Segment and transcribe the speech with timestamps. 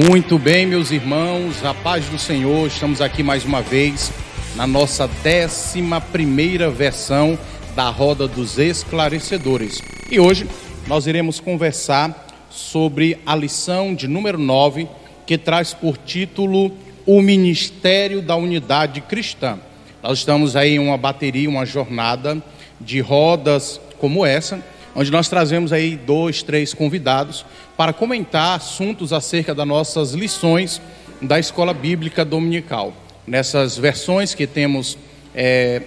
[0.00, 4.12] Muito bem, meus irmãos, a paz do Senhor, estamos aqui mais uma vez
[4.54, 7.36] na nossa décima primeira versão
[7.74, 9.82] da Roda dos Esclarecedores.
[10.08, 10.46] E hoje
[10.86, 14.86] nós iremos conversar sobre a lição de número 9,
[15.26, 16.70] que traz por título
[17.04, 19.58] O Ministério da Unidade Cristã.
[20.00, 22.40] Nós estamos aí em uma bateria, uma jornada
[22.80, 24.64] de rodas como essa,
[24.98, 30.82] onde nós trazemos aí dois, três convidados para comentar assuntos acerca das nossas lições
[31.22, 32.92] da escola bíblica dominical.
[33.24, 34.98] Nessas versões que temos
[35.32, 35.82] é,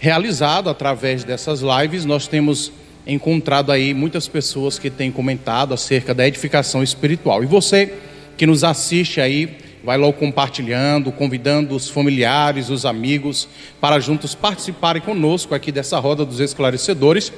[0.00, 2.72] realizado através dessas lives, nós temos
[3.06, 7.44] encontrado aí muitas pessoas que têm comentado acerca da edificação espiritual.
[7.44, 7.94] E você
[8.36, 13.48] que nos assiste aí, vai logo compartilhando, convidando os familiares, os amigos,
[13.80, 17.32] para juntos participarem conosco aqui dessa roda dos esclarecedores.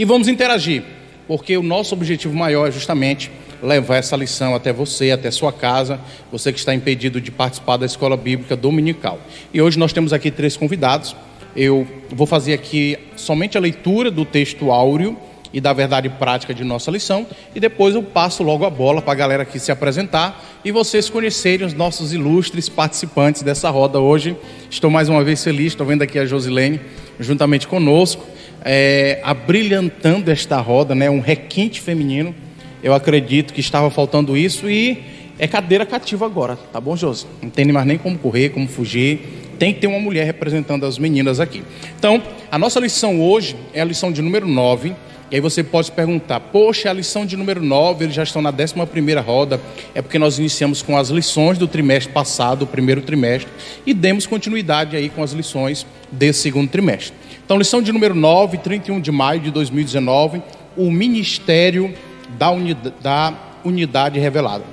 [0.00, 0.82] E vamos interagir
[1.28, 3.30] porque o nosso objetivo maior é justamente
[3.62, 6.00] levar essa lição até você, até sua casa,
[6.32, 9.20] você que está impedido de participar da escola bíblica dominical.
[9.52, 11.14] E hoje nós temos aqui três convidados.
[11.54, 15.18] Eu vou fazer aqui somente a leitura do texto áureo
[15.52, 19.12] e da verdade prática de nossa lição, e depois eu passo logo a bola para
[19.12, 24.36] a galera aqui se apresentar e vocês conhecerem os nossos ilustres participantes dessa roda hoje.
[24.70, 26.80] Estou mais uma vez feliz, estou vendo aqui a Josilene
[27.18, 28.24] juntamente conosco
[28.62, 32.34] é, abrilhantando esta roda, né, um requinte feminino.
[32.82, 35.02] Eu acredito que estava faltando isso e
[35.38, 37.26] é cadeira cativa agora, tá bom, Josi?
[37.42, 39.20] Não tem mais nem como correr, como fugir.
[39.58, 41.62] Tem que ter uma mulher representando as meninas aqui.
[41.98, 44.94] Então, a nossa lição hoje é a lição de número 9.
[45.30, 48.50] E aí você pode perguntar, poxa, a lição de número 9, eles já estão na
[48.50, 49.60] 11 roda,
[49.94, 53.48] é porque nós iniciamos com as lições do trimestre passado, o primeiro trimestre,
[53.86, 57.14] e demos continuidade aí com as lições desse segundo trimestre.
[57.44, 60.42] Então, lição de número 9, 31 de maio de 2019,
[60.76, 61.94] o ministério
[62.36, 64.64] da unidade, da unidade revelada.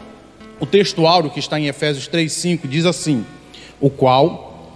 [0.60, 3.24] O texto áureo que está em Efésios 3,5 diz assim:
[3.80, 4.74] O qual,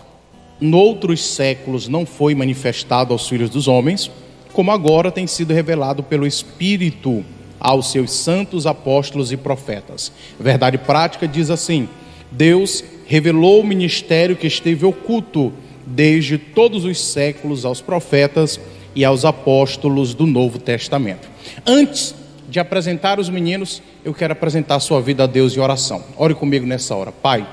[0.60, 4.12] noutros séculos, não foi manifestado aos filhos dos homens,
[4.54, 7.24] como agora tem sido revelado pelo Espírito
[7.60, 10.12] aos seus santos apóstolos e profetas.
[10.40, 11.88] Verdade prática diz assim:
[12.32, 15.54] Deus revelou o ministério que esteve oculto
[15.86, 18.60] desde todos os séculos aos profetas
[18.96, 21.30] e aos apóstolos do Novo Testamento.
[21.66, 22.16] Antes
[22.50, 26.04] de apresentar os meninos, eu quero apresentar a sua vida a Deus em oração.
[26.18, 27.12] Ore comigo nessa hora.
[27.12, 27.48] Pai,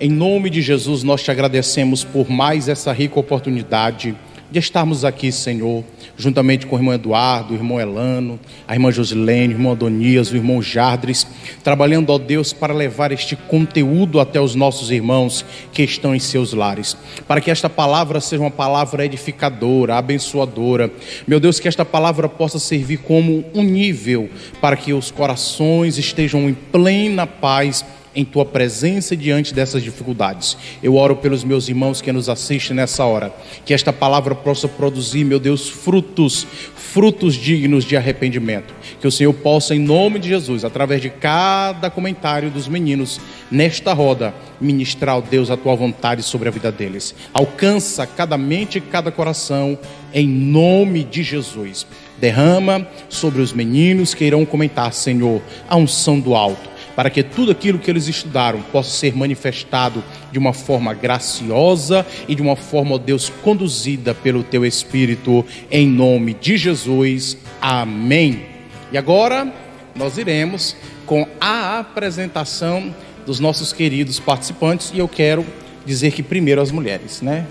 [0.00, 4.16] em nome de Jesus, nós te agradecemos por mais essa rica oportunidade
[4.50, 5.84] de estarmos aqui, Senhor,
[6.16, 8.38] juntamente com o irmão Eduardo, o irmão Elano,
[8.68, 11.26] a irmã Josilene, o irmão Adonias, o irmão Jardres,
[11.62, 16.52] trabalhando, ó Deus, para levar este conteúdo até os nossos irmãos que estão em seus
[16.52, 16.96] lares,
[17.26, 20.90] para que esta palavra seja uma palavra edificadora, abençoadora.
[21.26, 24.30] Meu Deus, que esta palavra possa servir como um nível
[24.60, 30.56] para que os corações estejam em plena paz em tua presença diante dessas dificuldades.
[30.82, 35.24] Eu oro pelos meus irmãos que nos assistem nessa hora, que esta palavra possa produzir,
[35.24, 38.72] meu Deus, frutos, frutos dignos de arrependimento.
[39.00, 43.20] Que o Senhor possa, em nome de Jesus, através de cada comentário dos meninos
[43.50, 47.14] nesta roda, ministrar, ó Deus, a tua vontade sobre a vida deles.
[47.32, 49.78] Alcança cada mente e cada coração,
[50.12, 51.86] em nome de Jesus.
[52.20, 57.52] Derrama sobre os meninos que irão comentar, Senhor, a unção do alto para que tudo
[57.52, 62.94] aquilo que eles estudaram possa ser manifestado de uma forma graciosa e de uma forma,
[62.94, 67.36] ó Deus, conduzida pelo teu Espírito, em nome de Jesus.
[67.60, 68.46] Amém.
[68.92, 69.52] E agora
[69.94, 72.94] nós iremos com a apresentação
[73.26, 75.44] dos nossos queridos participantes e eu quero
[75.84, 77.46] dizer que primeiro as mulheres, né?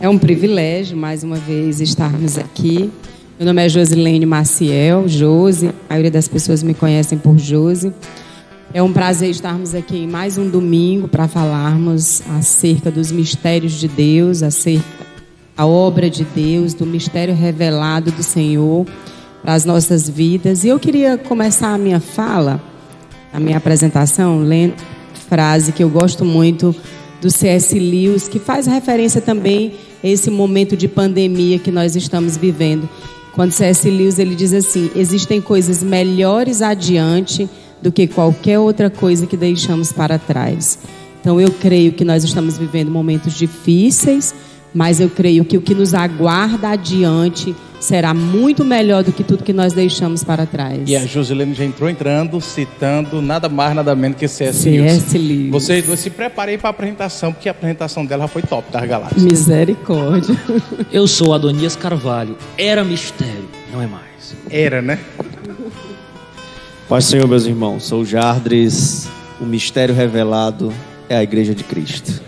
[0.00, 2.90] É um privilégio mais uma vez estarmos aqui.
[3.38, 5.68] Meu nome é Josilene Maciel, Josi.
[5.68, 7.92] A maioria das pessoas me conhecem por Josi.
[8.74, 13.88] É um prazer estarmos aqui em mais um domingo para falarmos acerca dos mistérios de
[13.88, 14.84] Deus, acerca
[15.56, 18.86] da obra de Deus, do mistério revelado do Senhor
[19.40, 20.64] para as nossas vidas.
[20.64, 22.62] E eu queria começar a minha fala,
[23.32, 24.74] a minha apresentação, lendo
[25.30, 26.76] frase que eu gosto muito
[27.22, 27.78] do C.S.
[27.78, 32.86] Lewis, que faz referência também a esse momento de pandemia que nós estamos vivendo.
[33.32, 33.88] Quando C.S.
[33.88, 37.48] Lewis ele diz assim: existem coisas melhores adiante
[37.82, 40.78] do que qualquer outra coisa que deixamos para trás.
[41.20, 44.34] Então eu creio que nós estamos vivendo momentos difíceis,
[44.72, 49.44] mas eu creio que o que nos aguarda adiante será muito melhor do que tudo
[49.44, 50.80] que nós deixamos para trás.
[50.86, 54.62] E a Josilene já entrou entrando, citando nada mais, nada menos que C.S.
[54.62, 55.16] C.S.
[55.16, 55.50] Lewis.
[55.50, 59.22] Você, se preparei para a apresentação, porque a apresentação dela foi top das galáxias.
[59.22, 60.36] Misericórdia.
[60.92, 62.36] Eu sou Adonias Carvalho.
[62.56, 64.34] Era mistério, não é mais.
[64.50, 64.98] Era, né?
[66.88, 67.84] Paz Senhor, meus irmãos.
[67.84, 69.08] Sou Jardres.
[69.40, 70.72] O mistério revelado
[71.08, 72.20] é a Igreja de Cristo.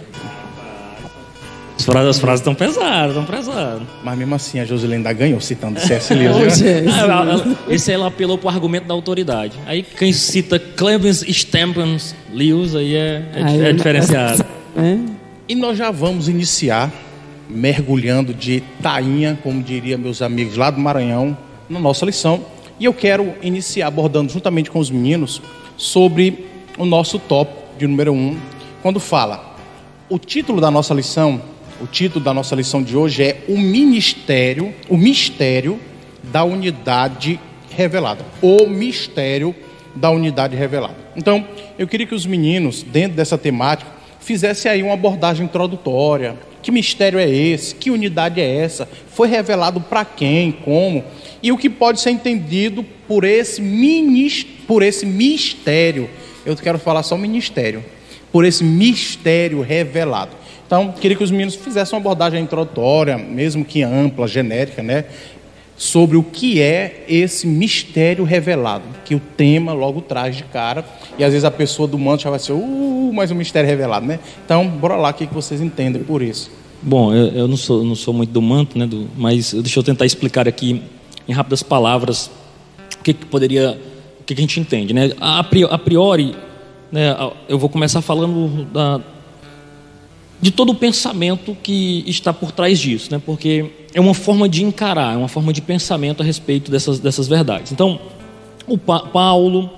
[1.78, 3.82] As frases, as frases estão pesadas, estão pesadas.
[4.04, 6.12] Mas mesmo assim, a Josilene ainda ganhou citando C.S.
[6.14, 6.60] Lewis.
[6.60, 6.84] né?
[6.92, 9.54] Ah, ela- ela- esse ela apelou pro argumento da autoridade.
[9.66, 14.44] Aí quem cita Clemens Stempens Lewis aí é, é, Aí, é diferenciado.
[14.76, 15.00] né?
[15.48, 16.92] E nós já vamos iniciar
[17.48, 21.36] mergulhando de tainha, como diria meus amigos lá do Maranhão,
[21.68, 22.40] na nossa lição.
[22.80, 25.42] E eu quero iniciar abordando juntamente com os meninos
[25.76, 26.46] sobre
[26.78, 28.38] o nosso top de número um,
[28.82, 29.54] quando fala
[30.08, 31.42] o título da nossa lição,
[31.78, 35.78] o título da nossa lição de hoje é o ministério, o mistério
[36.24, 37.38] da unidade
[37.70, 38.24] revelada.
[38.40, 39.54] O mistério
[39.94, 40.96] da unidade revelada.
[41.14, 41.46] Então,
[41.78, 43.90] eu queria que os meninos, dentro dessa temática,
[44.20, 46.34] fizessem aí uma abordagem introdutória.
[46.62, 47.74] Que mistério é esse?
[47.74, 48.88] Que unidade é essa?
[49.08, 50.52] Foi revelado para quem?
[50.52, 51.04] Como?
[51.42, 53.62] E o que pode ser entendido por esse,
[54.66, 56.08] por esse mistério?
[56.44, 57.84] Eu quero falar só ministério.
[58.30, 60.32] Por esse mistério revelado.
[60.66, 65.04] Então, queria que os meninos fizessem uma abordagem introdutória, mesmo que ampla, genérica, né?
[65.80, 70.84] Sobre o que é esse mistério revelado, que o tema logo traz de cara,
[71.18, 74.04] e às vezes a pessoa do manto já vai ser, uh, mais um mistério revelado,
[74.04, 74.20] né?
[74.44, 76.50] Então, bora lá, o que vocês entendem por isso?
[76.82, 79.82] Bom, eu, eu não, sou, não sou muito do manto, né, do, mas deixa eu
[79.82, 80.82] tentar explicar aqui
[81.26, 82.30] em rápidas palavras
[82.98, 83.80] o que, que poderia,
[84.20, 85.12] o que, que a gente entende, né?
[85.18, 86.36] A a priori,
[86.92, 87.16] né,
[87.48, 89.00] eu vou começar falando da,
[90.42, 93.18] de todo o pensamento que está por trás disso, né?
[93.24, 97.26] Porque é uma forma de encarar, é uma forma de pensamento a respeito dessas, dessas
[97.28, 97.72] verdades.
[97.72, 98.00] Então,
[98.66, 99.70] o Pa- Paulo,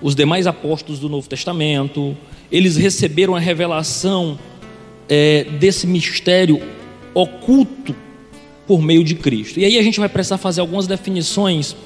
[0.00, 2.16] os demais apóstolos do Novo Testamento,
[2.50, 4.38] eles receberam a revelação
[5.08, 6.60] é, desse mistério
[7.14, 7.94] oculto
[8.66, 9.58] por meio de Cristo.
[9.60, 11.76] E aí a gente vai precisar fazer algumas definições,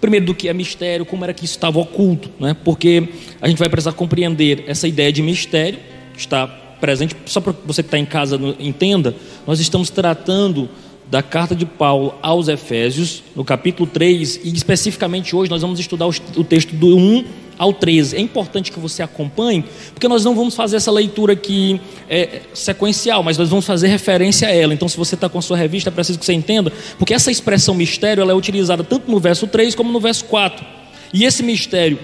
[0.00, 2.56] primeiro do que é mistério, como era que isso estava oculto, né?
[2.64, 3.08] porque
[3.40, 5.78] a gente vai precisar compreender essa ideia de mistério,
[6.14, 6.46] que está
[6.80, 9.14] presente, só para você que está em casa entenda,
[9.44, 10.68] nós estamos tratando
[11.10, 16.06] da carta de Paulo aos Efésios, no capítulo 3, e especificamente hoje nós vamos estudar
[16.06, 17.24] o texto do 1
[17.58, 18.16] ao 13.
[18.16, 23.22] É importante que você acompanhe, porque nós não vamos fazer essa leitura aqui é, sequencial,
[23.22, 24.74] mas nós vamos fazer referência a ela.
[24.74, 27.30] Então, se você está com a sua revista, é preciso que você entenda, porque essa
[27.30, 30.64] expressão mistério ela é utilizada tanto no verso 3 como no verso 4.
[31.12, 31.98] E esse mistério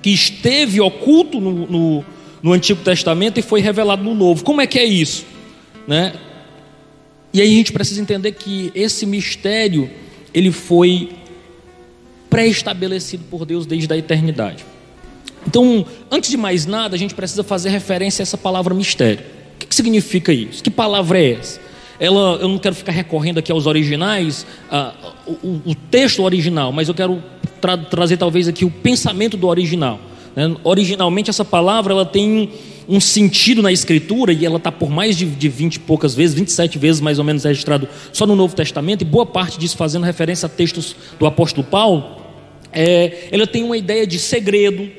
[0.00, 2.04] que esteve oculto no, no,
[2.40, 4.44] no Antigo Testamento e foi revelado no Novo.
[4.44, 5.26] Como é que é isso?
[5.88, 6.12] Né?
[7.32, 9.90] E aí a gente precisa entender que esse mistério
[10.32, 11.10] ele foi
[12.30, 14.64] pré-estabelecido por Deus desde a eternidade.
[15.46, 19.20] Então, antes de mais nada, a gente precisa fazer referência a essa palavra mistério.
[19.54, 20.62] O que, que significa isso?
[20.62, 21.60] Que palavra é essa?
[21.98, 24.94] Ela, eu não quero ficar recorrendo aqui aos originais, ah,
[25.26, 27.22] o, o- o texto original, mas eu quero
[27.60, 29.98] tra- trazer talvez aqui o pensamento do original.
[30.36, 30.54] né?
[30.62, 32.50] Originalmente, essa palavra ela tem
[32.88, 36.34] um sentido na escritura e ela está por mais de, de 20 e poucas vezes,
[36.34, 40.04] 27 vezes mais ou menos registrado só no Novo Testamento, e boa parte disso fazendo
[40.04, 42.22] referência a textos do apóstolo Paulo.
[42.72, 44.90] É, ela tem uma ideia de segredo,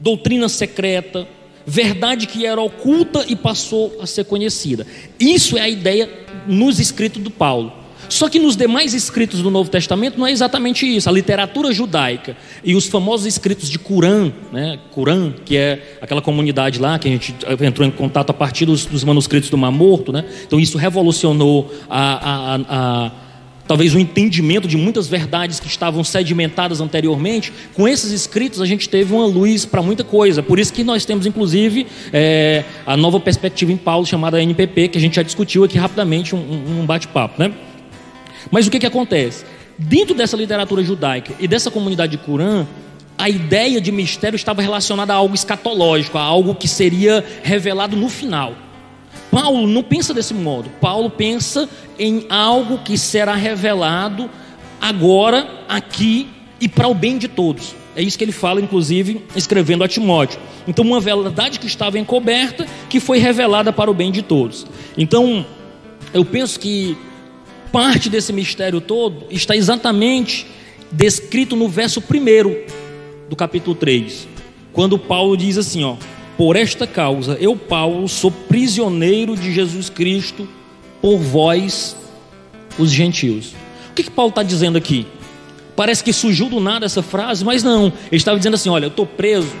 [0.00, 1.28] doutrina secreta,
[1.66, 4.86] verdade que era oculta e passou a ser conhecida.
[5.20, 6.08] Isso é a ideia
[6.46, 7.72] nos escritos do Paulo.
[8.08, 11.08] Só que nos demais escritos do Novo Testamento não é exatamente isso.
[11.08, 14.78] A literatura judaica e os famosos escritos de Curã, né?
[14.92, 18.86] Curã, que é aquela comunidade lá que a gente entrou em contato a partir dos,
[18.86, 20.24] dos manuscritos do Mar Morto, né?
[20.46, 23.10] Então isso revolucionou a, a- a-
[23.66, 28.88] talvez o entendimento de muitas verdades que estavam sedimentadas anteriormente, com esses escritos a gente
[28.88, 30.42] teve uma luz para muita coisa.
[30.42, 34.96] Por isso que nós temos, inclusive, é, a nova perspectiva em Paulo, chamada NPP, que
[34.96, 37.34] a gente já discutiu aqui rapidamente, um- um bate-papo.
[37.38, 37.52] Né?
[38.50, 39.44] Mas o que, que acontece?
[39.78, 42.66] Dentro dessa literatura judaica e dessa comunidade de Curã,
[43.16, 48.08] a ideia de mistério estava relacionada a algo escatológico, a algo que seria revelado no
[48.08, 48.54] final.
[49.30, 50.70] Paulo não pensa desse modo.
[50.80, 51.68] Paulo pensa
[51.98, 54.30] em algo que será revelado
[54.80, 56.28] agora, aqui
[56.60, 57.74] e para o bem de todos.
[57.96, 60.38] É isso que ele fala, inclusive, escrevendo a Timóteo.
[60.68, 64.66] Então, uma verdade que estava encoberta, que foi revelada para o bem de todos.
[64.96, 65.44] Então,
[66.14, 66.96] eu penso que
[67.72, 70.46] parte desse mistério todo está exatamente
[70.90, 74.26] descrito no verso 1 do capítulo 3,
[74.72, 75.96] quando Paulo diz assim, ó:
[76.36, 80.48] "Por esta causa eu, Paulo, sou prisioneiro de Jesus Cristo
[81.00, 81.96] por vós,
[82.78, 83.52] os gentios".
[83.90, 85.06] O que que Paulo está dizendo aqui?
[85.78, 87.86] Parece que surgiu do nada essa frase, mas não.
[87.86, 89.52] Ele estava dizendo assim: olha, eu estou preso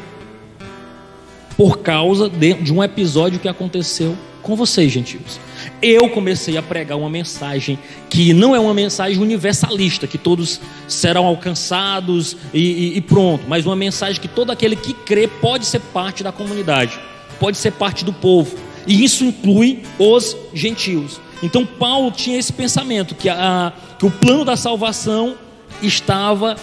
[1.56, 5.38] por causa de, de um episódio que aconteceu com vocês, gentios.
[5.80, 11.26] Eu comecei a pregar uma mensagem que não é uma mensagem universalista, que todos serão
[11.26, 15.80] alcançados e, e, e pronto, mas uma mensagem que todo aquele que crê pode ser
[15.80, 16.98] parte da comunidade,
[17.38, 21.20] pode ser parte do povo, e isso inclui os gentios.
[21.42, 25.36] Então Paulo tinha esse pensamento que, a, que o plano da salvação
[25.82, 26.56] estava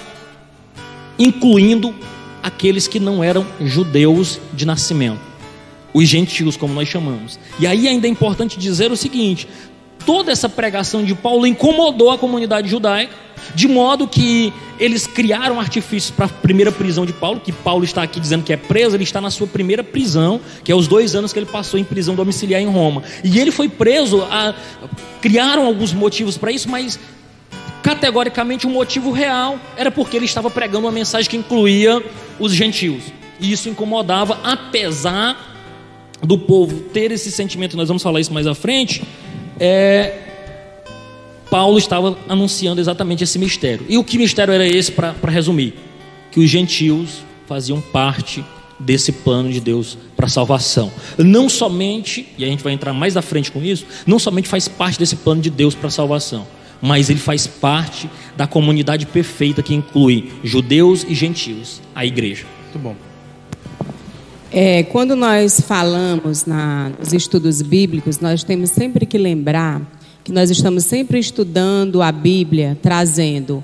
[1.18, 1.96] incluindo
[2.44, 5.20] aqueles que não eram judeus de nascimento,
[5.96, 7.40] os gentios, como nós chamamos.
[7.58, 9.48] E aí ainda é importante dizer o seguinte:
[10.06, 13.16] toda essa pregação de Paulo incomodou a comunidade judaica,
[13.56, 18.04] de modo que eles criaram artifícios para a primeira prisão de Paulo, que Paulo está
[18.04, 21.16] aqui dizendo que é preso, ele está na sua primeira prisão, que é os dois
[21.16, 23.02] anos que ele passou em prisão domiciliar em Roma.
[23.24, 24.54] E ele foi preso, a,
[25.22, 27.00] criaram alguns motivos para isso, mas
[27.82, 32.04] categoricamente o um motivo real era porque ele estava pregando uma mensagem que incluía
[32.38, 33.04] os gentios.
[33.40, 35.55] E isso incomodava, apesar
[36.22, 39.04] do povo ter esse sentimento, nós vamos falar isso mais à frente,
[39.60, 40.20] é,
[41.50, 43.86] Paulo estava anunciando exatamente esse mistério.
[43.88, 45.74] E o que mistério era esse, para resumir?
[46.32, 48.44] Que os gentios faziam parte
[48.80, 50.92] desse plano de Deus para salvação.
[51.18, 54.68] Não somente, e a gente vai entrar mais à frente com isso, não somente faz
[54.68, 56.46] parte desse plano de Deus para salvação,
[56.82, 62.46] mas ele faz parte da comunidade perfeita que inclui judeus e gentios, a igreja.
[62.66, 63.05] Muito bom.
[64.58, 69.82] É, quando nós falamos na, nos estudos bíblicos, nós temos sempre que lembrar
[70.24, 73.62] que nós estamos sempre estudando a Bíblia, trazendo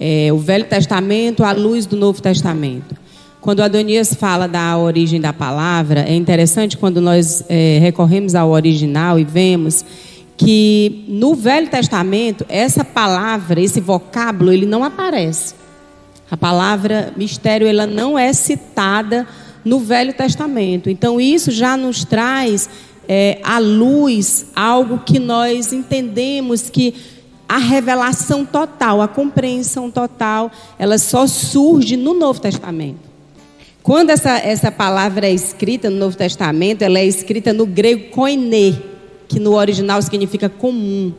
[0.00, 2.96] é, o Velho Testamento à luz do Novo Testamento.
[3.42, 9.18] Quando Adonias fala da origem da palavra, é interessante quando nós é, recorremos ao original
[9.18, 9.84] e vemos
[10.38, 15.54] que no Velho Testamento essa palavra, esse vocábulo, ele não aparece.
[16.30, 19.28] A palavra mistério ela não é citada
[19.64, 20.90] no Velho Testamento.
[20.90, 22.68] Então isso já nos traz
[23.08, 26.94] é, à luz algo que nós entendemos que
[27.48, 33.12] a revelação total, a compreensão total, ela só surge no Novo Testamento.
[33.82, 38.80] Quando essa, essa palavra é escrita no Novo Testamento, ela é escrita no grego koine,
[39.28, 41.12] que no original significa comum.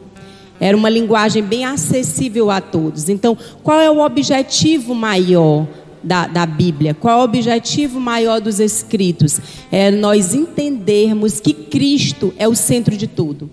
[0.59, 3.09] Era uma linguagem bem acessível a todos.
[3.09, 5.67] Então, qual é o objetivo maior
[6.03, 6.93] da, da Bíblia?
[6.93, 9.39] Qual é o objetivo maior dos escritos?
[9.71, 13.49] É nós entendermos que Cristo é o centro de tudo.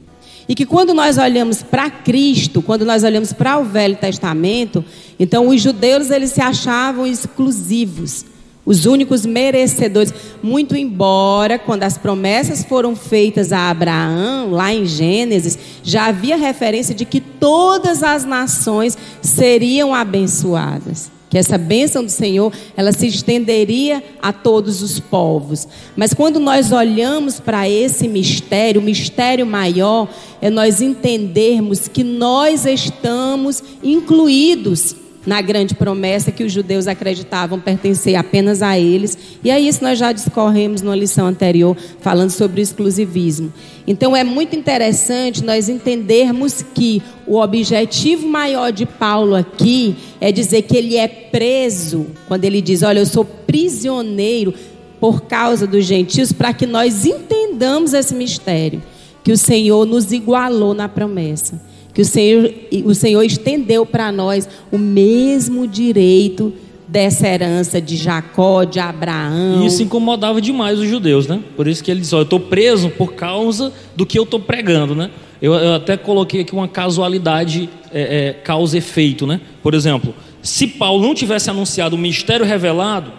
[0.48, 4.84] E que quando nós olhamos para Cristo, quando nós olhamos para o Velho Testamento,
[5.18, 8.24] então os judeus eles se achavam exclusivos
[8.64, 10.12] os únicos merecedores.
[10.42, 16.94] Muito embora, quando as promessas foram feitas a Abraão, lá em Gênesis, já havia referência
[16.94, 21.10] de que todas as nações seriam abençoadas.
[21.30, 25.66] Que essa bênção do Senhor, ela se estenderia a todos os povos.
[25.96, 30.08] Mas quando nós olhamos para esse mistério, o mistério maior
[30.42, 34.96] é nós entendermos que nós estamos incluídos
[35.26, 39.18] na grande promessa que os judeus acreditavam pertencer apenas a eles.
[39.44, 43.52] E é isso nós já discorremos numa lição anterior, falando sobre o exclusivismo.
[43.86, 50.62] Então é muito interessante nós entendermos que o objetivo maior de Paulo aqui é dizer
[50.62, 54.54] que ele é preso, quando ele diz: Olha, eu sou prisioneiro
[54.98, 58.82] por causa dos gentios, para que nós entendamos esse mistério,
[59.24, 62.52] que o Senhor nos igualou na promessa que o Senhor,
[62.84, 66.52] o Senhor estendeu para nós o mesmo direito
[66.90, 69.62] dessa herança de Jacó, de Abraão.
[69.62, 71.40] E isso incomodava demais os judeus, né?
[71.56, 74.94] Por isso que ele diz: eu estou preso por causa do que eu estou pregando,
[74.94, 75.10] né?
[75.40, 79.40] Eu, eu, até coloquei aqui uma casualidade é, é, causa-efeito, né?
[79.62, 83.12] Por exemplo, se Paulo não tivesse anunciado o mistério revelado,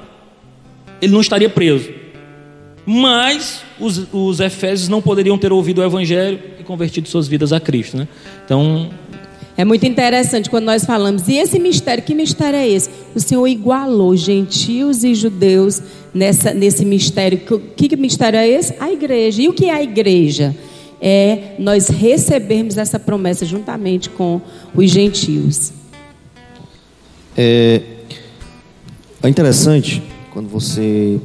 [1.01, 1.89] ele não estaria preso.
[2.85, 6.39] Mas os, os efésios não poderiam ter ouvido o evangelho
[6.71, 8.07] convertido suas vidas a Cristo, né?
[8.45, 8.89] Então,
[9.57, 12.89] é muito interessante quando nós falamos, e esse mistério, que mistério é esse?
[13.13, 17.39] O Senhor igualou gentios e judeus nessa, nesse mistério.
[17.75, 18.73] Que, que mistério é esse?
[18.79, 19.41] A igreja.
[19.41, 20.55] E o que é a igreja?
[21.01, 24.39] É nós recebermos essa promessa juntamente com
[24.73, 25.73] os gentios.
[27.35, 27.81] É,
[29.21, 30.01] é interessante
[30.31, 31.19] quando você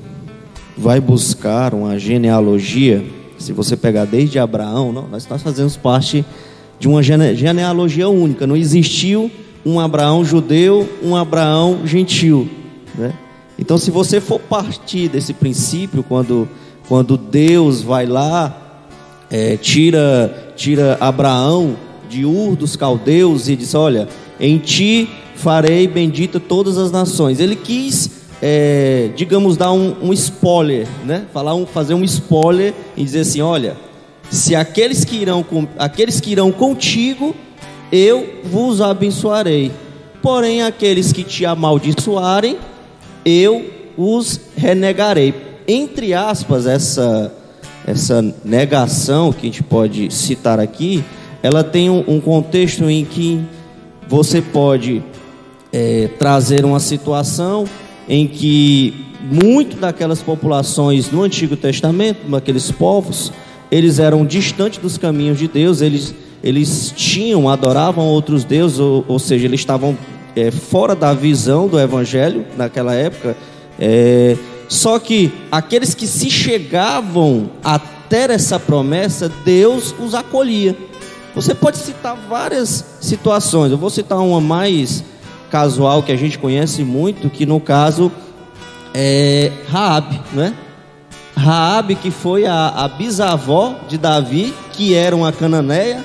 [0.77, 3.05] vai buscar uma genealogia,
[3.39, 6.25] se você pegar desde Abraão, não, nós, nós fazemos parte
[6.79, 8.47] de uma genealogia única.
[8.47, 9.31] Não existiu
[9.65, 12.49] um Abraão judeu, um Abraão gentil.
[12.95, 13.13] Né?
[13.59, 16.49] Então, se você for partir desse princípio, quando,
[16.89, 18.85] quando Deus vai lá,
[19.31, 21.77] é, tira, tira Abraão
[22.09, 27.41] de Ur dos caldeus e diz: Olha, em ti farei bendita todas as nações.
[27.41, 28.11] Ele quis
[28.43, 31.25] é, digamos, dar um, um, spoiler, né?
[31.33, 33.77] Falar um, fazer um spoiler e dizer assim, olha,
[34.31, 37.35] se aqueles que irão, com, aqueles que irão contigo,
[37.91, 39.73] eu vos abençoarei.
[40.21, 42.59] Porém, aqueles que te amaldiçoarem,
[43.25, 43.65] eu
[43.97, 45.35] os renegarei.
[45.67, 47.33] Entre aspas, essa
[47.87, 51.05] essa negação que a gente pode citar aqui,
[51.41, 53.41] ela tem um, um contexto em que
[54.09, 55.03] você pode
[55.73, 57.65] é, trazer uma situação
[58.09, 58.95] em que
[59.31, 63.33] muito daquelas populações no Antigo Testamento, daqueles povos,
[63.71, 69.19] eles eram distantes dos caminhos de Deus, eles, eles tinham, adoravam outros deuses, ou, ou
[69.19, 69.97] seja, eles estavam
[70.37, 73.37] é, fora da visão do Evangelho naquela época.
[73.79, 74.37] É,
[74.69, 80.77] só que aqueles que se chegavam a ter essa promessa, Deus os acolhia.
[81.35, 85.05] Você pode citar várias situações, eu vou citar uma mais
[85.51, 88.11] casual que a gente conhece muito, que no caso
[88.95, 90.55] é Raab, né?
[91.37, 96.03] Raab que foi a, a bisavó de Davi, que era uma cananeia,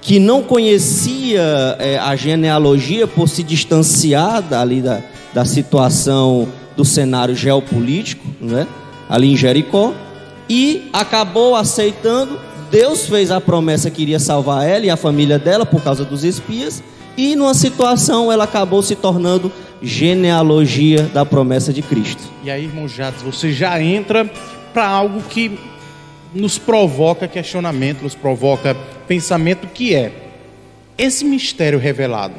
[0.00, 5.02] que não conhecia é, a genealogia por se distanciar ali da,
[5.34, 8.66] da situação do cenário geopolítico, né?
[9.08, 9.92] ali em Jericó,
[10.48, 12.38] e acabou aceitando.
[12.70, 16.24] Deus fez a promessa que iria salvar ela e a família dela por causa dos
[16.24, 16.82] espias,
[17.18, 19.50] e numa situação ela acabou se tornando
[19.82, 22.22] genealogia da promessa de Cristo.
[22.44, 24.24] E aí, irmão Jades, você já entra
[24.72, 25.58] para algo que
[26.32, 28.76] nos provoca questionamento, nos provoca
[29.08, 30.12] pensamento, que é
[30.96, 32.34] esse mistério revelado.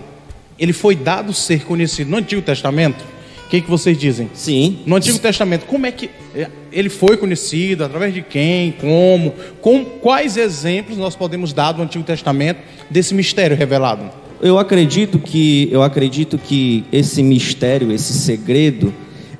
[0.57, 3.03] Ele foi dado ser conhecido no Antigo Testamento?
[3.45, 4.29] O que, que vocês dizem?
[4.33, 4.79] Sim.
[4.86, 7.83] No Antigo Testamento, como é que é, ele foi conhecido?
[7.83, 8.71] Através de quem?
[8.74, 9.33] Como?
[9.59, 14.28] Com quais exemplos nós podemos dar do Antigo Testamento desse mistério revelado?
[14.41, 18.93] Eu acredito que eu acredito que esse mistério, esse segredo,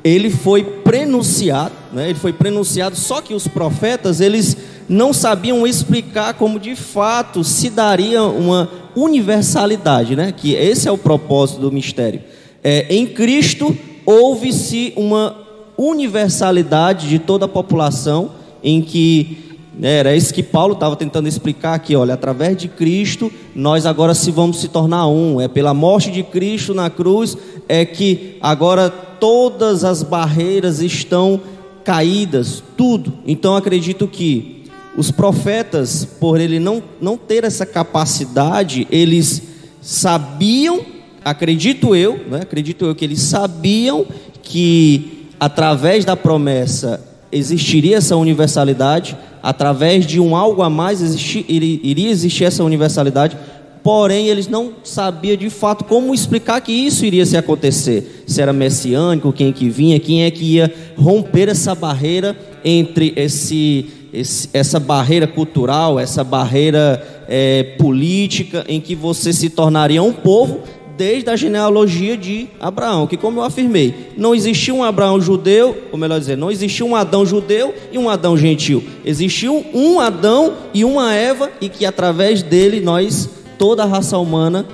[0.04, 2.10] ele foi prenunciado, né?
[2.10, 2.96] Ele foi prenunciado.
[2.96, 4.58] Só que os profetas eles
[4.90, 10.34] não sabiam explicar como de fato se daria uma universalidade, né?
[10.36, 12.22] Que esse é o propósito do mistério.
[12.62, 15.36] É, em Cristo houve-se uma
[15.78, 18.32] universalidade de toda a população,
[18.62, 19.49] em que
[19.82, 24.32] era isso que Paulo estava tentando explicar aqui, olha, através de Cristo nós agora se
[24.32, 29.84] vamos se tornar um, é pela morte de Cristo na cruz é que agora todas
[29.84, 31.40] as barreiras estão
[31.84, 33.14] caídas, tudo.
[33.26, 34.64] Então acredito que
[34.98, 39.42] os profetas, por ele não, não ter essa capacidade, eles
[39.82, 40.82] sabiam
[41.24, 44.06] acredito eu, né, acredito eu que eles sabiam
[44.42, 52.10] que através da promessa existiria essa universalidade, através de um algo a mais existir, iria
[52.10, 53.38] existir essa universalidade,
[53.84, 58.52] porém eles não sabiam de fato como explicar que isso iria se acontecer, se era
[58.52, 64.80] messiânico, quem que vinha, quem é que ia romper essa barreira entre esse, esse essa
[64.80, 70.62] barreira cultural, essa barreira é, política, em que você se tornaria um povo
[71.00, 75.98] desde a genealogia de Abraão, que como eu afirmei, não existia um Abraão judeu, ou
[75.98, 78.84] melhor dizer, não existia um Adão judeu e um Adão gentil.
[79.06, 84.66] Existiu um Adão e uma Eva e que através dele nós, toda a raça humana,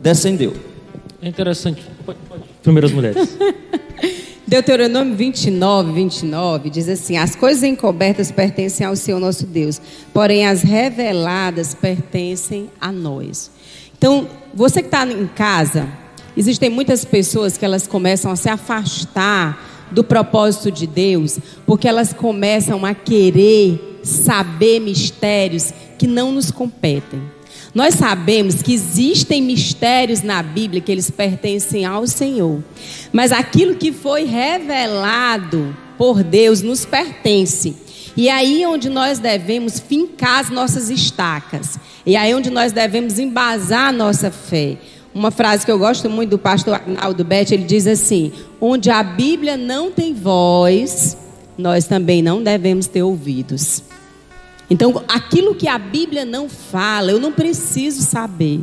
[0.00, 0.54] descendeu.
[1.22, 1.84] É interessante.
[2.60, 3.38] Primeiras mulheres.
[4.44, 9.80] Deuteronômio 29, 29 diz assim: As coisas encobertas pertencem ao Senhor nosso Deus,
[10.12, 13.52] porém as reveladas pertencem a nós.
[14.04, 15.88] Então, você que está em casa,
[16.36, 22.12] existem muitas pessoas que elas começam a se afastar do propósito de Deus, porque elas
[22.12, 27.18] começam a querer saber mistérios que não nos competem.
[27.74, 32.62] Nós sabemos que existem mistérios na Bíblia que eles pertencem ao Senhor,
[33.10, 37.83] mas aquilo que foi revelado por Deus nos pertence.
[38.16, 41.78] E aí onde nós devemos fincar as nossas estacas.
[42.06, 44.78] E aí onde nós devemos embasar a nossa fé.
[45.12, 49.02] Uma frase que eu gosto muito do pastor Arnaldo Beth, ele diz assim: onde a
[49.02, 51.16] Bíblia não tem voz,
[51.56, 53.82] nós também não devemos ter ouvidos.
[54.68, 58.60] Então, aquilo que a Bíblia não fala, eu não preciso saber.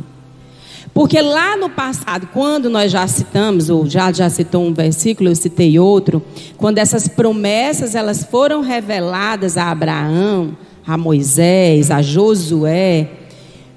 [0.94, 5.34] Porque lá no passado, quando nós já citamos, ou já, já citou um versículo, eu
[5.34, 6.22] citei outro,
[6.58, 13.08] quando essas promessas elas foram reveladas a Abraão, a Moisés, a Josué,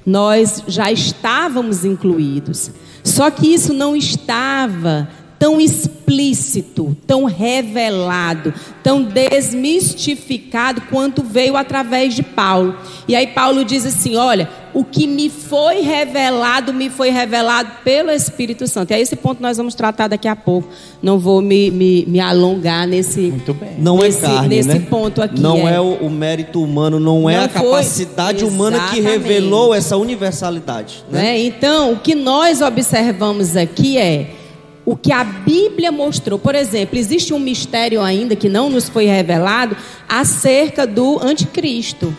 [0.05, 2.71] nós já estávamos incluídos.
[3.03, 12.23] Só que isso não estava tão explícito, tão revelado, tão desmistificado quanto veio através de
[12.23, 12.77] Paulo.
[13.07, 18.11] E aí Paulo diz assim: olha, o que me foi revelado, me foi revelado pelo
[18.11, 18.91] Espírito Santo.
[18.91, 20.67] E é esse ponto nós vamos tratar daqui a pouco.
[21.01, 23.75] Não vou me, me, me alongar nesse, Muito bem.
[23.77, 24.85] Não nesse, é carne, nesse né?
[24.89, 25.39] ponto aqui.
[25.39, 29.27] Não é, o, o mérito humano, não, é Não a foi- capacidade humana que Exatamente.
[29.27, 31.03] revelou essa universalidade.
[31.11, 31.21] Né?
[31.21, 31.39] né?
[31.39, 34.29] Então, o que nós observamos aqui é
[34.85, 36.37] o que a Bíblia mostrou.
[36.37, 39.75] Por exemplo, existe um mistério ainda que não nos foi revelado
[40.07, 42.15] acerca do anticristo.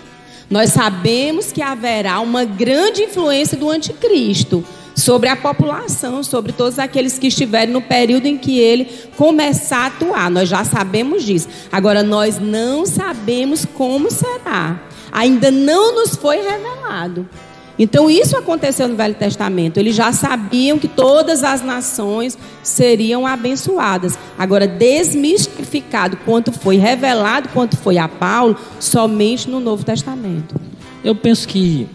[0.50, 7.18] Nós sabemos que haverá uma grande influência do anticristo sobre a população, sobre todos aqueles
[7.18, 10.30] que estiverem no período em que ele começar a atuar.
[10.30, 11.48] Nós já sabemos disso.
[11.70, 14.80] Agora, nós não sabemos como será.
[15.12, 17.28] Ainda não nos foi revelado.
[17.78, 19.78] Então, isso aconteceu no Velho Testamento.
[19.78, 24.18] Eles já sabiam que todas as nações seriam abençoadas.
[24.38, 30.54] Agora, desmistificado quanto foi revelado, quanto foi a Paulo, somente no Novo Testamento.
[31.04, 31.86] Eu penso que,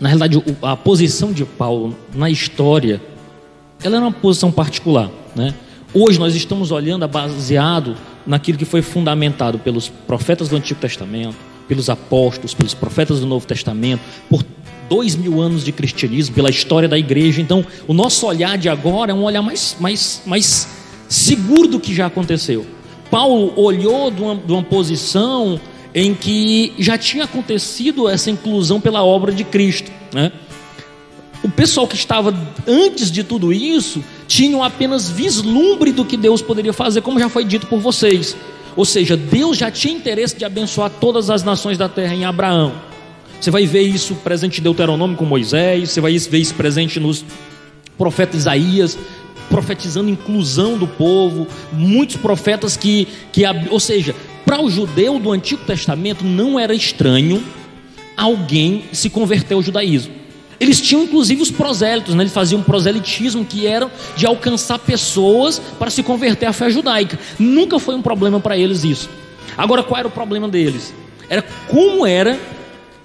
[0.00, 3.00] na realidade, a posição de Paulo na história,
[3.82, 5.08] ela era uma posição particular.
[5.36, 5.54] Né?
[5.94, 11.88] Hoje nós estamos olhando baseado naquilo que foi fundamentado pelos profetas do Antigo Testamento, pelos
[11.88, 14.44] apóstolos, pelos profetas do Novo Testamento, por
[14.90, 17.40] dois mil anos de cristianismo, pela história da igreja.
[17.40, 20.68] Então, o nosso olhar de agora é um olhar mais, mais, mais
[21.08, 22.66] seguro do que já aconteceu.
[23.08, 25.60] Paulo olhou de uma, de uma posição
[25.94, 29.90] em que já tinha acontecido essa inclusão pela obra de Cristo.
[30.12, 30.32] Né?
[31.42, 36.72] O pessoal que estava antes de tudo isso tinham apenas vislumbre do que Deus poderia
[36.72, 38.36] fazer, como já foi dito por vocês.
[38.76, 42.89] Ou seja, Deus já tinha interesse de abençoar todas as nações da terra em Abraão.
[43.40, 47.24] Você vai ver isso presente em Deuteronômio com Moisés, você vai ver isso presente nos
[47.96, 48.98] profetas Isaías,
[49.48, 55.64] profetizando inclusão do povo, muitos profetas que, que ou seja, para o judeu do Antigo
[55.64, 57.42] Testamento não era estranho
[58.16, 60.12] alguém se converter ao judaísmo.
[60.58, 62.22] Eles tinham inclusive os prosélitos, né?
[62.22, 67.18] eles faziam um proselitismo que era de alcançar pessoas para se converter à fé judaica.
[67.38, 69.08] Nunca foi um problema para eles isso.
[69.56, 70.92] Agora, qual era o problema deles?
[71.30, 72.38] Era como era,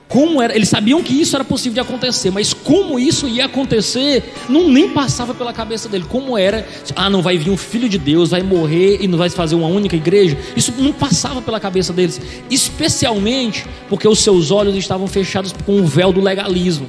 [0.08, 0.56] como era.
[0.56, 4.90] Eles sabiam que isso era possível de acontecer, mas como isso ia acontecer, não nem
[4.90, 6.06] passava pela cabeça dele.
[6.08, 6.68] Como era?
[6.96, 9.68] Ah, não vai vir um filho de Deus, vai morrer e não vai fazer uma
[9.68, 10.38] única igreja.
[10.56, 15.86] Isso não passava pela cabeça deles, especialmente porque os seus olhos estavam fechados com o
[15.86, 16.88] véu do legalismo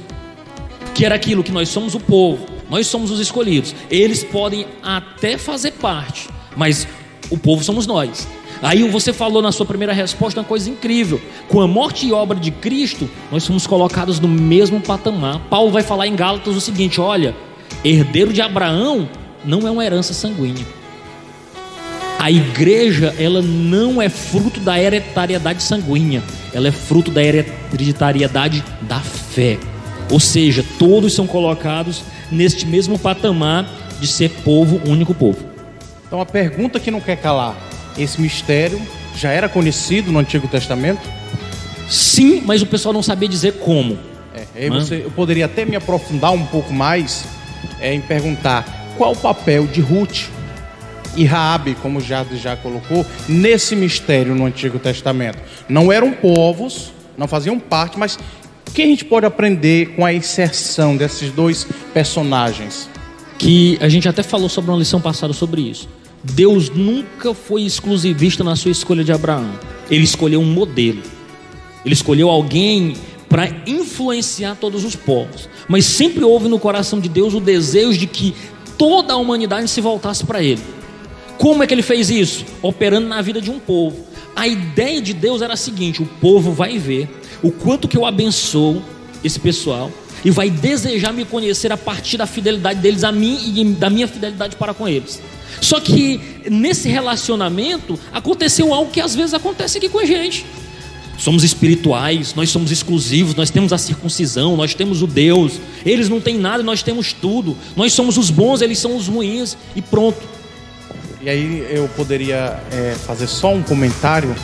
[0.97, 3.75] que era aquilo que nós somos o povo, nós somos os escolhidos.
[3.87, 6.87] Eles podem até fazer parte, mas
[7.29, 8.27] o povo somos nós.
[8.61, 11.21] Aí você falou na sua primeira resposta uma coisa incrível.
[11.47, 15.39] Com a morte e obra de Cristo, nós somos colocados no mesmo patamar.
[15.49, 17.35] Paulo vai falar em Gálatas o seguinte: olha,
[17.83, 19.07] herdeiro de Abraão
[19.45, 20.65] não é uma herança sanguínea.
[22.19, 28.99] A igreja, ela não é fruto da hereditariedade sanguínea, ela é fruto da hereditariedade da
[28.99, 29.59] fé.
[30.11, 35.45] Ou seja, todos são colocados neste mesmo patamar de ser povo, único povo.
[36.07, 37.55] Então a pergunta que não quer calar:
[37.97, 38.81] esse mistério
[39.15, 41.01] já era conhecido no Antigo Testamento?
[41.89, 43.97] Sim, mas o pessoal não sabia dizer como.
[44.55, 47.25] É, você, eu poderia até me aprofundar um pouco mais
[47.79, 50.29] é, em perguntar qual o papel de Ruth
[51.15, 55.39] e Raabe, como já já colocou, nesse mistério no Antigo Testamento.
[55.67, 58.17] Não eram povos, não faziam parte, mas
[58.67, 62.89] o que a gente pode aprender com a inserção desses dois personagens?
[63.37, 65.87] Que a gente até falou sobre uma lição passada sobre isso.
[66.33, 69.51] Deus nunca foi exclusivista na sua escolha de Abraão.
[69.89, 71.01] Ele escolheu um modelo.
[71.85, 72.95] Ele escolheu alguém
[73.29, 75.49] para influenciar todos os povos.
[75.67, 78.35] Mas sempre houve no coração de Deus o desejo de que
[78.77, 80.61] toda a humanidade se voltasse para Ele.
[81.37, 82.43] Como é que ele fez isso?
[82.63, 84.05] Operando na vida de um povo.
[84.35, 87.07] A ideia de Deus era a seguinte: o povo vai ver
[87.43, 88.81] o quanto que eu abençoo
[89.23, 89.91] esse pessoal
[90.25, 94.07] e vai desejar me conhecer a partir da fidelidade deles a mim e da minha
[94.07, 95.21] fidelidade para com eles.
[95.61, 100.45] Só que nesse relacionamento aconteceu algo que às vezes acontece aqui com a gente.
[101.17, 105.53] Somos espirituais, nós somos exclusivos, nós temos a circuncisão, nós temos o Deus.
[105.83, 107.57] Eles não têm nada, nós temos tudo.
[107.75, 110.21] Nós somos os bons, eles são os ruins e pronto.
[111.21, 114.35] E aí eu poderia é, fazer só um comentário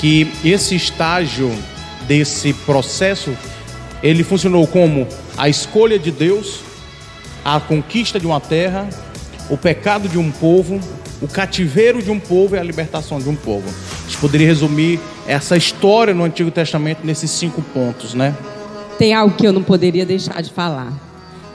[0.00, 1.56] que esse estágio
[2.08, 3.34] desse processo
[4.02, 5.06] ele funcionou como
[5.36, 6.60] a escolha de Deus,
[7.44, 8.88] a conquista de uma terra,
[9.50, 10.80] o pecado de um povo,
[11.22, 13.64] o cativeiro de um povo e a libertação de um povo.
[13.68, 18.34] A gente poderia resumir essa história no Antigo Testamento nesses cinco pontos, né?
[18.98, 20.92] Tem algo que eu não poderia deixar de falar.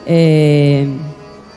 [0.05, 0.87] É,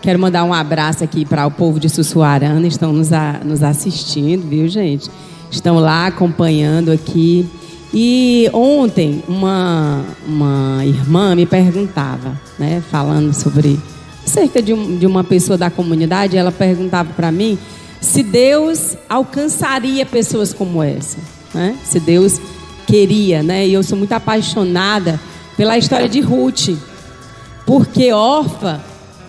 [0.01, 4.49] quero mandar um abraço aqui para o povo de Sussuarana, estão nos, a- nos assistindo,
[4.49, 5.11] viu, gente?
[5.51, 7.49] Estão lá acompanhando aqui.
[7.95, 13.79] E ontem uma, uma irmã me perguntava, né, falando sobre
[14.25, 17.59] cerca de, um, de uma pessoa da comunidade, ela perguntava para mim
[18.01, 21.19] se Deus alcançaria pessoas como essa,
[21.55, 21.77] né?
[21.85, 22.41] Se Deus
[22.87, 23.67] queria, né?
[23.67, 25.21] E eu sou muito apaixonada
[25.57, 26.71] pela história de Ruth,
[27.65, 28.81] porque órfã,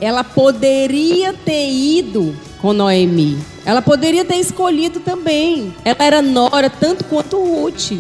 [0.02, 5.74] ela poderia ter ido com Noemi, ela poderia ter escolhido também.
[5.86, 7.94] Ela era nora tanto quanto Ruth.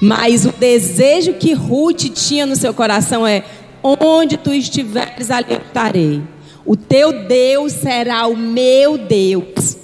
[0.00, 3.44] Mas o desejo que Ruth tinha no seu coração é:
[3.82, 6.22] onde tu estiveres, ali eu estarei.
[6.64, 9.76] O teu Deus será o meu Deus.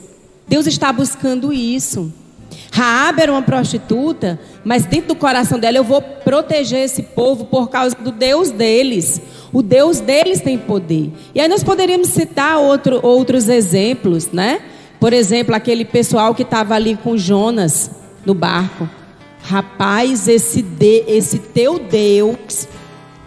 [0.46, 2.12] Deus está buscando isso.
[2.70, 7.70] Raab era uma prostituta, mas dentro do coração dela eu vou proteger esse povo por
[7.70, 9.20] causa do Deus deles.
[9.52, 11.10] O Deus deles tem poder.
[11.34, 14.60] E aí nós poderíamos citar outro, outros exemplos, né?
[15.00, 17.90] Por exemplo, aquele pessoal que estava ali com Jonas
[18.24, 18.88] no barco.
[19.42, 22.68] Rapaz, esse, de, esse teu Deus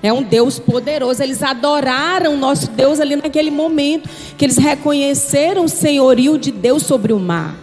[0.02, 1.22] é um Deus poderoso.
[1.22, 7.14] Eles adoraram nosso Deus ali naquele momento, que eles reconheceram o senhorio de Deus sobre
[7.14, 7.56] o mar.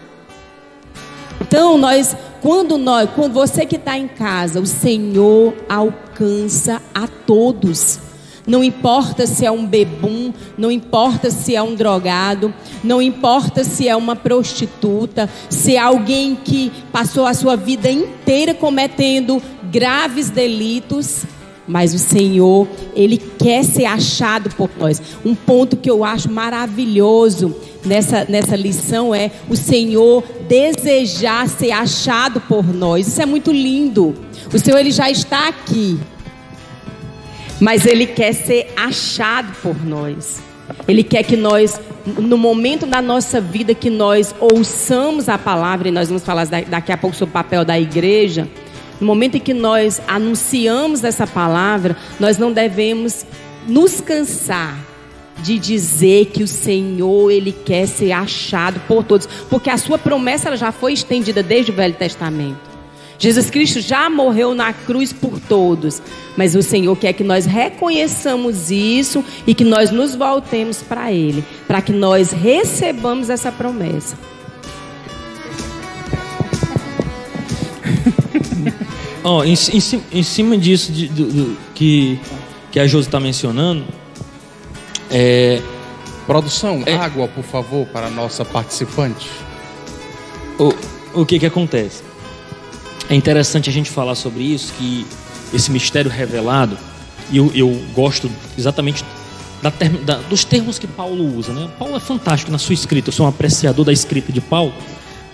[1.41, 8.01] Então, nós, quando nós, quando você que está em casa, o Senhor alcança a todos.
[8.47, 13.89] Não importa se é um bebum, não importa se é um drogado, não importa se
[13.89, 21.25] é uma prostituta, se é alguém que passou a sua vida inteira cometendo graves delitos,
[21.67, 25.01] mas o Senhor, Ele quer ser achado por nós.
[25.25, 32.41] Um ponto que eu acho maravilhoso nessa, nessa lição é o Senhor desejar ser achado
[32.41, 33.09] por nós.
[33.09, 34.15] Isso é muito lindo.
[34.53, 35.99] O Senhor, Ele já está aqui
[37.61, 40.43] mas Ele quer ser achado por nós.
[40.87, 45.91] Ele quer que nós, no momento da nossa vida, que nós ouçamos a palavra, e
[45.91, 48.49] nós vamos falar daqui a pouco sobre o papel da igreja.
[49.01, 53.27] No momento em que nós anunciamos essa palavra, nós não devemos
[53.67, 54.79] nos cansar
[55.43, 60.49] de dizer que o Senhor ele quer ser achado por todos, porque a sua promessa
[60.49, 62.77] ela já foi estendida desde o Velho Testamento.
[63.19, 66.03] Jesus Cristo já morreu na cruz por todos,
[66.37, 71.45] mas o Senhor quer que nós reconheçamos isso e que nós nos voltemos para Ele,
[71.67, 74.17] para que nós recebamos essa promessa.
[79.27, 82.19] Oh, em, em, em, cima disso de, do, do, que,
[82.71, 83.85] que a Josi está mencionando,
[85.11, 85.61] é,
[86.27, 89.29] produção, é, água, por favor, para a nossa participante.
[90.59, 92.03] O, o que que acontece?
[93.09, 95.07] É interessante a gente falar sobre isso, que
[95.53, 96.79] esse mistério revelado,
[97.31, 99.05] e eu, eu gosto exatamente
[99.63, 99.71] da
[100.05, 101.53] da, dos termos que Paulo usa.
[101.53, 101.69] Né?
[101.79, 104.73] Paulo é fantástico na sua escrita, eu sou um apreciador da escrita de Paulo,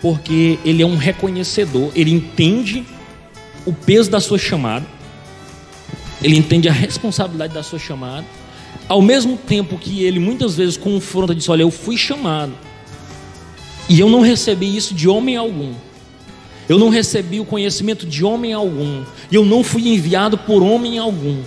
[0.01, 2.85] porque ele é um reconhecedor, ele entende
[3.64, 4.87] o peso da sua chamada,
[6.22, 8.27] ele entende a responsabilidade da sua chamada,
[8.88, 12.53] ao mesmo tempo que ele muitas vezes confronta e diz: Olha, eu fui chamado,
[13.88, 15.72] e eu não recebi isso de homem algum.
[16.68, 19.03] Eu não recebi o conhecimento de homem algum.
[19.31, 21.42] Eu não fui enviado por homem algum.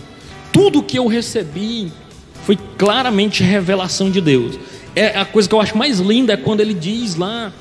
[0.51, 1.91] Tudo que eu recebi
[2.43, 4.60] foi claramente revelação de Deus.
[4.95, 7.51] É a coisa que eu acho mais linda é quando ele diz lá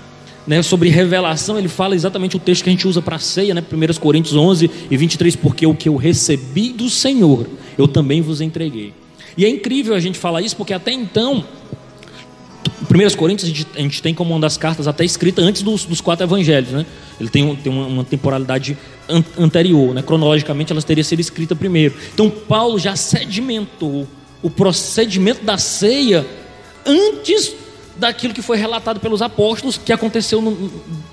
[0.46, 3.54] né, sobre revelação, ele fala exatamente o texto que a gente usa para a ceia,
[3.54, 7.46] né, 1 Coríntios 11 e 23, porque o que eu recebi do Senhor,
[7.78, 8.92] eu também vos entreguei.
[9.36, 11.44] E é incrível a gente falar isso, porque até então
[12.82, 15.84] 1 Coríntios a gente, a gente, tem como uma das cartas até escrita antes dos,
[15.84, 16.86] dos quatro evangelhos, né?
[17.18, 18.76] Ele tem, tem uma, uma temporalidade
[19.08, 20.02] an, anterior, né?
[20.02, 21.94] Cronologicamente elas teriam sido escritas primeiro.
[22.12, 24.06] Então Paulo já sedimentou
[24.42, 26.26] o procedimento da ceia
[26.86, 27.54] antes
[27.96, 30.70] daquilo que foi relatado pelos apóstolos que aconteceu no,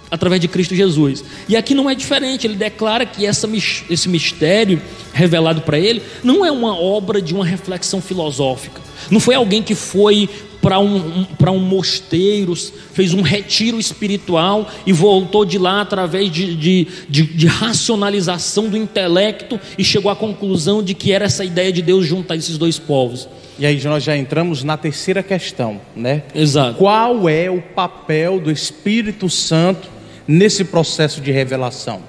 [0.10, 1.24] através de Cristo Jesus.
[1.48, 3.50] E aqui não é diferente, ele declara que essa,
[3.89, 4.82] esse mistério
[5.13, 8.82] revelado para ele não é uma obra de uma reflexão filosófica.
[9.10, 10.30] Não foi alguém que foi
[10.62, 12.54] para um, um, um mosteiro,
[12.94, 18.78] fez um retiro espiritual e voltou de lá através de, de, de, de, racionalização do
[18.78, 22.78] intelecto e chegou à conclusão de que era essa ideia de Deus juntar esses dois
[22.78, 23.28] povos.
[23.62, 26.24] E aí nós já entramos na terceira questão, né?
[26.34, 26.80] Exato.
[26.80, 29.88] Qual é o papel do Espírito Santo
[30.28, 32.00] nesse processo de revelação?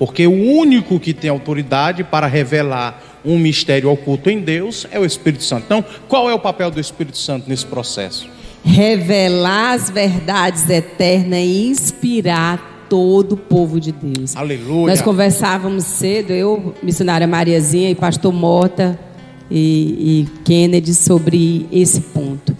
[0.00, 5.04] Porque o único que tem autoridade para revelar um mistério oculto em Deus é o
[5.04, 5.62] Espírito Santo.
[5.66, 8.28] Então, qual é o papel do Espírito Santo nesse processo?
[8.64, 14.34] Revelar as verdades eternas e inspirar todo o povo de Deus.
[14.34, 14.88] Aleluia.
[14.88, 19.05] Nós conversávamos cedo, eu, missionária Mariazinha e pastor Mota
[19.50, 22.56] e, e Kennedy sobre esse ponto.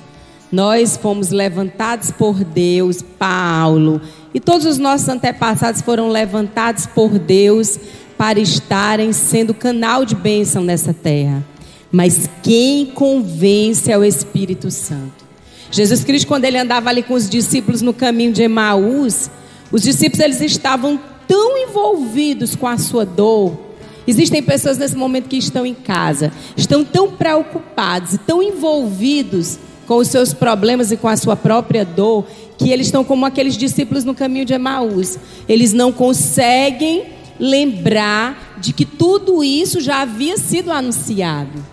[0.51, 4.01] Nós fomos levantados por Deus, Paulo,
[4.33, 7.79] e todos os nossos antepassados foram levantados por Deus
[8.16, 11.44] para estarem sendo canal de bênção nessa terra.
[11.90, 15.27] Mas quem convence é o Espírito Santo.
[15.70, 19.31] Jesus Cristo, quando ele andava ali com os discípulos no caminho de Emaús,
[19.70, 23.65] os discípulos eles estavam tão envolvidos com a sua dor.
[24.07, 29.97] Existem pessoas nesse momento que estão em casa, estão tão preocupados e tão envolvidos com
[29.97, 32.27] os seus problemas e com a sua própria dor,
[32.59, 35.19] que eles estão como aqueles discípulos no caminho de Emaús.
[35.49, 37.05] Eles não conseguem
[37.38, 41.64] lembrar de que tudo isso já havia sido anunciado.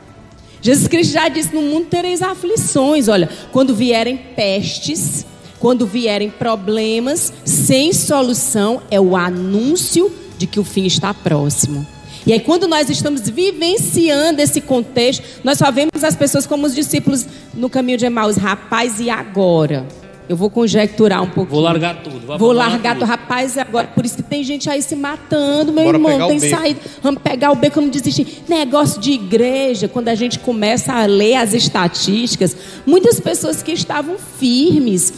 [0.62, 3.08] Jesus Cristo já disse: No mundo tereis aflições.
[3.08, 5.26] Olha, quando vierem pestes,
[5.60, 11.86] quando vierem problemas sem solução, é o anúncio de que o fim está próximo.
[12.26, 16.74] E aí, quando nós estamos vivenciando esse contexto, nós só vemos as pessoas como os
[16.74, 19.86] discípulos no caminho de Emaús, rapaz, e agora?
[20.28, 21.56] Eu vou conjecturar um pouquinho.
[21.56, 22.26] Vou largar tudo.
[22.26, 23.06] Vou, vou largar tudo.
[23.06, 23.88] Rapaz, agora.
[23.88, 26.28] Por isso que tem gente aí se matando, meu Bora irmão.
[26.30, 26.80] Tem saído.
[27.02, 28.44] Vamos pegar o beco, vamos desistir.
[28.48, 32.56] Negócio de igreja, quando a gente começa a ler as estatísticas,
[32.86, 35.14] muitas pessoas que estavam firmes,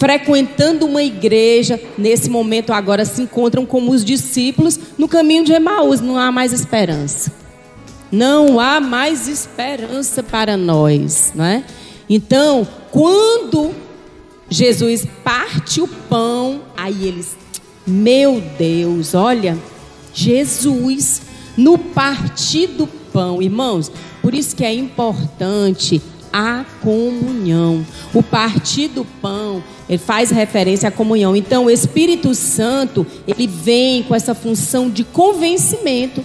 [0.00, 6.00] frequentando uma igreja, nesse momento agora se encontram como os discípulos no caminho de Emaús.
[6.00, 7.30] Não há mais esperança.
[8.10, 11.62] Não há mais esperança para nós, não é?
[12.08, 13.74] Então, quando
[14.48, 17.36] Jesus parte o pão, aí eles,
[17.86, 19.56] meu Deus, olha,
[20.14, 21.20] Jesus
[21.58, 26.00] no partir do pão, irmãos, por isso que é importante
[26.32, 27.84] a comunhão.
[28.14, 31.34] O partir do pão, ele faz referência à comunhão.
[31.34, 36.24] Então, o Espírito Santo, ele vem com essa função de convencimento.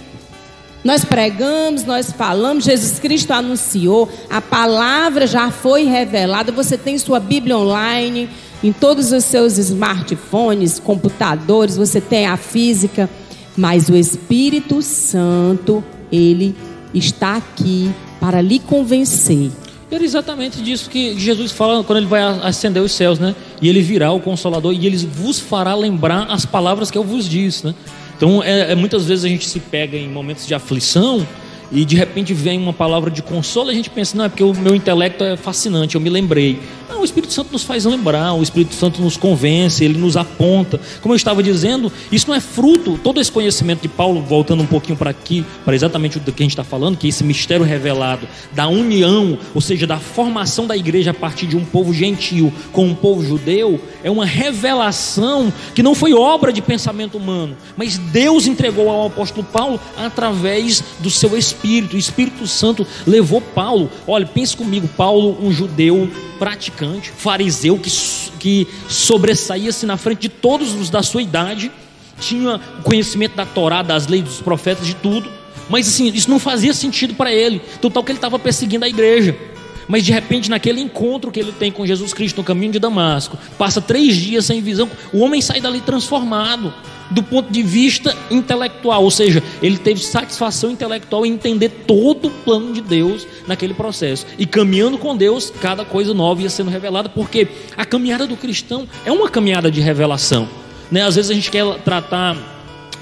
[0.84, 6.52] Nós pregamos, nós falamos, Jesus Cristo anunciou, a palavra já foi revelada.
[6.52, 8.28] Você tem sua Bíblia online,
[8.62, 13.10] em todos os seus smartphones, computadores, você tem a física,
[13.56, 16.54] mas o Espírito Santo, ele
[16.94, 17.90] está aqui
[18.20, 19.50] para lhe convencer.
[19.90, 23.36] Era exatamente disso que Jesus fala quando ele vai ascender os céus, né?
[23.62, 27.28] E ele virá o Consolador e ele vos fará lembrar as palavras que eu vos
[27.28, 27.74] disse, né?
[28.16, 31.26] Então, é, é, muitas vezes a gente se pega em momentos de aflição
[31.70, 34.54] e de repente vem uma palavra de consolo, a gente pensa, não, é porque o
[34.54, 36.58] meu intelecto é fascinante, eu me lembrei.
[36.88, 40.80] Não, o Espírito Santo nos faz lembrar, o Espírito Santo nos convence, ele nos aponta.
[41.00, 44.66] Como eu estava dizendo, isso não é fruto, todo esse conhecimento de Paulo, voltando um
[44.66, 48.28] pouquinho para aqui, para exatamente o que a gente está falando, que esse mistério revelado
[48.52, 52.86] da união, ou seja, da formação da igreja a partir de um povo gentil com
[52.86, 58.46] um povo judeu, é uma revelação que não foi obra de pensamento humano, mas Deus
[58.46, 61.96] entregou ao apóstolo Paulo através do seu Espírito.
[61.96, 63.90] O Espírito Santo levou Paulo.
[64.06, 66.75] Olha, pense comigo, Paulo, um judeu praticante,
[67.16, 67.90] fariseu, que,
[68.38, 71.70] que sobressaía-se na frente de todos os da sua idade,
[72.20, 75.30] tinha conhecimento da Torá, das leis dos profetas, de tudo.
[75.68, 77.60] Mas assim, isso não fazia sentido para ele.
[77.80, 79.36] Total que ele estava perseguindo a igreja.
[79.88, 83.38] Mas de repente, naquele encontro que ele tem com Jesus Cristo no caminho de Damasco,
[83.56, 86.72] passa três dias sem visão, o homem sai dali transformado
[87.10, 92.30] do ponto de vista intelectual, ou seja, ele teve satisfação intelectual em entender todo o
[92.30, 94.26] plano de Deus naquele processo.
[94.38, 97.46] E caminhando com Deus, cada coisa nova ia sendo revelada, porque
[97.76, 100.48] a caminhada do cristão é uma caminhada de revelação.
[100.90, 101.02] Né?
[101.02, 102.36] Às vezes a gente quer tratar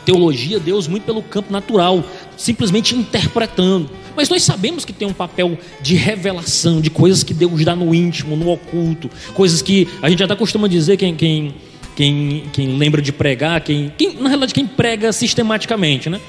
[0.05, 2.05] teologia, Deus, muito pelo campo natural,
[2.37, 3.89] simplesmente interpretando.
[4.17, 7.95] Mas nós sabemos que tem um papel de revelação, de coisas que Deus dá no
[7.95, 11.55] íntimo, no oculto, coisas que a gente até costuma dizer, quem, quem,
[11.97, 16.21] quem, quem lembra de pregar, quem, quem, na realidade, quem prega sistematicamente, né?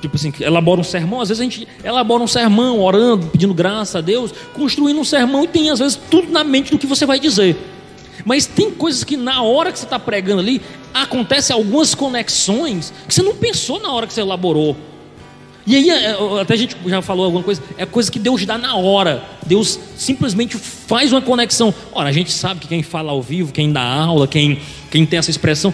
[0.00, 3.98] Tipo assim, elabora um sermão, às vezes a gente elabora um sermão, orando, pedindo graça
[3.98, 7.04] a Deus, construindo um sermão e tem, às vezes, tudo na mente do que você
[7.04, 7.56] vai dizer.
[8.24, 10.60] Mas tem coisas que na hora que você está pregando ali,
[10.92, 14.76] acontecem algumas conexões que você não pensou na hora que você elaborou.
[15.70, 18.44] E aí, é, é, até a gente já falou alguma coisa, é coisa que Deus
[18.44, 19.22] dá na hora.
[19.46, 21.72] Deus simplesmente faz uma conexão.
[21.92, 24.58] Ora, a gente sabe que quem fala ao vivo, quem dá aula, quem,
[24.90, 25.72] quem tem essa expressão,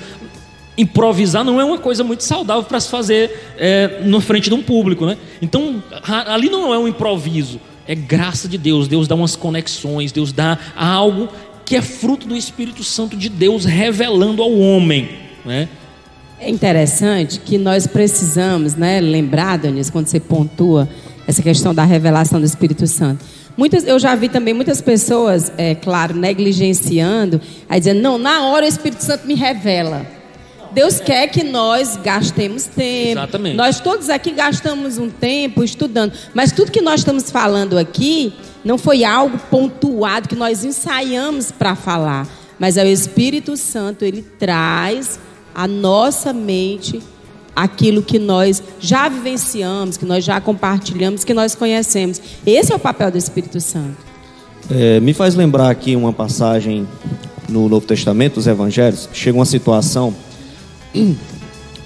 [0.76, 4.62] improvisar não é uma coisa muito saudável para se fazer é, na frente de um
[4.62, 5.16] público, né?
[5.40, 5.82] Então,
[6.26, 7.58] ali não é um improviso,
[7.88, 8.88] é graça de Deus.
[8.88, 11.30] Deus dá umas conexões, Deus dá algo
[11.64, 15.08] que é fruto do Espírito Santo de Deus revelando ao homem,
[15.42, 15.70] né?
[16.38, 20.88] É interessante que nós precisamos, né, lembrar, Daniel, quando você pontua
[21.26, 23.24] essa questão da revelação do Espírito Santo.
[23.56, 28.66] Muitas, eu já vi também muitas pessoas, é claro, negligenciando, aí dizendo, não, na hora
[28.66, 30.06] o Espírito Santo me revela.
[30.72, 33.12] Deus quer que nós gastemos tempo.
[33.12, 33.56] Exatamente.
[33.56, 36.12] Nós todos aqui gastamos um tempo estudando.
[36.34, 41.74] Mas tudo que nós estamos falando aqui não foi algo pontuado que nós ensaiamos para
[41.74, 42.28] falar.
[42.58, 45.18] Mas é o Espírito Santo, ele traz
[45.56, 47.00] a nossa mente
[47.54, 52.20] aquilo que nós já vivenciamos, que nós já compartilhamos, que nós conhecemos.
[52.44, 53.96] Esse é o papel do Espírito Santo.
[54.70, 56.86] É, me faz lembrar aqui uma passagem
[57.48, 60.14] no Novo Testamento, os Evangelhos, chega uma situação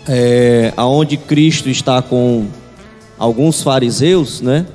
[0.09, 2.49] é, aonde Cristo está com
[3.17, 4.67] alguns fariseus, né?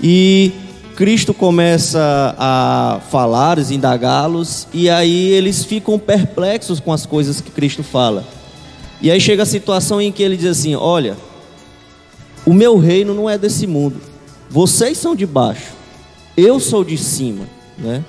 [0.00, 0.52] E
[1.00, 7.82] Cristo começa a falar, indagá-los, e aí eles ficam perplexos com as coisas que Cristo
[7.82, 8.22] fala.
[9.00, 11.16] E aí chega a situação em que ele diz assim: Olha,
[12.44, 13.98] o meu reino não é desse mundo,
[14.50, 15.72] vocês são de baixo,
[16.36, 17.48] eu sou de cima,
[17.78, 18.04] né?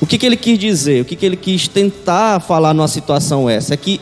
[0.00, 1.02] O que, que ele quis dizer?
[1.02, 3.74] O que, que ele quis tentar falar numa situação essa?
[3.74, 4.00] É que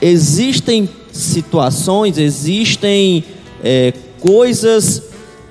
[0.00, 3.24] existem situações, existem
[3.64, 5.07] é, coisas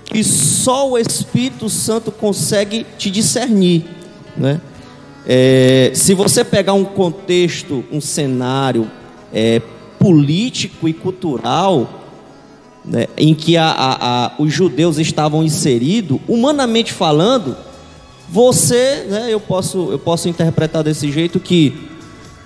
[0.08, 3.86] que só o Espírito Santo consegue te discernir,
[4.36, 4.60] né?
[5.30, 8.90] É, se você pegar um contexto, um cenário
[9.34, 9.62] é,
[10.00, 12.06] político e cultural
[12.86, 17.58] né, em que a, a, a, os judeus estavam inseridos, humanamente falando,
[18.30, 21.78] você, né, eu posso eu posso interpretar desse jeito que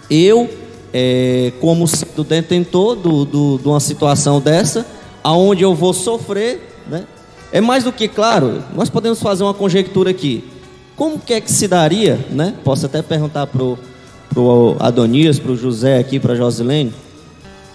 [0.10, 0.50] eu,
[0.92, 4.88] é, como sendo detentor do, do, de uma situação dessa,
[5.24, 7.06] aonde eu vou sofrer, né,
[7.52, 10.44] é mais do que claro, nós podemos fazer uma conjectura aqui.
[10.96, 12.54] Como que é que se daria, né?
[12.64, 13.78] Posso até perguntar pro
[14.34, 16.94] pro Adonias, pro José aqui, para Josilene,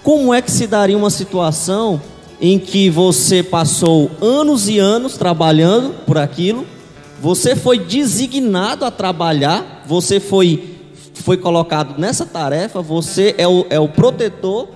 [0.03, 2.01] como é que se daria uma situação
[2.41, 6.67] em que você passou anos e anos trabalhando por aquilo,
[7.21, 10.75] você foi designado a trabalhar, você foi
[11.15, 14.69] foi colocado nessa tarefa, você é o, é o protetor,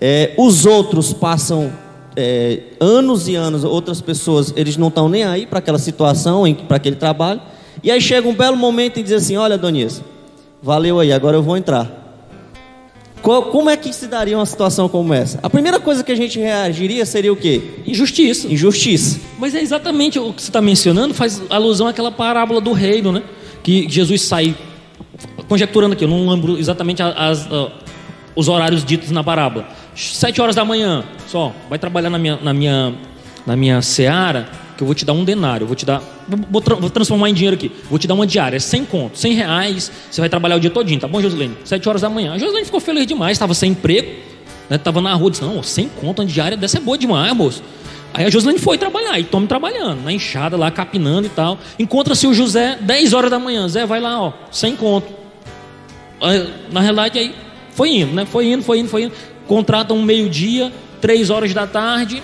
[0.00, 1.72] é, os outros passam
[2.20, 6.76] é, anos e anos, outras pessoas, eles não estão nem aí para aquela situação, para
[6.76, 7.40] aquele trabalho.
[7.80, 10.02] E aí chega um belo momento e diz assim: Olha, Donias,
[10.60, 12.06] valeu aí, agora eu vou entrar.
[13.22, 15.38] Como é que se daria uma situação como essa?
[15.42, 17.62] A primeira coisa que a gente reagiria seria o quê?
[17.86, 18.48] Injustiça.
[18.48, 19.20] Injustiça.
[19.38, 23.22] Mas é exatamente o que você está mencionando, faz alusão àquela parábola do reino, né?
[23.62, 24.56] Que Jesus sai,
[25.48, 27.48] conjecturando aqui, eu não lembro exatamente as, as,
[28.34, 29.68] os horários ditos na parábola
[29.98, 32.94] sete horas da manhã, só, vai trabalhar na minha, na minha,
[33.44, 36.88] na minha seara, que eu vou te dar um denário, vou te dar, vou, vou
[36.88, 40.30] transformar em dinheiro aqui, vou te dar uma diária, 100 conto, 100 reais, você vai
[40.30, 41.56] trabalhar o dia todinho, tá bom, Josilene?
[41.64, 42.34] Sete horas da manhã.
[42.34, 44.08] A Josilene ficou feliz demais, estava sem emprego,
[44.70, 47.62] né, tava na rua, disse, não, 100 conto, uma diária dessa é boa demais, moço.
[48.14, 51.58] Aí a Josilene foi trabalhar, e tome trabalhando, na enxada lá, capinando e tal.
[51.76, 55.12] Encontra-se o José, 10 horas da manhã, Zé, vai lá, ó, 100 conto.
[56.70, 57.34] Na realidade, aí
[57.72, 58.24] foi indo, né?
[58.24, 59.12] Foi indo, foi indo, foi indo
[59.48, 62.22] contratam um meio-dia, três horas da tarde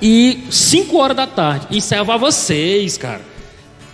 [0.00, 1.66] e cinco horas da tarde.
[1.70, 3.22] E serve a vocês, cara.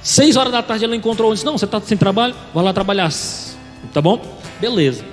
[0.03, 2.35] Seis horas da tarde ela encontrou disse, não, você está sem trabalho?
[2.53, 3.11] Vai lá trabalhar.
[3.93, 4.21] Tá bom?
[4.61, 5.05] Beleza.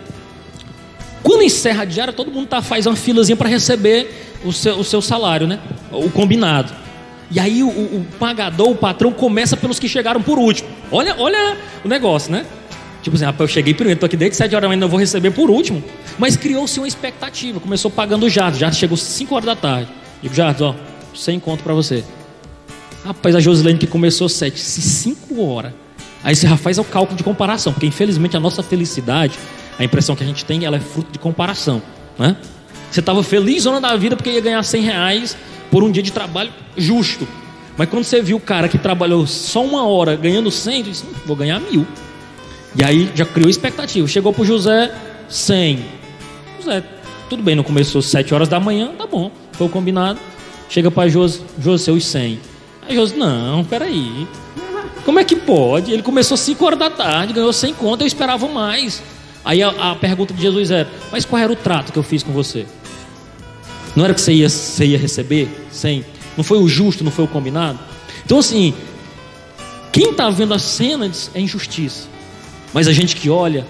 [1.22, 4.84] Quando encerra a diária, todo mundo tá, faz uma filazinha para receber o seu, o
[4.84, 5.60] seu salário, né?
[5.92, 6.74] O combinado.
[7.32, 10.70] E aí o, o, pagador, o patrão, começa pelos que chegaram por último.
[10.92, 12.46] Olha, olha o negócio, né?
[13.02, 15.50] Tipo assim, eu cheguei primeiro, tô aqui desde 7 horas manhã, não vou receber por
[15.50, 15.84] último.
[16.18, 18.60] Mas criou-se uma expectativa, começou pagando o Jardim.
[18.60, 19.90] Já chegou 5 horas da tarde.
[20.22, 20.74] Digo, Jardim, ó,
[21.14, 22.04] sem conto para você.
[23.04, 25.74] Rapaz, a Josilene que começou 7, se 5 horas.
[26.24, 29.38] Aí você já faz o cálculo de comparação, porque infelizmente a nossa felicidade,
[29.78, 31.82] a impressão que a gente tem, ela é fruto de comparação.
[32.18, 32.36] Né?
[32.90, 35.38] Você estava feliz zona da vida porque ia ganhar 100 reais
[35.70, 37.28] por um dia de trabalho justo.
[37.78, 41.04] Mas quando você viu o cara que trabalhou só uma hora ganhando 100, você disse,
[41.06, 41.86] hum, vou ganhar mil.
[42.76, 44.08] E aí já criou expectativa.
[44.08, 44.92] Chegou para José,
[45.30, 46.05] 100.
[47.30, 50.20] Tudo bem, não começou 7 horas da manhã, tá bom, foi combinado.
[50.70, 52.40] Chega para José, José, os 100.
[52.88, 54.28] Aí José, não, peraí.
[55.04, 55.92] Como é que pode?
[55.92, 59.02] Ele começou 5 horas da tarde, ganhou 100 conto, eu esperava mais.
[59.44, 62.24] Aí a, a, pergunta de Jesus era: Mas qual era o trato que eu fiz
[62.24, 62.66] com você?
[63.96, 66.04] Não era que você ia, você ia receber 100?
[66.36, 67.80] Não foi o justo, não foi o combinado?
[68.26, 68.74] Então, assim,
[69.92, 72.10] quem está vendo a cena é injustiça.
[72.74, 73.66] Mas a gente que olha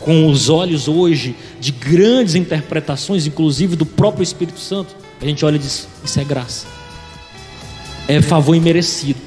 [0.00, 5.56] com os olhos hoje de grandes interpretações, inclusive do próprio Espírito Santo, a gente olha
[5.56, 6.66] e diz: Isso é graça,
[8.08, 9.20] é favor imerecido.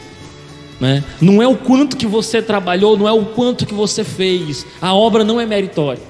[0.80, 1.04] Né?
[1.22, 4.94] Não é o quanto que você trabalhou, não é o quanto que você fez, a
[4.94, 6.02] obra não é meritória,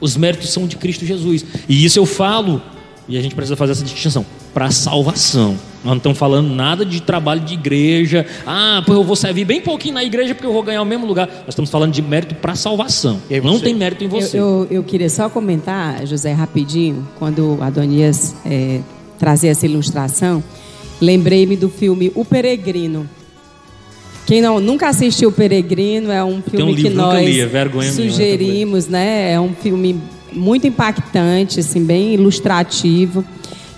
[0.00, 2.60] os méritos são de Cristo Jesus, e isso eu falo,
[3.08, 5.56] e a gente precisa fazer essa distinção para salvação.
[5.86, 8.26] Nós não estamos falando nada de trabalho de igreja.
[8.44, 11.06] Ah, pois eu vou servir bem pouquinho na igreja porque eu vou ganhar o mesmo
[11.06, 11.28] lugar.
[11.28, 13.22] Nós estamos falando de mérito para salvação.
[13.44, 14.36] Não tem mérito em você.
[14.36, 18.80] Eu, eu, eu, queria só comentar, José, rapidinho, quando Adonias é,
[19.16, 20.42] trazia essa ilustração,
[21.00, 23.08] lembrei-me do filme O Peregrino.
[24.26, 27.40] Quem não, nunca assistiu O Peregrino, é um filme um que livro, nunca nós li,
[27.40, 29.34] é sugerimos, né?
[29.34, 30.00] É um filme
[30.32, 33.24] muito impactante, assim, bem ilustrativo.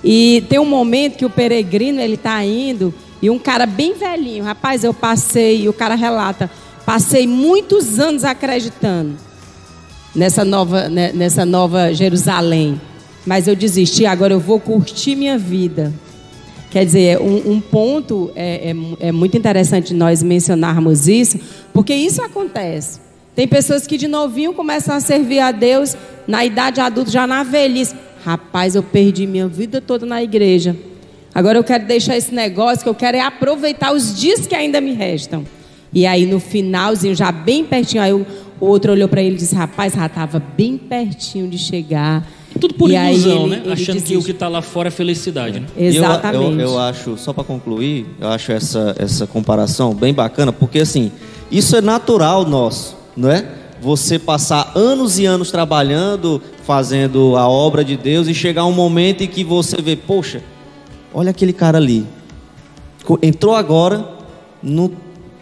[0.02, 4.44] E tem um momento que o peregrino ele está indo e um cara bem velhinho,
[4.44, 6.48] rapaz, eu passei, e o cara relata,
[6.86, 9.16] passei muitos anos acreditando
[10.14, 12.80] nessa nova, né, nessa nova Jerusalém,
[13.26, 15.92] mas eu desisti, agora eu vou curtir minha vida.
[16.70, 18.70] Quer dizer, um, um ponto é,
[19.00, 21.38] é, é muito interessante nós mencionarmos isso,
[21.72, 23.00] porque isso acontece.
[23.34, 25.96] Tem pessoas que de novinho começam a servir a Deus
[26.26, 27.94] na idade adulta, já na velhice.
[28.28, 30.76] Rapaz, eu perdi minha vida toda na igreja.
[31.34, 34.82] Agora eu quero deixar esse negócio que eu quero é aproveitar os dias que ainda
[34.82, 35.46] me restam.
[35.94, 38.26] E aí no finalzinho, já bem pertinho, aí o
[38.60, 42.28] outro olhou para ele e disse: Rapaz, já estava bem pertinho de chegar.
[42.60, 43.62] Tudo por e ilusão, ele, né?
[43.64, 45.66] Ele Achando que o que está lá fora é felicidade, né?
[45.74, 46.44] Exatamente.
[46.44, 50.80] Eu, eu, eu acho, só para concluir, eu acho essa, essa comparação bem bacana, porque
[50.80, 51.10] assim,
[51.50, 53.46] isso é natural nosso, não é?
[53.80, 59.22] Você passar anos e anos trabalhando, fazendo a obra de Deus e chegar um momento
[59.22, 60.42] em que você vê, poxa,
[61.14, 62.06] olha aquele cara ali.
[63.22, 64.06] Entrou agora,
[64.62, 64.92] no,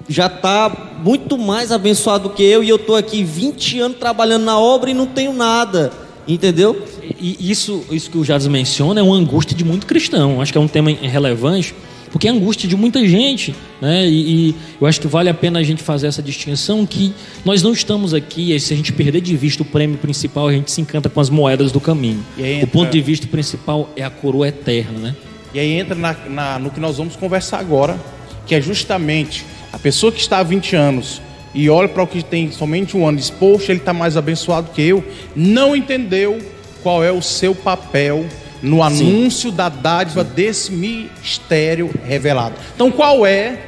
[0.08, 4.44] já está muito mais abençoado do que eu e eu estou aqui 20 anos trabalhando
[4.44, 5.92] na obra e não tenho nada.
[6.28, 6.82] Entendeu?
[7.20, 10.40] E isso, isso que o Jades menciona é uma angústia de muito cristão.
[10.40, 11.74] Acho que é um tema relevante,
[12.16, 13.54] porque é angústia de muita gente.
[13.78, 14.08] Né?
[14.08, 17.12] E, e, eu acho que vale a pena a gente fazer essa distinção que
[17.44, 20.52] nós não estamos aqui, e se a gente perder de vista o prêmio principal, a
[20.52, 22.24] gente se encanta com as moedas do caminho.
[22.38, 22.64] Entra...
[22.64, 24.98] O ponto de vista principal é a coroa eterna.
[24.98, 25.16] Né?
[25.52, 28.00] E aí entra na, na, no que nós vamos conversar agora,
[28.46, 31.20] que é justamente a pessoa que está há 20 anos
[31.52, 34.16] e olha para o que tem somente um ano e diz, poxa, ele está mais
[34.16, 35.04] abençoado que eu,
[35.34, 36.38] não entendeu
[36.82, 38.24] qual é o seu papel
[38.66, 39.56] no anúncio Sim.
[39.56, 40.30] da dádiva Sim.
[40.34, 42.54] desse mistério revelado.
[42.74, 43.60] Então, qual é,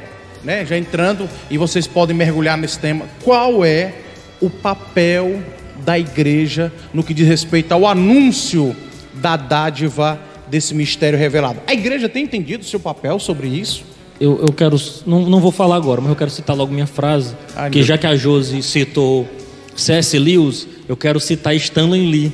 [0.43, 3.93] né, já entrando, e vocês podem mergulhar nesse tema, qual é
[4.41, 5.41] o papel
[5.85, 8.75] da igreja no que diz respeito ao anúncio
[9.13, 11.59] da dádiva desse mistério revelado?
[11.65, 13.89] A igreja tem entendido o seu papel sobre isso?
[14.19, 14.75] eu, eu quero.
[15.05, 17.35] Não, não vou falar agora, mas eu quero citar logo minha frase.
[17.55, 19.27] Ai, que já que a Josi citou
[19.75, 20.19] C.S.
[20.19, 22.33] Lewis, eu quero citar Stanley Lee.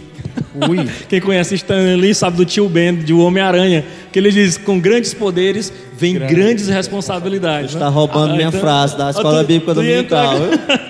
[0.70, 0.88] Ui.
[1.10, 4.80] Quem conhece Stanley Lee sabe do tio Ben, de O Homem-Aranha, que ele diz: com
[4.80, 6.34] grandes poderes vem Grande.
[6.34, 7.72] grandes responsabilidades.
[7.72, 7.96] Você está né?
[7.96, 10.36] roubando ah, minha então, frase da escola tu, bíblica dominical.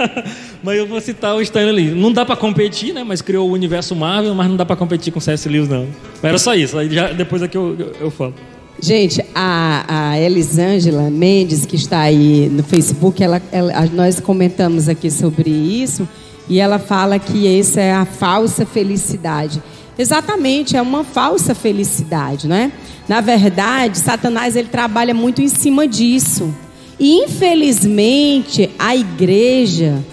[0.63, 1.91] mas eu vou citar o Stanley Lee.
[1.91, 3.03] Não dá para competir, né?
[3.03, 5.47] Mas criou o universo Marvel, mas não dá para competir com C.S.
[5.47, 5.87] Lewis, não.
[6.21, 6.77] Mas era só isso.
[6.77, 8.33] Aí já, depois aqui eu, eu, eu falo.
[8.81, 15.09] Gente, a, a Elisângela Mendes, que está aí no Facebook, ela, ela, nós comentamos aqui
[15.09, 16.07] sobre isso
[16.49, 19.61] e ela fala que essa é a falsa felicidade.
[19.97, 22.71] Exatamente, é uma falsa felicidade, não é?
[23.07, 26.53] Na verdade, Satanás ele trabalha muito em cima disso.
[26.99, 30.03] E infelizmente, a igreja,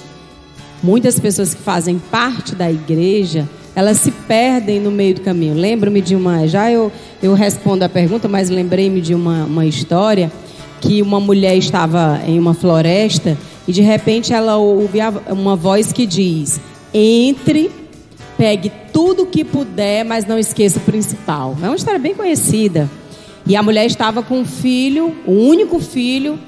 [0.83, 5.55] muitas pessoas que fazem parte da igreja, elas se perdem no meio do caminho.
[5.55, 10.30] Lembro-me de uma, já eu, eu respondo a pergunta, mas lembrei-me de uma, uma história
[10.80, 14.99] que uma mulher estava em uma floresta e de repente ela ouve
[15.31, 16.61] uma voz que diz:
[16.93, 17.71] entre,
[18.37, 21.57] pegue tudo que puder, mas não esqueça o principal.
[21.63, 22.91] É uma história bem conhecida.
[23.47, 26.39] E a mulher estava com um filho, o um único filho,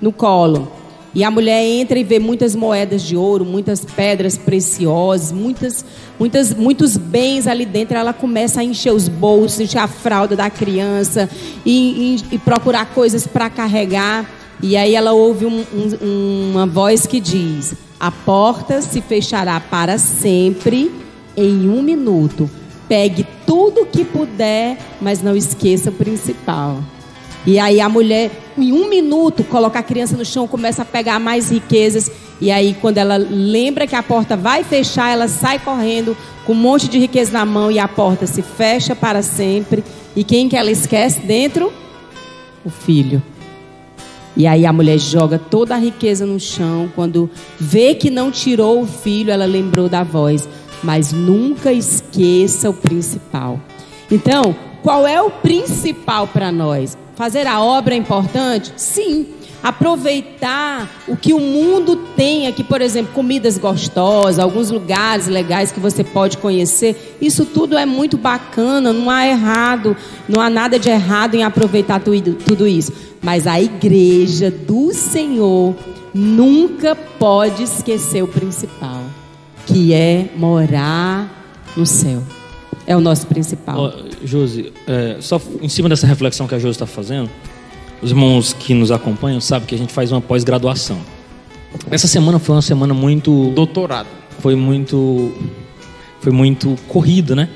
[0.00, 0.70] no colo.
[1.14, 5.84] E a mulher entra e vê muitas moedas de ouro, muitas pedras preciosas, muitas,
[6.18, 7.96] muitas, muitos bens ali dentro.
[7.96, 11.30] Ela começa a encher os bolsos, encher a fralda da criança
[11.64, 14.28] e, e, e procurar coisas para carregar.
[14.62, 19.98] E aí ela ouve um, um, uma voz que diz: A porta se fechará para
[19.98, 20.90] sempre
[21.36, 22.48] em um minuto.
[22.88, 26.82] Pegue tudo que puder, mas não esqueça o principal.
[27.46, 31.18] E aí a mulher, em um minuto, coloca a criança no chão, começa a pegar
[31.18, 32.10] mais riquezas.
[32.40, 36.56] E aí, quando ela lembra que a porta vai fechar, ela sai correndo com um
[36.56, 39.84] monte de riqueza na mão e a porta se fecha para sempre.
[40.16, 41.72] E quem que ela esquece dentro?
[42.64, 43.22] O filho.
[44.36, 46.90] E aí a mulher joga toda a riqueza no chão.
[46.94, 50.48] Quando vê que não tirou o filho, ela lembrou da voz.
[50.82, 53.60] Mas nunca esqueça o principal.
[54.10, 56.98] Então, qual é o principal para nós?
[57.14, 58.72] Fazer a obra é importante?
[58.76, 59.26] Sim.
[59.64, 65.80] Aproveitar o que o mundo tem aqui, por exemplo, comidas gostosas, alguns lugares legais que
[65.80, 67.16] você pode conhecer.
[67.18, 69.96] Isso tudo é muito bacana, não há errado,
[70.28, 72.92] não há nada de errado em aproveitar tudo, tudo isso.
[73.22, 75.74] Mas a igreja do Senhor
[76.12, 79.02] nunca pode esquecer o principal,
[79.66, 82.22] que é morar no céu.
[82.86, 83.94] É o nosso principal.
[83.94, 87.30] Oh, Josi, é, só em cima dessa reflexão que a Josi está fazendo,
[88.04, 90.98] os irmãos que nos acompanham sabem que a gente faz uma pós-graduação.
[91.90, 93.50] Essa semana foi uma semana muito.
[93.54, 94.06] Doutorado.
[94.40, 95.32] Foi muito.
[96.20, 97.48] Foi muito corrida, né?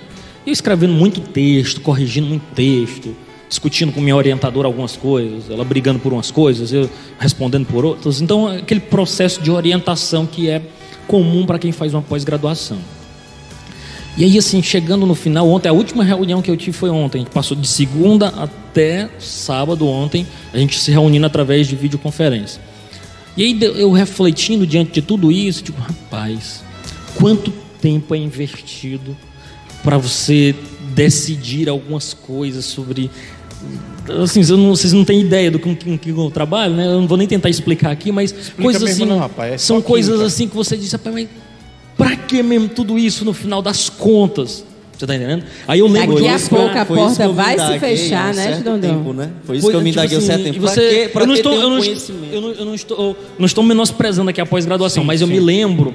[0.46, 3.14] Eu escrevendo muito texto, corrigindo muito texto,
[3.48, 6.88] discutindo com minha orientadora algumas coisas, ela brigando por umas coisas, eu
[7.18, 8.22] respondendo por outras.
[8.22, 10.62] Então, aquele processo de orientação que é
[11.06, 12.78] comum para quem faz uma pós-graduação.
[14.18, 17.18] E aí, assim, chegando no final, ontem, a última reunião que eu tive foi ontem.
[17.18, 22.60] A gente passou de segunda até sábado ontem, a gente se reunindo através de videoconferência.
[23.36, 26.64] E aí, eu refletindo diante de tudo isso, tipo, rapaz,
[27.14, 29.16] quanto tempo é investido
[29.84, 30.52] para você
[30.96, 33.08] decidir algumas coisas sobre.
[34.20, 36.86] Assim, não, vocês não têm ideia do que, que, eu trabalho, né?
[36.86, 39.04] Eu não vou nem tentar explicar aqui, mas Explica coisas assim.
[39.04, 40.26] Não, rapaz, é são coisas química.
[40.26, 41.28] assim que você diz, rapaz, mas
[41.98, 44.64] Pra que mesmo tudo isso no final das contas?
[44.96, 45.44] Você tá entendendo?
[45.66, 49.12] Aí eu lembro Daqui a pouco a porta vai se fechar, né, Dondão?
[49.12, 49.30] Né?
[49.44, 50.60] Foi isso foi, que eu me tipo indaguei assim, certo tempo.
[50.60, 54.30] Você, pra eu não estou, eu não, eu não, eu não estou, não estou menosprezando
[54.30, 55.26] aqui a pós-graduação, mas sim.
[55.26, 55.94] eu me lembro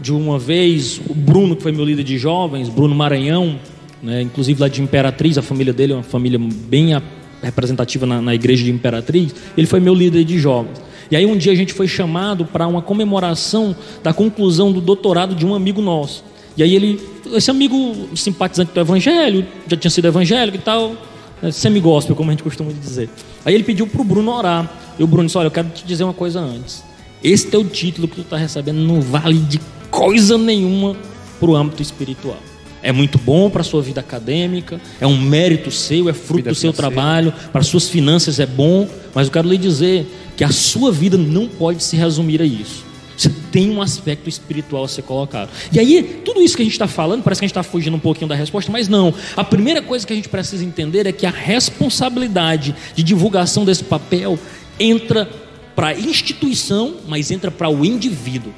[0.00, 3.58] de uma vez o Bruno, que foi meu líder de jovens, Bruno Maranhão,
[4.00, 6.90] né, inclusive lá de Imperatriz, a família dele é uma família bem
[7.42, 9.34] representativa na, na igreja de Imperatriz.
[9.56, 10.85] Ele foi meu líder de jovens.
[11.10, 15.34] E aí um dia a gente foi chamado para uma comemoração da conclusão do doutorado
[15.34, 16.24] de um amigo nosso.
[16.56, 17.00] E aí ele,
[17.32, 20.96] esse amigo simpatizante do evangelho, já tinha sido evangélico e tal,
[21.42, 23.10] né, semi-gospel, como a gente costuma dizer.
[23.44, 24.70] Aí ele pediu para o Bruno orar.
[24.98, 26.82] E o Bruno disse, olha, eu quero te dizer uma coisa antes.
[27.22, 30.96] Esse teu título que tu está recebendo não vale de coisa nenhuma
[31.38, 32.38] para o âmbito espiritual.
[32.82, 36.50] É muito bom para a sua vida acadêmica, é um mérito seu, é fruto vida
[36.50, 36.94] do seu financeira.
[36.94, 40.92] trabalho, para as suas finanças é bom, mas eu quero lhe dizer que a sua
[40.92, 42.84] vida não pode se resumir a isso.
[43.16, 45.48] Você tem um aspecto espiritual a ser colocado.
[45.72, 47.96] E aí, tudo isso que a gente está falando, parece que a gente está fugindo
[47.96, 49.14] um pouquinho da resposta, mas não.
[49.34, 53.84] A primeira coisa que a gente precisa entender é que a responsabilidade de divulgação desse
[53.84, 54.38] papel
[54.78, 55.28] entra
[55.74, 58.52] para a instituição, mas entra para o indivíduo.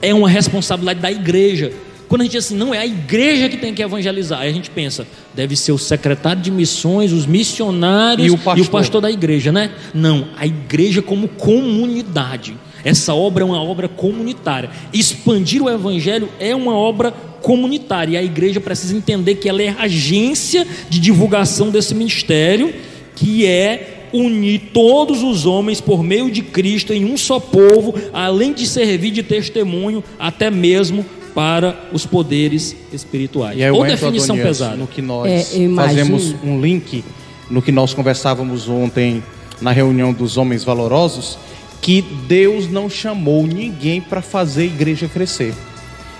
[0.00, 1.72] É uma responsabilidade da igreja.
[2.08, 4.52] Quando a gente diz assim, não é a igreja que tem que evangelizar, aí a
[4.52, 8.70] gente pensa, deve ser o secretário de missões, os missionários e o pastor, e o
[8.70, 9.72] pastor da igreja, né?
[9.92, 12.56] Não, a igreja como comunidade.
[12.82, 14.70] Essa obra é uma obra comunitária.
[14.92, 17.10] Expandir o evangelho é uma obra
[17.42, 18.12] comunitária.
[18.12, 22.72] E a igreja precisa entender que ela é agência de divulgação desse ministério,
[23.14, 28.54] que é unir todos os homens por meio de Cristo em um só povo, além
[28.54, 31.04] de servir de testemunho até mesmo
[31.38, 33.56] para os poderes espirituais.
[33.56, 34.74] E aí, Ou definição Adonias, pesada.
[34.74, 37.04] No que nós é, fazemos um link
[37.48, 39.22] no que nós conversávamos ontem
[39.60, 41.38] na reunião dos homens valorosos,
[41.80, 45.54] que Deus não chamou ninguém para fazer a igreja crescer.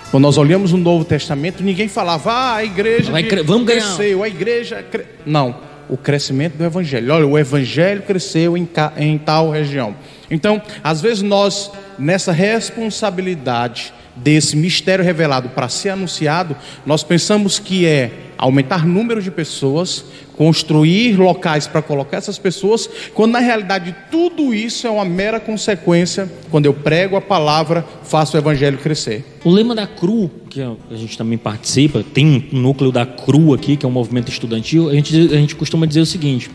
[0.09, 4.27] Quando nós olhamos o Novo Testamento, ninguém falava, ah, a igreja Vai, vamos cresceu, a
[4.29, 4.81] igreja.
[4.83, 5.03] Cre...
[5.25, 5.53] Não,
[5.89, 7.13] o crescimento do evangelho.
[7.13, 8.65] Olha, o evangelho cresceu em,
[8.95, 9.95] em tal região.
[10.31, 13.93] Então, às vezes nós, nessa responsabilidade
[14.23, 16.55] desse mistério revelado para ser anunciado,
[16.85, 20.05] nós pensamos que é aumentar número de pessoas,
[20.37, 26.31] construir locais para colocar essas pessoas, quando na realidade tudo isso é uma mera consequência
[26.49, 29.25] quando eu prego a palavra, faço o evangelho crescer.
[29.43, 33.75] O lema da CRU, que a gente também participa, tem um núcleo da CRU aqui,
[33.75, 36.49] que é um movimento estudantil, a gente, a gente costuma dizer o seguinte: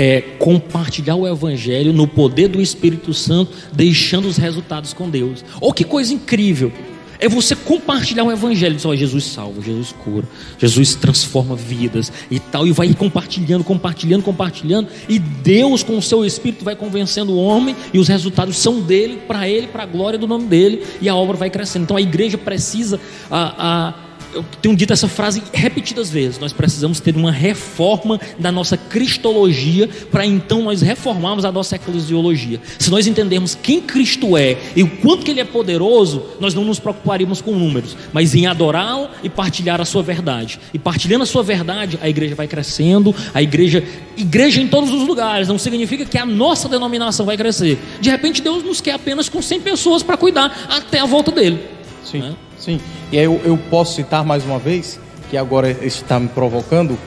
[0.00, 5.44] é, compartilhar o Evangelho no poder do Espírito Santo, deixando os resultados com Deus.
[5.60, 6.72] Oh, que coisa incrível!
[7.18, 8.74] É você compartilhar o Evangelho.
[8.74, 10.26] Diz, oh, Jesus salva, Jesus cura,
[10.58, 12.66] Jesus transforma vidas e tal.
[12.66, 14.88] E vai compartilhando, compartilhando, compartilhando.
[15.06, 17.76] E Deus, com o seu Espírito, vai convencendo o homem.
[17.92, 20.82] E os resultados são dele, para ele, para a glória do nome dele.
[21.02, 21.82] E a obra vai crescendo.
[21.82, 22.98] Então a igreja precisa.
[23.30, 26.38] A, a eu tenho dito essa frase repetidas vezes.
[26.38, 32.60] Nós precisamos ter uma reforma da nossa cristologia para então nós reformarmos a nossa eclesiologia.
[32.78, 36.64] Se nós entendermos quem Cristo é e o quanto que ele é poderoso, nós não
[36.64, 40.60] nos preocuparíamos com números, mas em adorá-lo e partilhar a sua verdade.
[40.72, 43.82] E partilhando a sua verdade, a igreja vai crescendo, a igreja,
[44.16, 47.78] igreja em todos os lugares, não significa que a nossa denominação vai crescer.
[48.00, 51.60] De repente Deus nos quer apenas com 100 pessoas para cuidar até a volta dele.
[52.04, 52.20] Sim.
[52.20, 52.34] Né?
[52.60, 52.78] Sim,
[53.10, 55.00] e aí eu, eu posso citar mais uma vez,
[55.30, 56.98] que agora está me provocando,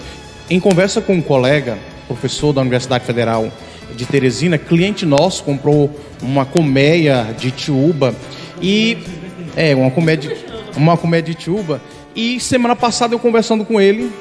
[0.50, 1.78] em conversa com um colega,
[2.08, 3.52] professor da Universidade Federal
[3.96, 8.16] de Teresina, cliente nosso, comprou uma colmeia de tiúba
[8.60, 8.98] e
[9.56, 10.20] é uma colmeia
[10.76, 11.80] uma colmeia de tiúba
[12.16, 14.12] e semana passada eu conversando com ele,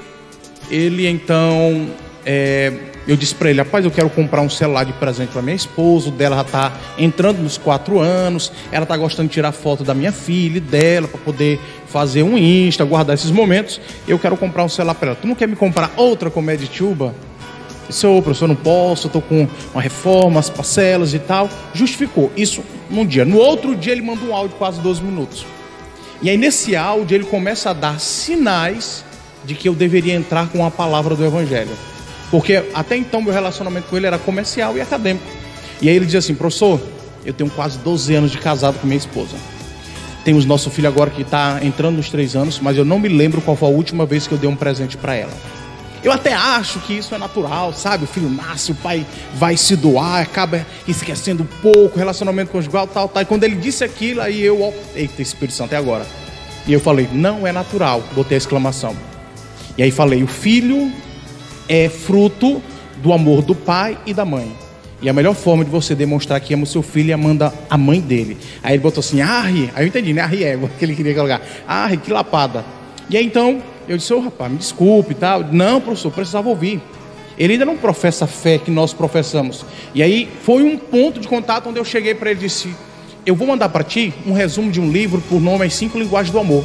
[0.70, 1.88] ele então
[2.24, 2.72] é,
[3.06, 6.08] eu disse para ele, rapaz, eu quero comprar um celular de presente para minha esposa,
[6.08, 9.94] o dela já está entrando nos quatro anos, ela está gostando de tirar foto da
[9.94, 13.80] minha filha e dela para poder fazer um Insta, guardar esses momentos.
[14.06, 15.16] Eu quero comprar um celular para ela.
[15.20, 17.14] Tu não quer me comprar outra comédia tuba?
[17.88, 21.48] disse, ô professor, não posso, estou com uma reforma, as parcelas e tal.
[21.74, 22.32] Justificou.
[22.36, 23.24] Isso num dia.
[23.24, 25.46] No outro dia ele manda um áudio quase 12 minutos.
[26.20, 29.04] E aí nesse áudio ele começa a dar sinais
[29.44, 31.70] de que eu deveria entrar com a palavra do Evangelho.
[32.32, 35.26] Porque até então meu relacionamento com ele era comercial e acadêmico.
[35.82, 36.80] E aí ele diz assim, professor,
[37.26, 39.36] eu tenho quase 12 anos de casado com minha esposa.
[40.24, 43.42] Temos nosso filho agora que está entrando nos três anos, mas eu não me lembro
[43.42, 45.32] qual foi a última vez que eu dei um presente para ela.
[46.02, 48.04] Eu até acho que isso é natural, sabe?
[48.04, 53.08] O filho nasce, o pai vai se doar, acaba esquecendo um pouco, relacionamento conjugal, tal,
[53.08, 53.22] tal.
[53.22, 56.06] E quando ele disse aquilo, aí eu, ó, eita, Espírito Santo, é agora.
[56.66, 58.96] E eu falei, não é natural, botei a exclamação.
[59.76, 60.90] E aí falei, o filho
[61.68, 62.62] é fruto
[63.02, 64.52] do amor do pai e da mãe.
[65.02, 67.76] E a melhor forma de você demonstrar que ama o seu filho é amando a
[67.76, 68.38] mãe dele.
[68.62, 70.22] Aí ele botou assim, arre, aí eu entendi, né?
[70.22, 71.42] Arre é, que ele queria colocar.
[71.66, 72.64] Arre, que lapada.
[73.10, 75.42] E aí então, eu disse, ô oh, rapaz, me desculpe e tal.
[75.42, 76.80] Não, professor, precisava ouvir.
[77.36, 79.64] Ele ainda não professa a fé que nós professamos.
[79.92, 82.72] E aí foi um ponto de contato onde eu cheguei para ele e disse:
[83.26, 86.30] Eu vou mandar para ti um resumo de um livro por nome As Cinco Linguagens
[86.30, 86.64] do Amor.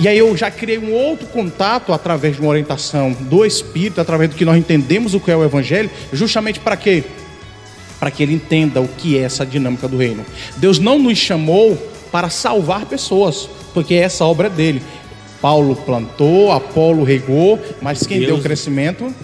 [0.00, 4.30] E aí eu já criei um outro contato através de uma orientação do Espírito, através
[4.30, 7.04] do que nós entendemos o que é o Evangelho, justamente para quê?
[8.00, 10.24] Para que ele entenda o que é essa dinâmica do reino.
[10.56, 11.76] Deus não nos chamou
[12.10, 14.82] para salvar pessoas, porque essa obra é dele.
[15.40, 18.30] Paulo plantou, Apolo regou, mas quem Deus.
[18.30, 19.14] deu o crescimento?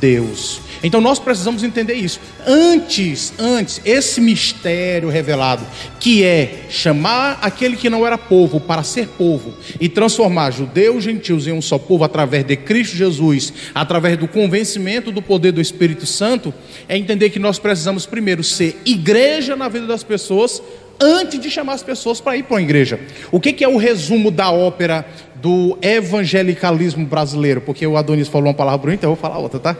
[0.00, 0.61] Deus.
[0.82, 2.20] Então nós precisamos entender isso.
[2.46, 5.64] Antes, antes, esse mistério revelado,
[6.00, 11.12] que é chamar aquele que não era povo para ser povo e transformar judeus e
[11.12, 15.60] gentios em um só povo através de Cristo Jesus, através do convencimento do poder do
[15.60, 16.52] Espírito Santo,
[16.88, 20.62] é entender que nós precisamos primeiro ser igreja na vida das pessoas
[21.00, 23.00] antes de chamar as pessoas para ir para uma igreja.
[23.30, 25.04] O que, que é o resumo da ópera
[25.42, 27.60] do evangelicalismo brasileiro?
[27.60, 29.76] Porque o Adonis falou uma palavra bonita, eu vou falar outra, tá?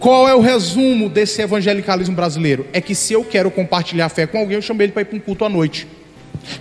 [0.00, 2.66] Qual é o resumo desse evangelicalismo brasileiro?
[2.72, 5.04] É que se eu quero compartilhar a fé com alguém, eu chamo ele para ir
[5.04, 5.86] para um culto à noite.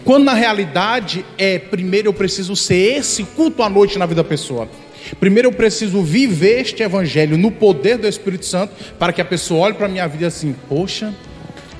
[0.04, 4.28] Quando na realidade é, primeiro eu preciso ser esse culto à noite na vida da
[4.28, 4.68] pessoa.
[5.20, 9.62] Primeiro eu preciso viver este evangelho no poder do Espírito Santo, para que a pessoa
[9.62, 11.14] olhe para a minha vida assim: poxa,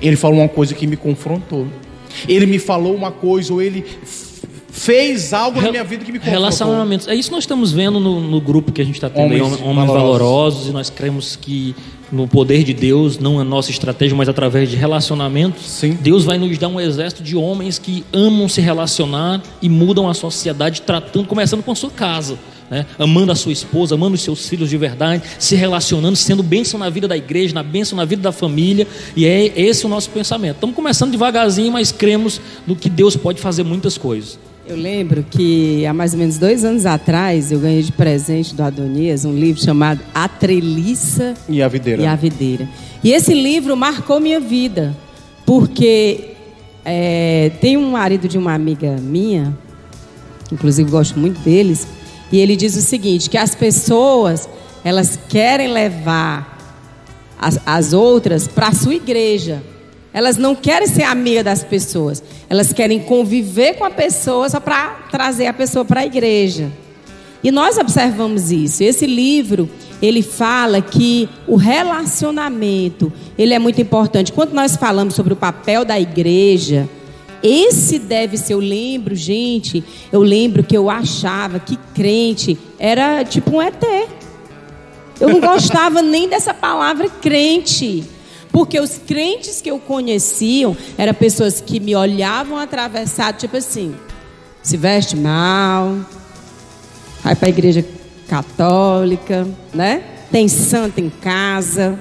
[0.00, 1.66] ele falou uma coisa que me confrontou.
[2.28, 3.84] Ele me falou uma coisa, ou ele
[4.74, 6.40] fez algo na minha vida que me confrontou.
[6.40, 7.06] Relacionamentos.
[7.06, 9.42] É isso que nós estamos vendo no, no grupo que a gente está tendo, homens,
[9.42, 10.18] homens, homens valorosos.
[10.18, 11.74] valorosos, e nós cremos que
[12.10, 15.96] no poder de Deus, não a nossa estratégia, mas através de relacionamentos, Sim.
[16.00, 20.14] Deus vai nos dar um exército de homens que amam se relacionar e mudam a
[20.14, 22.36] sociedade, tratando, começando com a sua casa.
[22.70, 22.86] Né?
[22.98, 26.88] amando a sua esposa, amando os seus filhos de verdade, se relacionando, sendo bênção na
[26.88, 30.54] vida da igreja, na bênção na vida da família, e é esse o nosso pensamento.
[30.54, 34.38] Estamos começando devagarzinho, mas cremos no que Deus pode fazer muitas coisas.
[34.66, 38.62] Eu lembro que há mais ou menos dois anos atrás eu ganhei de presente do
[38.62, 42.02] Adonias um livro chamado A Treliça e a Videira.
[42.02, 42.68] E, a Videira.
[43.02, 44.96] e esse livro marcou minha vida,
[45.44, 46.30] porque
[46.82, 49.54] é, tem um marido de uma amiga minha,
[50.50, 51.86] inclusive gosto muito deles,
[52.32, 54.48] e ele diz o seguinte: que as pessoas
[54.82, 56.58] elas querem levar
[57.38, 59.62] as, as outras para a sua igreja.
[60.14, 62.22] Elas não querem ser amiga das pessoas.
[62.48, 66.70] Elas querem conviver com a pessoa só para trazer a pessoa para a igreja.
[67.42, 68.84] E nós observamos isso.
[68.84, 69.68] Esse livro,
[70.00, 74.32] ele fala que o relacionamento, ele é muito importante.
[74.32, 76.88] Quando nós falamos sobre o papel da igreja,
[77.42, 83.56] esse deve ser, eu lembro, gente, eu lembro que eu achava que crente era tipo
[83.56, 83.84] um ET.
[85.20, 88.13] Eu não gostava nem dessa palavra crente.
[88.54, 93.96] Porque os crentes que eu conheciam eram pessoas que me olhavam atravessado, tipo assim,
[94.62, 95.98] se veste mal,
[97.20, 97.84] vai para a igreja
[98.28, 99.44] católica,
[99.74, 100.04] né?
[100.30, 101.98] Tem santo em casa.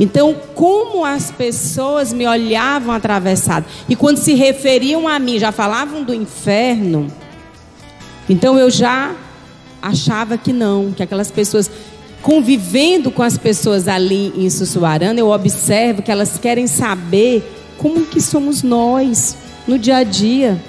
[0.00, 6.02] Então, como as pessoas me olhavam atravessado e quando se referiam a mim, já falavam
[6.02, 7.06] do inferno,
[8.28, 9.14] então eu já
[9.80, 11.70] achava que não, que aquelas pessoas
[12.22, 17.42] convivendo com as pessoas ali em Sussuarana, eu observo que elas querem saber
[17.78, 19.36] como que somos nós
[19.66, 20.60] no dia a dia.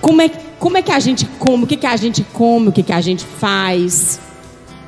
[0.00, 2.72] Como é, como é que a gente come, o que, que a gente come, o
[2.72, 4.20] que, que a gente faz,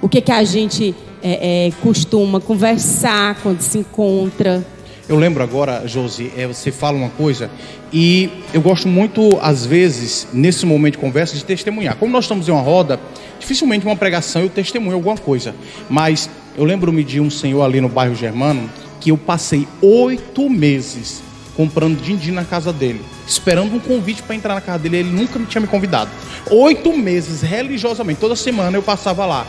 [0.00, 4.66] o que, que a gente é, é, costuma conversar quando se encontra.
[5.08, 7.50] Eu lembro agora, Josi, é, você fala uma coisa
[7.92, 11.96] e eu gosto muito, às vezes, nesse momento de conversa, de testemunhar.
[11.96, 13.00] Como nós estamos em uma roda,
[13.40, 15.54] dificilmente uma pregação eu testemunho alguma coisa.
[15.90, 21.20] Mas eu lembro-me de um senhor ali no bairro Germano que eu passei oito meses
[21.56, 24.98] comprando din-din na casa dele, esperando um convite para entrar na casa dele.
[24.98, 26.10] Ele nunca me tinha me convidado.
[26.48, 29.46] Oito meses religiosamente, toda semana eu passava lá.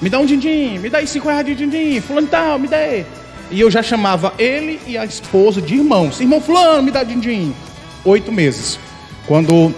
[0.00, 2.78] me dá um din-din, me dá aí cinco reais de din-din, fulano tal, me dá
[2.78, 3.04] aí.
[3.54, 6.20] E eu já chamava ele e a esposa de irmãos.
[6.20, 7.54] Irmão fulano, me dá din-din.
[8.04, 8.80] Oito meses.
[9.28, 9.72] Quando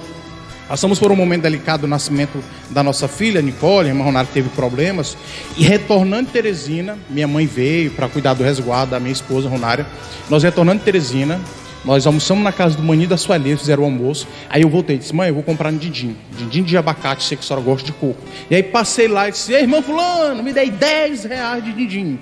[0.66, 4.48] Passamos por um momento delicado do nascimento da nossa filha, Nicole, a irmã Ronaldo teve
[4.48, 5.16] problemas.
[5.56, 9.86] E retornando de Teresina, minha mãe veio para cuidar do resguardo da minha esposa, Ronária.
[10.28, 11.40] Nós retornando de Teresina,
[11.84, 14.26] nós almoçamos na casa do Mani da Sueli, fizeram o almoço.
[14.50, 16.16] Aí eu voltei e disse, mãe, eu vou comprar um dindim.
[16.48, 18.20] De abacate, sei que a senhora gosta de coco.
[18.50, 22.18] E aí passei lá e disse, irmão fulano, me dei 10 reais de dindim.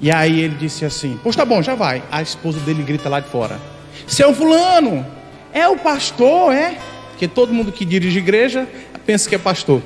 [0.00, 2.02] E aí ele disse assim, pois tá bom, já vai.
[2.10, 3.58] A esposa dele grita lá de fora,
[4.06, 5.04] seu fulano,
[5.52, 6.76] é o pastor, é?
[7.10, 8.68] Porque todo mundo que dirige igreja
[9.06, 9.80] pensa que é pastor.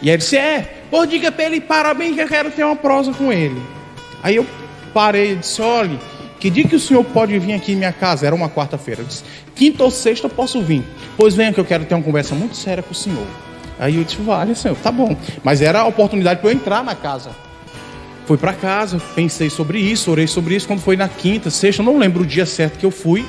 [0.00, 2.74] E aí ele disse: É, pô, diga para ele parabéns que eu quero ter uma
[2.74, 3.62] prosa com ele.
[4.20, 4.46] Aí eu
[4.92, 5.96] parei e disse: Olha,
[6.40, 8.26] que dia que o senhor pode vir aqui em minha casa?
[8.26, 9.02] Era uma quarta-feira.
[9.02, 9.22] Eu disse:
[9.54, 10.82] Quinta ou sexta eu posso vir.
[11.16, 13.26] Pois venha que eu quero ter uma conversa muito séria com o senhor.
[13.78, 15.16] Aí eu disse: Vale, senhor, tá bom.
[15.44, 17.30] Mas era a oportunidade para eu entrar na casa.
[18.26, 20.66] Fui para casa, pensei sobre isso, orei sobre isso.
[20.66, 23.26] Quando foi na quinta, sexta, não lembro o dia certo que eu fui.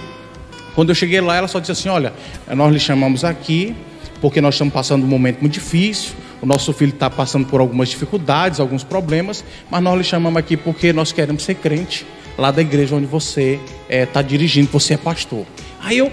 [0.76, 2.14] Quando eu cheguei lá, ela só disse assim: Olha,
[2.56, 3.76] nós lhe chamamos aqui
[4.22, 6.14] porque nós estamos passando um momento muito difícil.
[6.42, 10.56] O nosso filho está passando por algumas dificuldades, alguns problemas, mas nós lhe chamamos aqui
[10.56, 12.06] porque nós queremos ser crente
[12.38, 15.46] lá da igreja onde você está eh, é, dirigindo, você é pastor.
[15.82, 16.12] Aí eu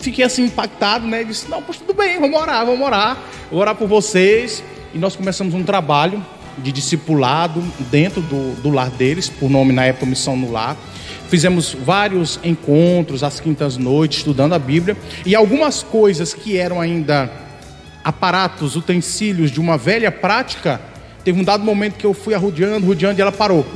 [0.00, 1.24] fiquei assim impactado, né?
[1.24, 3.18] Disse: Não, pois tudo bem, vamos orar, vamos orar,
[3.50, 4.64] vou orar por vocês.
[4.94, 6.22] E nós começamos um trabalho
[6.58, 10.76] de discipulado dentro do, do lar deles, por nome na época Missão no Lar.
[11.28, 17.30] Fizemos vários encontros às quintas noites, estudando a Bíblia, e algumas coisas que eram ainda
[18.04, 20.80] aparatos, utensílios de uma velha prática,
[21.24, 23.66] teve um dado momento que eu fui arrodeando, rodeando, e ela parou.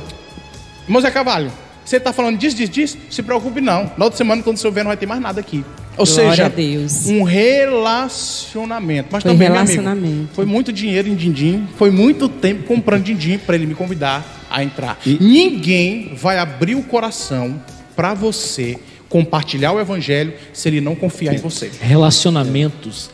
[0.85, 1.51] Irmão Zé Cavalho,
[1.83, 2.97] você está falando disso, disso, disso?
[3.09, 3.89] Se preocupe não.
[3.97, 5.63] Na outra semana, quando você ver, não vai ter mais nada aqui.
[5.97, 9.09] Ou Glória seja, um relacionamento.
[9.11, 10.07] Mas foi também, relacionamento.
[10.07, 14.45] Amigo, foi muito dinheiro em din-din, foi muito tempo comprando din-din para ele me convidar
[14.49, 14.99] a entrar.
[15.05, 15.17] E...
[15.19, 17.59] Ninguém vai abrir o coração
[17.95, 18.77] para você
[19.09, 21.71] compartilhar o evangelho se ele não confiar em você.
[21.79, 23.09] Relacionamentos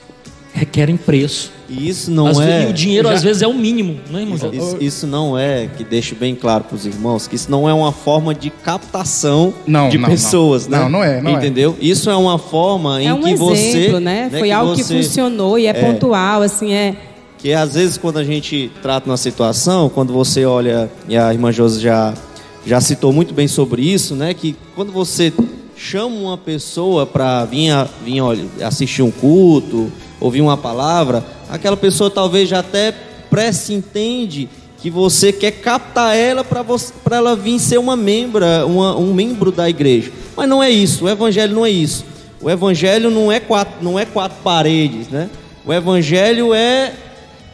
[0.54, 1.52] requerem preço.
[1.68, 2.64] E isso não às é.
[2.64, 3.16] E o dinheiro já...
[3.16, 4.36] às vezes é o mínimo, não é, irmão?
[4.36, 7.74] Isso, isso, não é, que deixe bem claro para os irmãos, que isso não é
[7.74, 10.78] uma forma de captação não, de não, pessoas, não.
[10.78, 10.84] né?
[10.84, 11.22] Não, não é.
[11.22, 11.34] Não é.
[11.34, 11.76] Entendeu?
[11.82, 11.86] É.
[11.86, 14.00] Isso é uma forma em é um que exemplo, você.
[14.00, 14.30] Né?
[14.30, 16.96] Foi que algo você, que funcionou e é, é pontual, assim, é.
[17.40, 21.52] Que às vezes quando a gente trata uma situação, quando você olha, e a irmã
[21.52, 22.14] Josi já,
[22.66, 24.34] já citou muito bem sobre isso, né?
[24.34, 25.34] Que quando você
[25.76, 27.74] chama uma pessoa para vir,
[28.06, 29.92] vir olha, assistir um culto,
[30.24, 32.94] ouvir uma palavra, aquela pessoa talvez já até
[33.30, 34.48] pré-entende
[34.82, 39.70] que você quer captar ela para ela vir ser uma membra, uma, um membro da
[39.70, 40.12] igreja.
[40.36, 42.06] Mas não é isso, o evangelho não é isso.
[42.42, 45.30] O evangelho não é quatro, não é quatro paredes, né?
[45.66, 46.94] O evangelho é,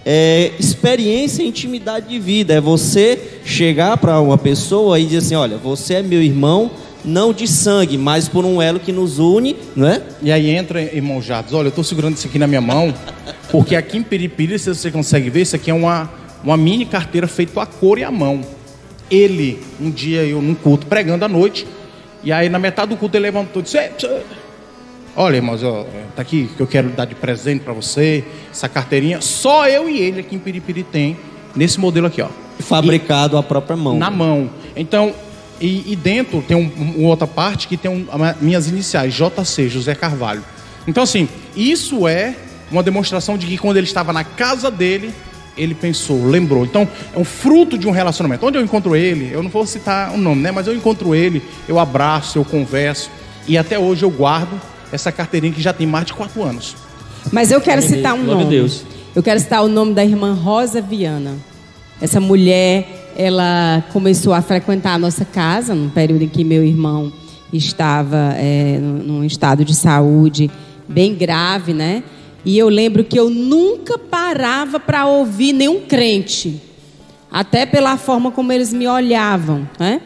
[0.06, 2.54] é experiência e intimidade de vida.
[2.54, 6.72] É você chegar para uma pessoa e dizer assim: olha, você é meu irmão,
[7.04, 10.02] não de sangue, mas por um elo que nos une, não é?
[10.22, 12.94] E aí entra, irmão Jatos, olha, eu estou segurando isso aqui na minha mão,
[13.52, 16.10] porque aqui em Piripiri, se você consegue ver, isso aqui é uma,
[16.44, 18.42] uma mini carteira feita a cor e a mão.
[19.10, 21.66] Ele, um dia eu num culto, pregando à noite,
[22.24, 23.78] e aí na metade do culto ele levantou e disse,
[25.16, 25.86] olha irmãos, ó,
[26.16, 30.00] tá aqui que eu quero dar de presente para você, essa carteirinha, só eu e
[30.00, 31.18] ele aqui em Piripiri tem,
[31.56, 32.30] nesse modelo aqui, ó.
[32.60, 33.98] Fabricado e, à própria mão.
[33.98, 34.50] Na mão.
[34.76, 35.14] Então,
[35.60, 38.06] e, e dentro tem um, uma outra parte que tem um,
[38.42, 40.44] minhas iniciais, JC, José Carvalho.
[40.88, 42.36] Então, assim, isso é
[42.72, 45.14] uma demonstração de que quando ele estava na casa dele,
[45.58, 46.66] ele pensou, lembrou.
[46.66, 48.46] Então, é um fruto de um relacionamento.
[48.46, 50.52] Onde eu encontro ele, eu não vou citar o nome, né?
[50.52, 53.12] Mas eu encontro ele, eu abraço, eu converso.
[53.48, 54.60] E até hoje eu guardo
[54.92, 56.76] essa carteirinha que já tem mais de quatro anos.
[57.32, 58.46] Mas eu quero citar um nome.
[58.46, 58.84] Deus.
[59.16, 61.36] Eu quero citar o nome da irmã Rosa Viana.
[62.02, 67.12] Essa mulher ela começou a frequentar a nossa casa, num período em que meu irmão
[67.52, 70.50] estava é, num estado de saúde
[70.88, 72.02] bem grave, né?
[72.46, 76.62] E eu lembro que eu nunca parava para ouvir nenhum crente,
[77.30, 80.02] até pela forma como eles me olhavam, né?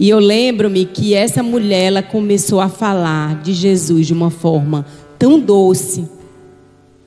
[0.00, 4.86] E eu lembro-me que essa mulher ela começou a falar de Jesus de uma forma
[5.18, 6.08] tão doce,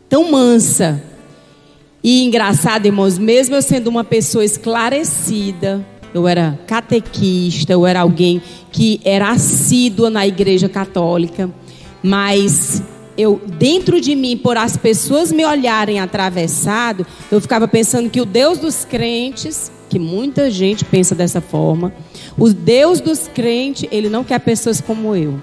[0.07, 1.01] tão mansa,
[2.09, 8.41] e engraçado, irmãos, mesmo eu sendo uma pessoa esclarecida, eu era catequista, eu era alguém
[8.71, 11.49] que era assídua na igreja católica,
[12.01, 12.81] mas
[13.17, 18.25] eu dentro de mim, por as pessoas me olharem atravessado, eu ficava pensando que o
[18.25, 21.91] Deus dos crentes, que muita gente pensa dessa forma,
[22.37, 25.41] o Deus dos crentes, ele não quer pessoas como eu.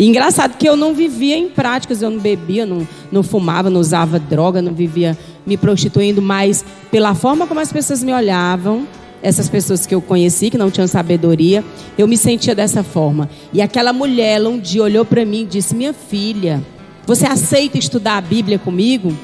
[0.00, 3.78] E engraçado que eu não vivia em práticas, eu não bebia, não, não fumava, não
[3.78, 8.88] usava droga, não vivia me prostituindo, mas pela forma como as pessoas me olhavam,
[9.22, 11.62] essas pessoas que eu conheci, que não tinham sabedoria,
[11.98, 13.28] eu me sentia dessa forma.
[13.52, 16.62] E aquela mulher, ela um dia olhou para mim e disse: Minha filha,
[17.06, 19.14] você aceita estudar a Bíblia comigo?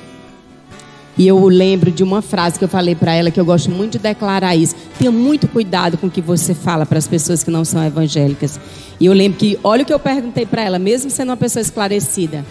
[1.19, 3.93] E eu lembro de uma frase que eu falei para ela que eu gosto muito
[3.93, 4.75] de declarar isso.
[4.99, 8.61] Tenha muito cuidado com o que você fala para as pessoas que não são evangélicas.
[9.01, 11.63] E eu lembro que, olha o que eu perguntei para ela, mesmo sendo uma pessoa
[11.63, 12.45] esclarecida.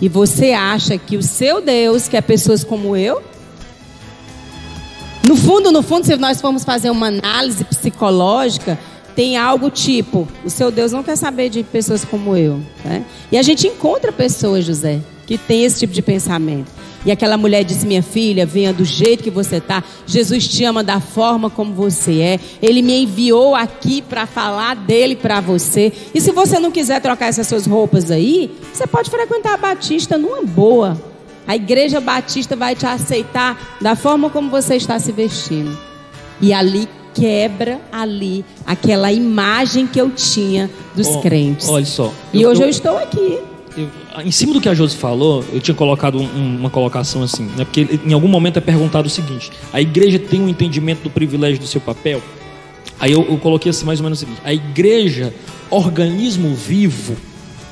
[0.00, 3.22] E você acha que o seu Deus quer pessoas como eu?
[5.24, 8.78] No fundo, no fundo, se nós formos fazer uma análise psicológica,
[9.14, 12.60] tem algo tipo: o seu Deus não quer saber de pessoas como eu.
[12.84, 13.04] Né?
[13.30, 16.70] E a gente encontra pessoas, José, que tem esse tipo de pensamento.
[17.04, 19.82] E aquela mulher disse: Minha filha, venha do jeito que você está.
[20.06, 22.40] Jesus te ama da forma como você é.
[22.60, 25.92] Ele me enviou aqui para falar dele para você.
[26.14, 30.16] E se você não quiser trocar essas suas roupas aí, você pode frequentar a Batista
[30.16, 31.00] numa boa.
[31.46, 35.76] A igreja Batista vai te aceitar da forma como você está se vestindo.
[36.40, 41.68] E ali quebra ali aquela imagem que eu tinha dos oh, crentes.
[41.68, 42.12] Olha só.
[42.32, 43.38] E eu, hoje eu, eu estou aqui
[43.76, 43.88] eu,
[44.24, 47.64] em cima do que a Josi falou, eu tinha colocado um, uma colocação assim, né?
[47.64, 51.58] porque em algum momento é perguntado o seguinte: a igreja tem um entendimento do privilégio
[51.58, 52.22] do seu papel?
[52.98, 55.32] Aí eu, eu coloquei assim mais ou menos o seguinte: a igreja,
[55.70, 57.16] organismo vivo,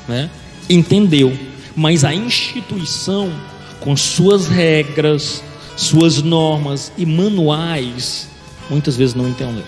[0.07, 0.29] né,
[0.69, 1.33] entendeu,
[1.75, 3.31] mas a instituição,
[3.79, 5.43] com suas regras,
[5.77, 8.27] suas normas e manuais,
[8.69, 9.63] muitas vezes não entendeu.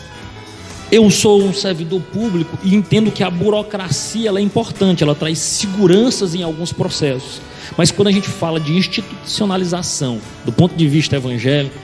[0.93, 6.35] Eu sou um servidor público e entendo que a burocracia é importante, ela traz seguranças
[6.35, 7.41] em alguns processos.
[7.75, 11.75] Mas quando a gente fala de institucionalização do ponto de vista evangélico,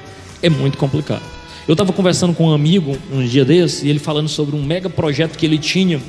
[0.44, 1.24] é muito complicado.
[1.68, 4.92] Eu estava conversando com um amigo um dia desse e ele falando sobre um mega
[4.92, 6.00] projeto que ele tinha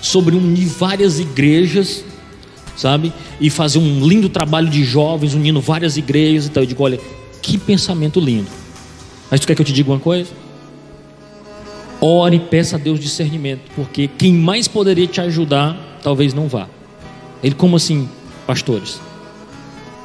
[0.00, 2.02] sobre unir várias igrejas,
[2.74, 3.12] sabe?
[3.38, 6.62] E fazer um lindo trabalho de jovens unindo várias igrejas e tal.
[6.62, 6.98] Eu digo, olha,
[7.42, 8.48] que pensamento lindo.
[9.30, 10.47] Mas tu quer que eu te diga uma coisa?
[12.00, 16.68] Ore e peça a Deus discernimento, porque quem mais poderia te ajudar, talvez não vá.
[17.42, 18.08] Ele, como assim,
[18.46, 19.00] pastores?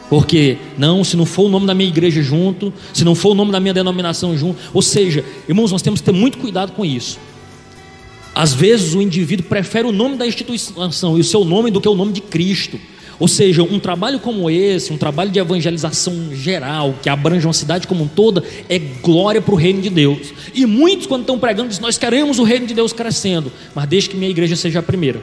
[0.09, 3.35] Porque, não, se não for o nome da minha igreja junto, se não for o
[3.35, 6.85] nome da minha denominação junto, ou seja, irmãos, nós temos que ter muito cuidado com
[6.85, 7.19] isso.
[8.35, 11.87] Às vezes o indivíduo prefere o nome da instituição e o seu nome do que
[11.87, 12.79] o nome de Cristo.
[13.19, 17.87] Ou seja, um trabalho como esse, um trabalho de evangelização geral, que abrange uma cidade
[17.87, 20.33] como um toda, é glória para o reino de Deus.
[20.53, 24.09] E muitos, quando estão pregando, dizem: Nós queremos o reino de Deus crescendo, mas deixe
[24.09, 25.21] que minha igreja seja a primeira.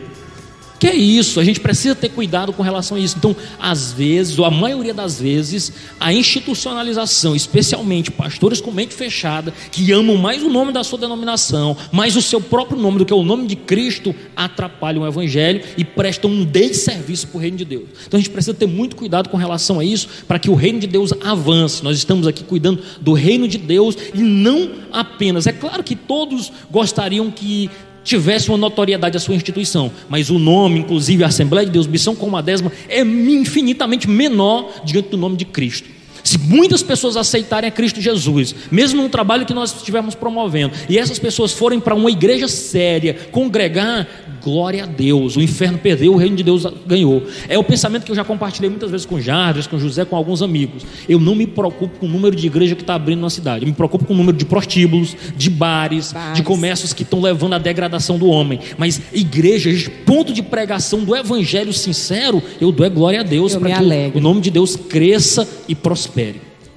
[0.81, 3.15] Que é isso, a gente precisa ter cuidado com relação a isso.
[3.19, 5.71] Então, às vezes, ou a maioria das vezes,
[6.01, 11.77] a institucionalização, especialmente pastores com mente fechada, que amam mais o nome da sua denominação,
[11.93, 15.85] mais o seu próprio nome do que o nome de Cristo, atrapalham o evangelho e
[15.85, 17.85] prestam um desserviço para o reino de Deus.
[18.07, 20.81] Então, a gente precisa ter muito cuidado com relação a isso, para que o reino
[20.81, 21.85] de Deus avance.
[21.85, 25.47] Nós estamos aqui cuidando do reino de Deus e não apenas.
[25.47, 27.69] É claro que todos gostariam que
[28.05, 32.15] tivesse uma notoriedade a sua instituição, mas o nome, inclusive a Assembleia de Deus, Missão
[32.15, 36.00] com uma décima, é infinitamente menor diante do nome de Cristo.
[36.23, 40.99] Se muitas pessoas aceitarem a Cristo Jesus, mesmo no trabalho que nós estivermos promovendo, e
[40.99, 44.07] essas pessoas forem para uma igreja séria, congregar,
[44.43, 47.23] glória a Deus, o inferno perdeu, o reino de Deus ganhou.
[47.49, 50.43] É o pensamento que eu já compartilhei muitas vezes com Jardim, com José, com alguns
[50.43, 50.85] amigos.
[51.09, 53.69] Eu não me preocupo com o número de igreja que está abrindo na cidade, eu
[53.69, 56.37] me preocupo com o número de prostíbulos, de bares, bares.
[56.37, 58.61] de comércios que estão levando à degradação do homem.
[58.79, 63.71] Mas igrejas, ponto de pregação do evangelho sincero, eu dou é glória a Deus para
[63.71, 64.19] que alegro.
[64.19, 66.10] o nome de Deus cresça e prospere.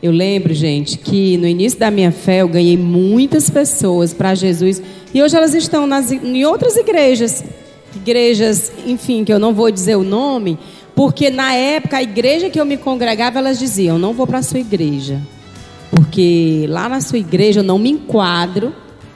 [0.01, 4.81] Eu lembro, gente, que no início da minha fé eu ganhei muitas pessoas para Jesus
[5.13, 7.41] e hoje elas estão nas, em outras igrejas.
[7.95, 10.59] Igrejas, enfim, que eu não vou dizer o nome,
[10.93, 14.43] porque na época a igreja que eu me congregava, elas diziam: não vou para a
[14.43, 15.21] sua igreja,
[15.89, 18.73] porque lá na sua igreja eu não me enquadro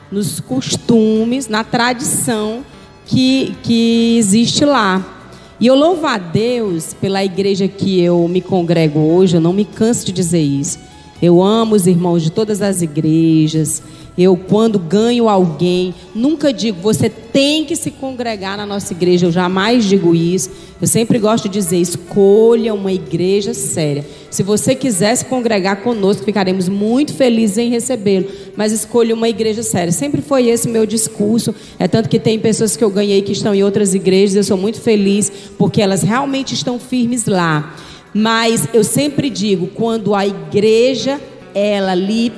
[0.10, 2.64] nos costumes, na tradição
[3.06, 5.17] que, que existe lá.
[5.60, 9.66] E eu louvo a Deus pela igreja que eu me congrego hoje, eu não me
[9.66, 10.78] canso de dizer isso.
[11.20, 13.82] Eu amo os irmãos de todas as igrejas.
[14.16, 19.28] Eu, quando ganho alguém, nunca digo, você tem que se congregar na nossa igreja.
[19.28, 20.50] Eu jamais digo isso.
[20.82, 24.04] Eu sempre gosto de dizer, escolha uma igreja séria.
[24.32, 28.28] Se você quiser se congregar conosco, ficaremos muito felizes em recebê-lo.
[28.56, 29.92] Mas escolha uma igreja séria.
[29.92, 31.54] Sempre foi esse o meu discurso.
[31.78, 34.36] É tanto que tem pessoas que eu ganhei que estão em outras igrejas.
[34.36, 37.76] Eu sou muito feliz porque elas realmente estão firmes lá.
[38.16, 41.22] Mas eu sempre digo, quando a igreja
[41.54, 42.34] ela lhe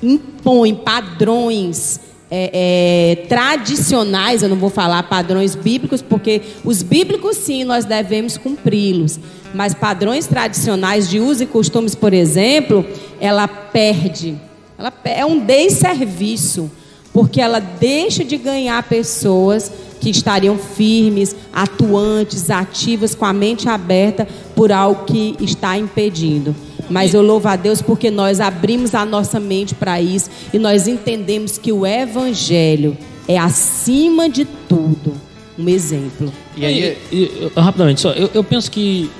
[0.00, 7.62] impõe padrões é, é, tradicionais, eu não vou falar padrões bíblicos, porque os bíblicos sim
[7.62, 9.20] nós devemos cumpri-los,
[9.52, 12.86] mas padrões tradicionais de uso e costumes, por exemplo,
[13.20, 14.34] ela perde.
[14.78, 16.70] Ela é um desserviço,
[17.12, 19.70] porque ela deixa de ganhar pessoas
[20.00, 24.26] que estariam firmes, atuantes, ativas, com a mente aberta
[24.56, 26.56] por algo que está impedindo.
[26.90, 30.86] Mas eu louvo a Deus porque nós abrimos a nossa mente para isso e nós
[30.86, 35.14] entendemos que o Evangelho é acima de tudo
[35.58, 36.32] um exemplo.
[36.56, 39.10] E aí, e, e, rapidamente, só, eu, eu penso que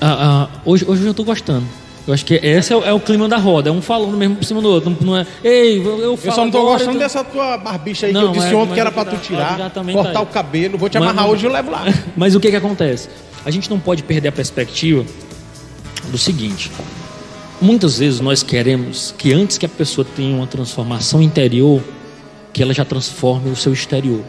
[0.00, 1.64] ah, ah, hoje, hoje eu estou gostando.
[2.06, 4.36] Eu acho que esse é o, é o, clima da roda, é um falando mesmo
[4.36, 4.96] por cima do outro.
[5.02, 6.30] Não é, ei, eu falo.
[6.30, 6.98] Eu só não tô gostando tô...
[6.98, 9.58] dessa tua barbicha aí não, que eu disse é, ontem que era pra tu tirar,
[9.92, 10.78] cortar tá o cabelo.
[10.78, 11.84] Vou te amarrar mas, hoje e eu levo lá.
[12.16, 13.10] Mas o que que acontece?
[13.44, 15.04] A gente não pode perder a perspectiva
[16.10, 16.70] do seguinte:
[17.60, 21.82] muitas vezes nós queremos que antes que a pessoa tenha uma transformação interior,
[22.52, 24.22] que ela já transforme o seu exterior.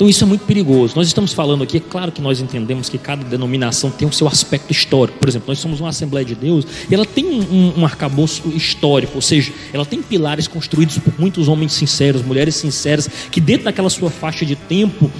[0.00, 0.94] Então isso é muito perigoso.
[0.96, 4.26] Nós estamos falando aqui, é claro que nós entendemos que cada denominação tem o seu
[4.26, 5.18] aspecto histórico.
[5.18, 9.12] Por exemplo, nós somos uma Assembleia de Deus e ela tem um, um arcabouço histórico,
[9.16, 13.90] ou seja, ela tem pilares construídos por muitos homens sinceros, mulheres sinceras, que dentro daquela
[13.90, 15.10] sua faixa de tempo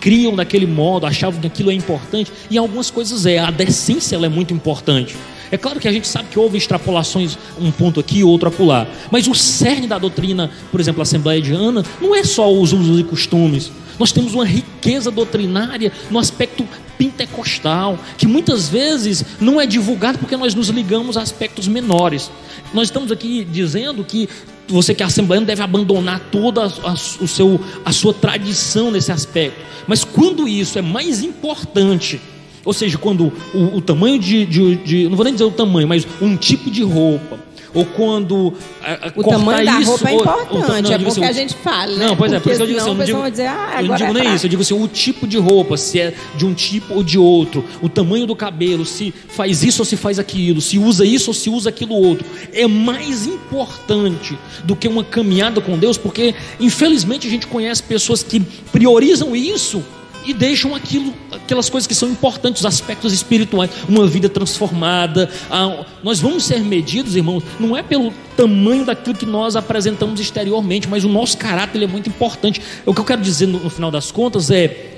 [0.00, 4.26] criam daquele modo, achavam que aquilo é importante, e algumas coisas é, a decência ela
[4.26, 5.16] é muito importante.
[5.50, 8.86] É claro que a gente sabe que houve extrapolações, um ponto aqui, outro acolá.
[9.10, 12.72] Mas o cerne da doutrina, por exemplo, a Assembleia de Ana, não é só os
[12.72, 13.72] usos e costumes.
[13.98, 20.36] Nós temos uma riqueza doutrinária no aspecto pentecostal, que muitas vezes não é divulgado porque
[20.36, 22.30] nós nos ligamos a aspectos menores.
[22.74, 24.28] Nós estamos aqui dizendo que
[24.66, 29.10] você que é assembleano deve abandonar toda a, a, o seu, a sua tradição nesse
[29.10, 29.58] aspecto.
[29.86, 32.20] Mas quando isso é mais importante,
[32.64, 35.88] ou seja, quando o, o tamanho de, de, de, Não vou nem dizer o tamanho,
[35.88, 37.38] mas um tipo de roupa,
[37.74, 41.08] ou quando a, a o tamanho da isso, roupa é importante, ou, não, é bom
[41.08, 41.96] assim, que a gente fale.
[41.96, 42.06] Né?
[42.06, 43.96] Não, pois é, por isso eu digo assim, eu não digo, dizer, ah, eu não
[43.96, 46.54] digo nem é isso, eu digo assim, o tipo de roupa, se é de um
[46.54, 50.60] tipo ou de outro, o tamanho do cabelo, se faz isso ou se faz aquilo,
[50.60, 55.60] se usa isso ou se usa aquilo outro, é mais importante do que uma caminhada
[55.60, 58.40] com Deus, porque infelizmente a gente conhece pessoas que
[58.72, 59.82] priorizam isso
[60.28, 65.30] e deixam aquilo, aquelas coisas que são importantes, os aspectos espirituais, uma vida transformada.
[65.50, 70.86] Ah, nós vamos ser medidos, irmãos, não é pelo tamanho daquilo que nós apresentamos exteriormente,
[70.86, 72.60] mas o nosso caráter é muito importante.
[72.84, 74.96] O que eu quero dizer no, no final das contas é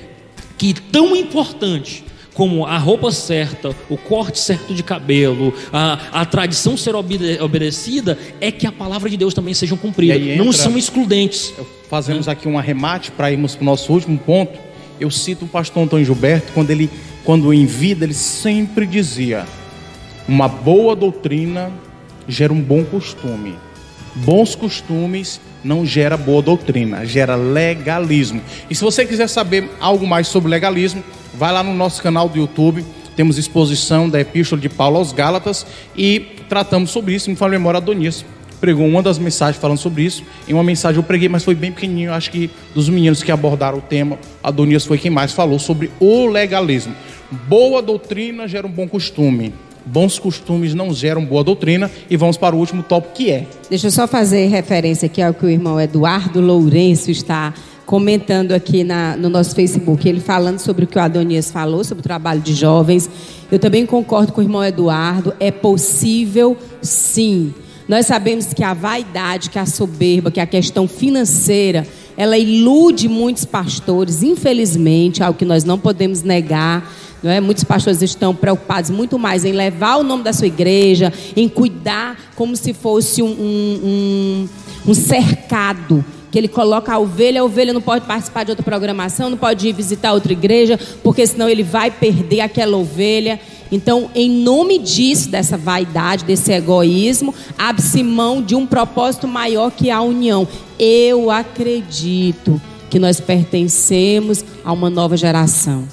[0.59, 2.05] que tão importante
[2.35, 8.19] como a roupa certa, o corte certo de cabelo, a, a tradição ser obede obedecida,
[8.41, 10.17] é que a palavra de Deus também seja cumprida.
[10.17, 11.53] Entra, não são excludentes.
[11.89, 14.70] Fazemos aqui um arremate para irmos para o nosso último ponto
[15.01, 16.91] eu cito o pastor Antônio Gilberto, quando ele,
[17.25, 19.47] quando em vida, ele sempre dizia:
[20.29, 21.73] uma boa doutrina
[22.29, 23.57] gera um bom costume.
[24.15, 28.43] Bons costumes não gera boa doutrina, gera legalismo.
[28.69, 31.03] E se você quiser saber algo mais sobre legalismo,
[31.35, 32.85] vai lá no nosso canal do YouTube.
[33.17, 37.31] Temos exposição da Epístola de Paulo aos Gálatas e tratamos sobre isso.
[37.31, 38.25] Me fala memória Adonias
[38.61, 40.23] pregou uma das mensagens falando sobre isso.
[40.49, 42.13] Em uma mensagem eu preguei, mas foi bem pequenininho.
[42.13, 46.27] Acho que dos meninos que abordaram o tema, Adonias foi quem mais falou sobre o
[46.27, 46.95] legalismo.
[47.49, 49.55] Boa doutrina gera um bom costume.
[49.85, 51.91] Bons costumes não geram boa doutrina.
[52.09, 53.47] E vamos para o último tópico que é.
[53.69, 57.55] Deixa eu só fazer referência aqui ao que o irmão Eduardo Lourenço está
[57.87, 62.01] comentando aqui na, no nosso Facebook, ele falando sobre o que o Adonias falou, sobre
[62.01, 63.11] o trabalho de jovens.
[63.51, 67.53] Eu também concordo com o irmão Eduardo, é possível sim.
[67.91, 71.85] Nós sabemos que a vaidade, que a soberba, que a questão financeira,
[72.17, 76.89] ela ilude muitos pastores, infelizmente, algo que nós não podemos negar.
[77.21, 77.41] Não é?
[77.41, 82.17] Muitos pastores estão preocupados muito mais em levar o nome da sua igreja, em cuidar
[82.37, 87.73] como se fosse um, um, um, um cercado que ele coloca a ovelha, a ovelha
[87.73, 91.65] não pode participar de outra programação, não pode ir visitar outra igreja, porque senão ele
[91.65, 93.41] vai perder aquela ovelha.
[93.73, 99.91] Então, em nome disso, dessa vaidade, desse egoísmo, abre-se mão de um propósito maior que
[99.91, 100.47] a união.
[100.79, 105.87] Eu acredito que nós pertencemos a uma nova geração.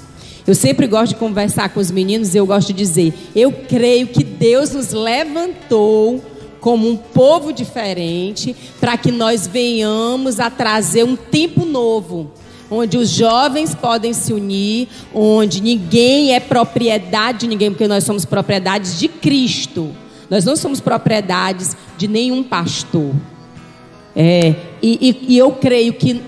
[0.46, 4.08] Eu sempre gosto de conversar com os meninos e eu gosto de dizer: eu creio
[4.08, 6.24] que Deus nos levantou
[6.58, 12.32] como um povo diferente para que nós venhamos a trazer um tempo novo
[12.70, 18.24] onde os jovens podem se unir, onde ninguém é propriedade de ninguém, porque nós somos
[18.24, 19.94] propriedades de Cristo.
[20.28, 23.14] Nós não somos propriedades de nenhum pastor.
[24.14, 26.20] É, e, e, e eu creio que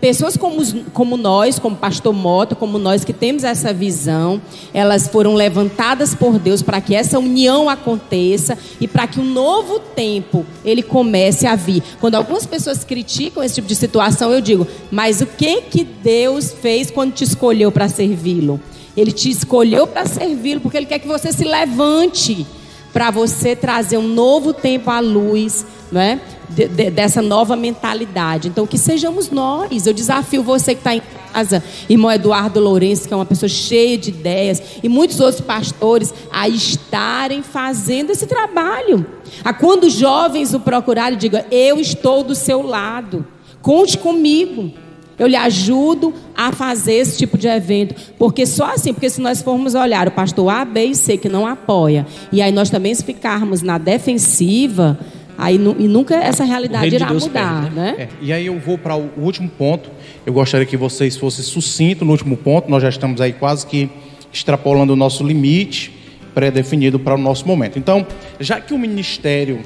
[0.00, 4.40] pessoas como, como nós, como Pastor Mota, como nós que temos essa visão,
[4.74, 9.78] elas foram levantadas por Deus para que essa união aconteça e para que um novo
[9.78, 11.82] tempo ele comece a vir.
[12.00, 16.52] Quando algumas pessoas criticam esse tipo de situação, eu digo: mas o que que Deus
[16.52, 18.60] fez quando te escolheu para servi-lo?
[18.96, 22.44] Ele te escolheu para servi-lo porque ele quer que você se levante
[22.92, 26.20] para você trazer um novo tempo à luz, não é?
[26.48, 28.48] De, de, dessa nova mentalidade.
[28.48, 29.86] Então, que sejamos nós.
[29.86, 31.02] Eu desafio você que está em
[31.32, 36.12] casa, irmão Eduardo Lourenço, que é uma pessoa cheia de ideias, e muitos outros pastores,
[36.32, 39.06] a estarem fazendo esse trabalho.
[39.44, 43.26] A quando jovens o procurarem, diga: Eu estou do seu lado,
[43.62, 44.72] conte comigo.
[45.18, 47.94] Eu lhe ajudo a fazer esse tipo de evento.
[48.16, 51.28] Porque só assim, porque se nós formos olhar o pastor A, B e C que
[51.28, 54.96] não apoia, e aí nós também ficarmos na defensiva,
[55.38, 57.62] aí e nunca essa realidade irá Deus mudar.
[57.62, 57.94] Perde, né?
[57.96, 58.02] né?
[58.02, 59.88] É, e aí eu vou para o último ponto.
[60.26, 62.68] Eu gostaria que vocês fossem sucintos no último ponto.
[62.68, 63.88] Nós já estamos aí quase que
[64.32, 65.96] extrapolando o nosso limite
[66.34, 67.78] pré-definido para o nosso momento.
[67.78, 68.06] Então,
[68.38, 69.60] já que o ministério,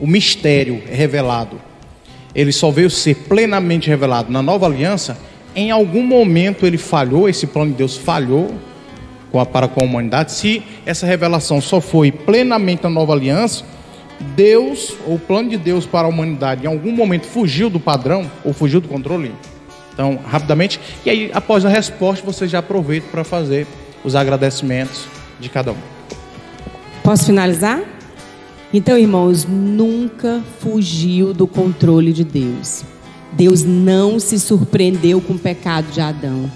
[0.00, 1.68] o mistério é revelado
[2.34, 5.18] ele só veio ser plenamente revelado na nova aliança,
[5.56, 8.54] em algum momento ele falhou, esse plano de Deus falhou
[9.32, 10.32] com a, para com a humanidade.
[10.32, 13.64] Se essa revelação só foi plenamente na nova aliança,
[14.20, 18.30] Deus, ou o plano de Deus para a humanidade, em algum momento fugiu do padrão
[18.44, 19.32] ou fugiu do controle.
[19.92, 23.66] Então, rapidamente, e aí após a resposta, você já aproveita para fazer
[24.04, 25.06] os agradecimentos
[25.40, 25.76] de cada um.
[27.02, 27.82] Posso finalizar?
[28.72, 32.84] Então, irmãos, nunca fugiu do controle de Deus.
[33.32, 36.50] Deus não se surpreendeu com o pecado de Adão.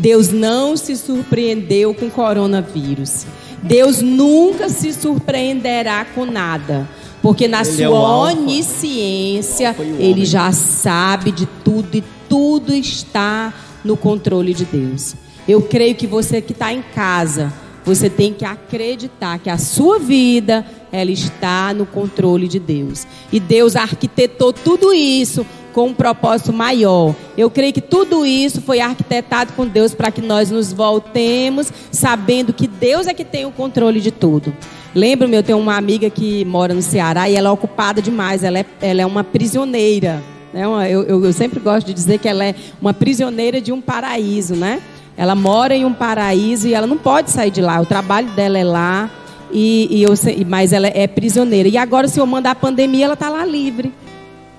[0.00, 3.26] Deus não se surpreendeu com o coronavírus.
[3.62, 6.88] Deus nunca se surpreenderá com nada.
[7.20, 13.52] Porque na ele é sua é onisciência, ele já sabe de tudo e tudo está
[13.84, 15.14] no controle de Deus.
[15.46, 17.52] Eu creio que você que está em casa,
[17.84, 23.06] você tem que acreditar que a sua vida ela está no controle de Deus.
[23.30, 27.14] E Deus arquitetou tudo isso com um propósito maior.
[27.36, 32.52] Eu creio que tudo isso foi arquitetado com Deus para que nós nos voltemos sabendo
[32.52, 34.54] que Deus é que tem o controle de tudo.
[34.94, 38.58] Lembro-me, eu tenho uma amiga que mora no Ceará e ela é ocupada demais, ela
[38.58, 40.22] é, ela é uma prisioneira.
[40.52, 40.64] Né?
[40.64, 44.56] Eu, eu, eu sempre gosto de dizer que ela é uma prisioneira de um paraíso,
[44.56, 44.80] né?
[45.16, 47.80] Ela mora em um paraíso e ela não pode sair de lá.
[47.80, 49.10] O trabalho dela é lá,
[49.52, 50.12] e, e eu,
[50.46, 51.68] mas ela é prisioneira.
[51.68, 53.92] E agora, se eu mandar a pandemia, ela está lá livre.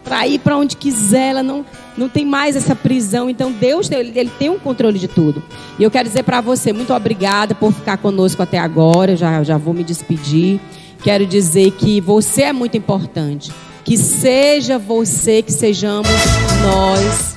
[0.03, 1.65] Para ir para onde quiser, ela não,
[1.97, 3.29] não tem mais essa prisão.
[3.29, 5.43] Então, Deus ele, ele tem um controle de tudo.
[5.77, 9.15] E eu quero dizer para você, muito obrigada por ficar conosco até agora.
[9.15, 10.59] Já, já vou me despedir.
[11.03, 13.51] Quero dizer que você é muito importante.
[13.83, 16.09] Que seja você, que sejamos
[16.63, 17.35] nós.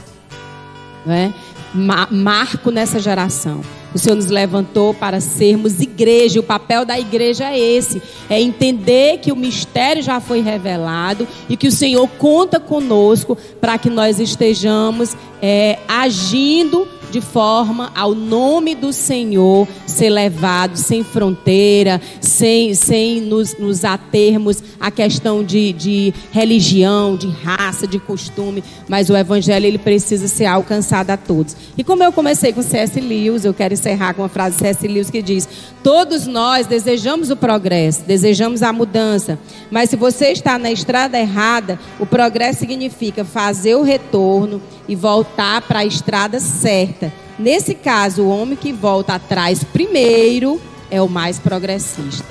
[1.04, 1.34] Né?
[1.74, 3.60] Marco nessa geração.
[3.94, 6.40] O Senhor nos levantou para sermos igreja.
[6.40, 11.56] O papel da igreja é esse: é entender que o mistério já foi revelado e
[11.56, 18.74] que o Senhor conta conosco para que nós estejamos é, agindo de forma ao nome
[18.74, 26.12] do Senhor ser levado sem fronteira, sem, sem nos, nos atermos à questão de, de
[26.32, 31.56] religião, de raça, de costume, mas o Evangelho ele precisa ser alcançado a todos.
[31.78, 33.00] E como eu comecei com C.S.
[33.00, 34.88] Lewis, eu quero encerrar com a frase de C.S.
[34.88, 35.48] Lewis que diz:
[35.84, 39.38] Todos nós desejamos o progresso, desejamos a mudança,
[39.70, 45.62] mas se você está na estrada errada, o progresso significa fazer o retorno e voltar
[45.62, 47.12] para a estrada certa.
[47.38, 52.24] Nesse caso, o homem que volta atrás primeiro é o mais progressista.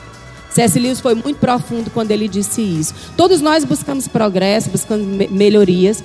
[0.49, 0.79] C.S.
[0.79, 2.93] Lewis foi muito profundo quando ele disse isso.
[3.17, 6.03] Todos nós buscamos progresso, buscamos me melhorias.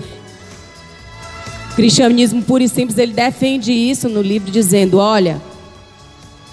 [1.71, 5.41] O cristianismo puro e simples, ele defende isso no livro, dizendo: olha,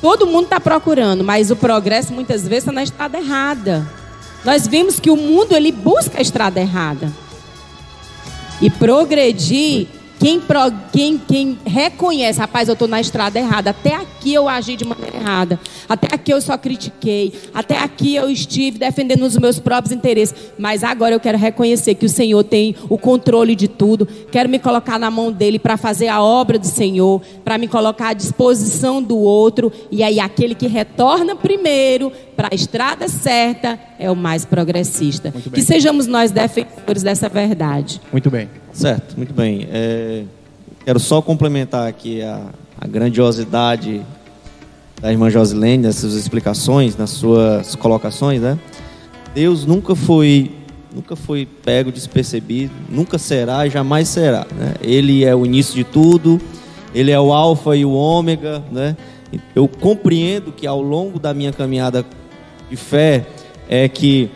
[0.01, 3.89] todo mundo está procurando, mas o progresso muitas vezes está na estrada errada.
[4.43, 7.11] Nós vimos que o mundo ele busca a estrada errada.
[8.61, 9.87] E progredir
[10.19, 14.75] quem, pro, quem, quem reconhece, rapaz, eu estou na estrada errada, até aqui eu agi
[14.75, 19.59] de maneira errada, até aqui eu só critiquei, até aqui eu estive defendendo os meus
[19.59, 24.07] próprios interesses, mas agora eu quero reconhecer que o Senhor tem o controle de tudo,
[24.31, 28.09] quero me colocar na mão dele para fazer a obra do Senhor, para me colocar
[28.09, 34.09] à disposição do outro, e aí aquele que retorna primeiro para a estrada certa é
[34.09, 35.33] o mais progressista.
[35.53, 38.01] Que sejamos nós defensores dessa verdade.
[38.11, 38.49] Muito bem.
[38.75, 39.69] Certo, muito bem.
[39.71, 40.23] É,
[40.83, 42.41] quero só complementar aqui a,
[42.77, 44.01] a grandiosidade
[45.01, 48.59] da irmã Josilene, nessas explicações, nas suas colocações, né?
[49.33, 50.51] Deus nunca foi
[50.93, 54.45] nunca foi pego despercebido, nunca será e jamais será.
[54.53, 54.73] Né?
[54.81, 56.39] Ele é o início de tudo,
[56.93, 58.61] ele é o alfa e o ômega.
[58.71, 58.97] Né?
[59.55, 62.05] Eu compreendo que ao longo da minha caminhada
[62.69, 63.25] de fé
[63.69, 64.29] é que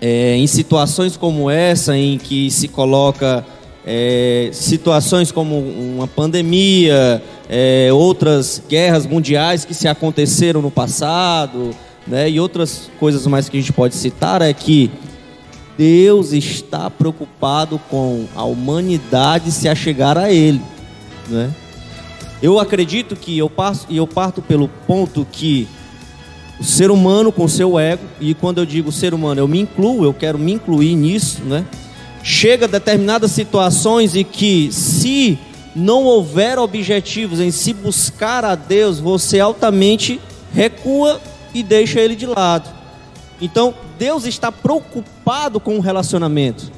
[0.00, 3.44] é, em situações como essa, em que se coloca
[3.84, 11.70] é, situações como uma pandemia, é, outras guerras mundiais que se aconteceram no passado,
[12.06, 14.90] né, e outras coisas mais que a gente pode citar, é que
[15.76, 20.60] Deus está preocupado com a humanidade se achegar a Ele.
[21.28, 21.50] Né?
[22.42, 25.68] Eu acredito que eu, passo, e eu parto pelo ponto que
[26.60, 30.04] o ser humano com seu ego, e quando eu digo ser humano, eu me incluo,
[30.04, 31.64] eu quero me incluir nisso, né?
[32.22, 35.38] Chega a determinadas situações e que se
[35.74, 40.20] não houver objetivos em se buscar a Deus, você altamente
[40.52, 41.18] recua
[41.54, 42.68] e deixa ele de lado.
[43.40, 46.70] Então, Deus está preocupado com o relacionamento.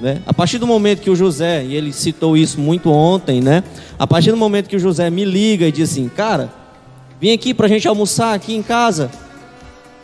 [0.00, 0.20] Né?
[0.26, 3.64] A partir do momento que o José, e ele citou isso muito ontem, né?
[3.98, 6.52] A partir do momento que o José me liga e diz assim, cara,
[7.20, 9.10] Vim aqui para a gente almoçar aqui em casa.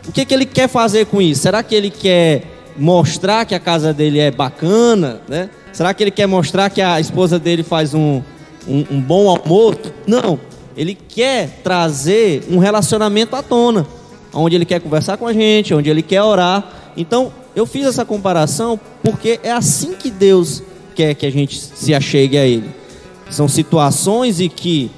[0.09, 1.43] O que, que ele quer fazer com isso?
[1.43, 2.45] Será que ele quer
[2.77, 5.21] mostrar que a casa dele é bacana?
[5.29, 5.51] Né?
[5.73, 8.23] Será que ele quer mostrar que a esposa dele faz um,
[8.67, 9.93] um, um bom almoço?
[10.07, 10.39] Não.
[10.77, 13.87] Ele quer trazer um relacionamento à tona,
[14.33, 16.93] onde ele quer conversar com a gente, onde ele quer orar.
[16.97, 20.63] Então, eu fiz essa comparação porque é assim que Deus
[20.95, 22.71] quer que a gente se achegue a Ele.
[23.29, 24.91] São situações em que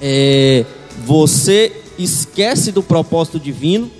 [0.00, 0.64] é,
[1.04, 3.90] você esquece do propósito divino,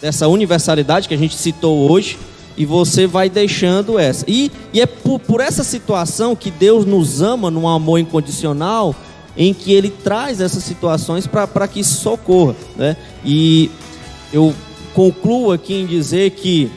[0.00, 2.18] dessa universalidade que a gente citou hoje,
[2.56, 4.24] e você vai deixando essa.
[4.28, 8.94] E, e é por, por essa situação que Deus nos ama num amor incondicional,
[9.36, 12.54] em que Ele traz essas situações para que socorra.
[12.76, 12.96] Né?
[13.24, 13.70] E
[14.32, 14.54] eu
[14.94, 16.70] concluo aqui em dizer que,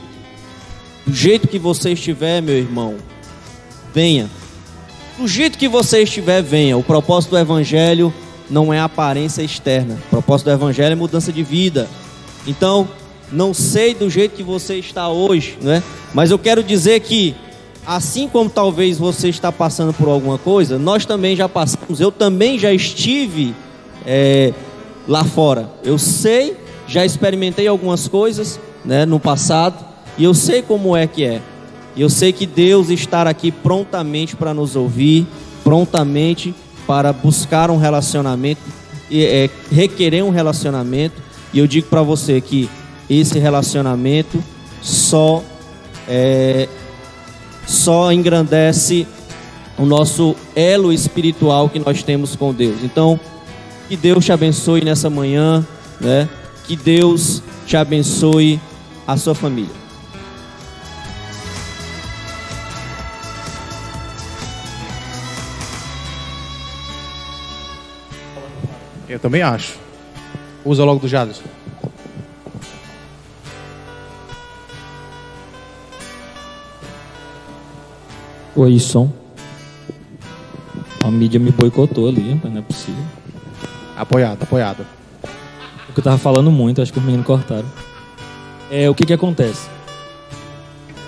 [1.06, 2.96] do jeito que você estiver, meu irmão,
[3.94, 4.30] venha.
[5.18, 6.78] Do jeito que você estiver, venha.
[6.78, 8.14] O propósito do Evangelho
[8.50, 9.98] não é aparência externa.
[10.08, 11.88] O propósito do Evangelho é mudança de vida.
[12.48, 12.88] Então,
[13.32, 15.82] não sei do jeito que você está hoje, né?
[16.14, 17.36] mas eu quero dizer que,
[17.86, 22.60] assim como talvez você está passando por alguma coisa, nós também já passamos, eu também
[22.60, 23.56] já estive
[24.06, 24.54] é,
[25.08, 25.70] lá fora.
[25.84, 26.56] Eu sei,
[26.88, 29.84] já experimentei algumas coisas né, no passado,
[30.18, 31.42] e eu sei como é que é.
[31.96, 35.26] E eu sei que Deus está aqui prontamente para nos ouvir,
[35.64, 36.54] prontamente
[36.86, 38.62] para buscar um relacionamento,
[39.12, 41.22] é, requerer um relacionamento.
[41.54, 42.70] E eu digo para você que
[43.10, 44.44] esse relacionamento
[44.82, 45.44] só
[46.08, 46.68] é,
[47.66, 49.08] só engrandece
[49.78, 52.78] o nosso elo espiritual que nós temos com Deus.
[52.84, 53.20] Então,
[53.88, 55.66] que Deus te abençoe nessa manhã,
[56.00, 56.30] né?
[56.66, 58.60] Que Deus te abençoe
[59.08, 59.85] a sua família.
[69.26, 69.80] Também acho.
[70.64, 71.42] Usa logo do Jadson.
[78.56, 79.12] Oi, som.
[81.04, 83.04] A mídia me boicotou ali, mas não é possível.
[83.98, 84.86] Apoiado, apoiado.
[85.88, 87.66] Porque eu tava falando muito, acho que os meninos cortaram.
[88.70, 89.68] É, o que que acontece?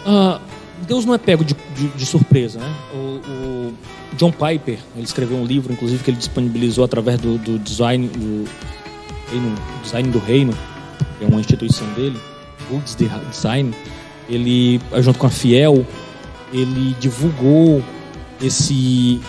[0.07, 0.39] Ah,
[0.87, 2.73] Deus não é pego de, de, de surpresa, né?
[2.91, 3.73] O, o,
[4.17, 8.45] John Piper, ele escreveu um livro, inclusive, que ele disponibilizou através do, do design, do
[9.29, 10.53] reino, design do Reino,
[11.17, 12.19] que é uma instituição dele,
[12.69, 13.73] Goods Design.
[14.27, 15.85] Ele, junto com a Fiel,
[16.51, 17.83] ele divulgou
[18.41, 19.21] esse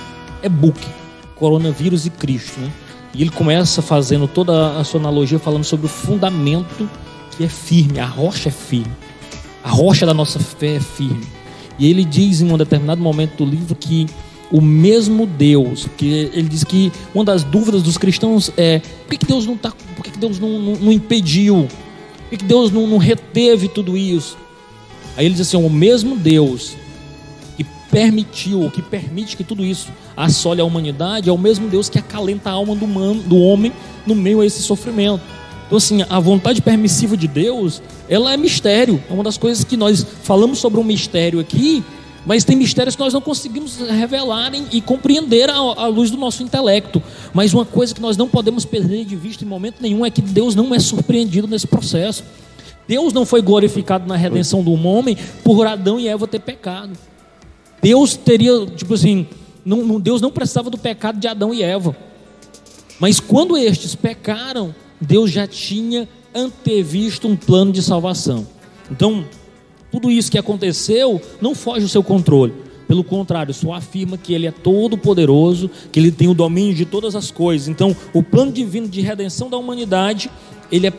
[0.42, 0.80] e-book,
[1.36, 2.70] Coronavírus e Cristo, né?
[3.14, 6.88] E ele começa fazendo toda a sua analogia falando sobre o fundamento
[7.36, 8.92] que é firme, a rocha é firme.
[9.62, 11.26] A rocha da nossa fé é firme.
[11.78, 14.06] E ele diz em um determinado momento do livro que
[14.50, 19.26] o mesmo Deus, que ele diz que uma das dúvidas dos cristãos é por que,
[19.26, 21.68] Deus não tá, por que, Deus não, não, não impediu,
[22.28, 24.36] por que, Deus não, não reteve tudo isso?
[25.16, 26.76] Aí ele diz assim: o mesmo Deus
[27.56, 31.98] que permitiu, que permite que tudo isso assole a humanidade, é o mesmo Deus que
[31.98, 33.72] acalenta a alma do, man, do homem
[34.06, 35.22] no meio a esse sofrimento.
[35.66, 39.02] Então, assim, a vontade permissiva de Deus, ela é mistério.
[39.10, 41.84] É uma das coisas que nós falamos sobre um mistério aqui,
[42.26, 47.02] mas tem mistérios que nós não conseguimos revelar e compreender à luz do nosso intelecto.
[47.32, 50.20] Mas uma coisa que nós não podemos perder de vista em momento nenhum é que
[50.20, 52.24] Deus não é surpreendido nesse processo.
[52.86, 56.92] Deus não foi glorificado na redenção do homem por Adão e Eva ter pecado.
[57.82, 59.26] Deus teria, tipo assim,
[59.64, 61.96] não, Deus não precisava do pecado de Adão e Eva.
[62.98, 68.46] Mas quando estes pecaram, Deus já tinha antevisto um plano de salvação.
[68.90, 69.24] Então,
[69.90, 72.52] Tudo isso que aconteceu não foge do seu controle.
[72.86, 76.84] Pelo contrário, só afirma que Ele é todo poderoso, que Ele tem o domínio de
[76.84, 77.68] todas as coisas.
[77.68, 80.30] Então, o plano divino de redenção da humanidade,
[80.72, 80.92] ele é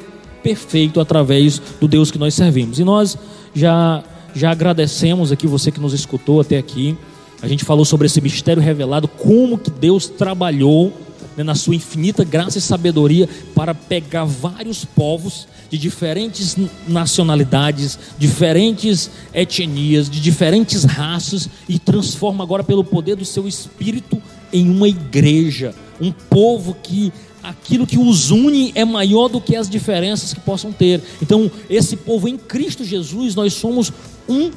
[0.43, 2.79] perfeito através do Deus que nós servimos.
[2.79, 3.17] E nós
[3.53, 4.03] já
[4.35, 6.97] já agradecemos aqui você que nos escutou até aqui.
[7.41, 10.93] A gente falou sobre esse mistério revelado, como que Deus trabalhou
[11.39, 19.09] né, na sua infinita graça e sabedoria para pegar vários povos de diferentes nacionalidades, diferentes
[19.33, 24.21] etnias, de diferentes raças e transforma agora pelo poder do seu espírito
[24.51, 29.69] em uma igreja, um povo que aquilo que os une é maior do que as
[29.69, 31.01] diferenças que possam ter.
[31.21, 33.93] Então, esse povo em Cristo Jesus, nós somos
[34.27, 34.51] um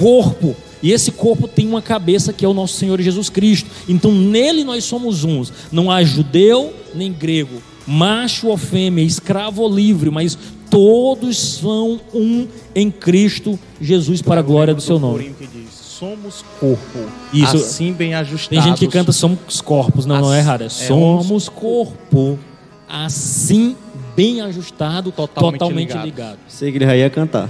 [0.00, 0.56] corpo.
[0.84, 3.70] E esse corpo tem uma cabeça que é o nosso Senhor Jesus Cristo.
[3.88, 5.50] Então nele nós somos uns.
[5.72, 10.36] Não há judeu nem grego, macho ou fêmea, escravo ou livre, mas
[10.68, 15.34] todos são um em Cristo Jesus para a glória do seu nome.
[15.72, 16.98] somos corpo.
[17.32, 17.56] Isso.
[17.56, 18.48] Assim bem ajustados.
[18.48, 20.04] Tem gente que canta somos corpos.
[20.04, 20.64] Não, não é errado.
[20.64, 22.38] É, é somos corpo.
[22.86, 23.74] Assim
[24.14, 26.04] bem ajustado, totalmente, totalmente ligado.
[26.04, 26.38] ligado.
[26.46, 27.48] Sei que ele já ia cantar.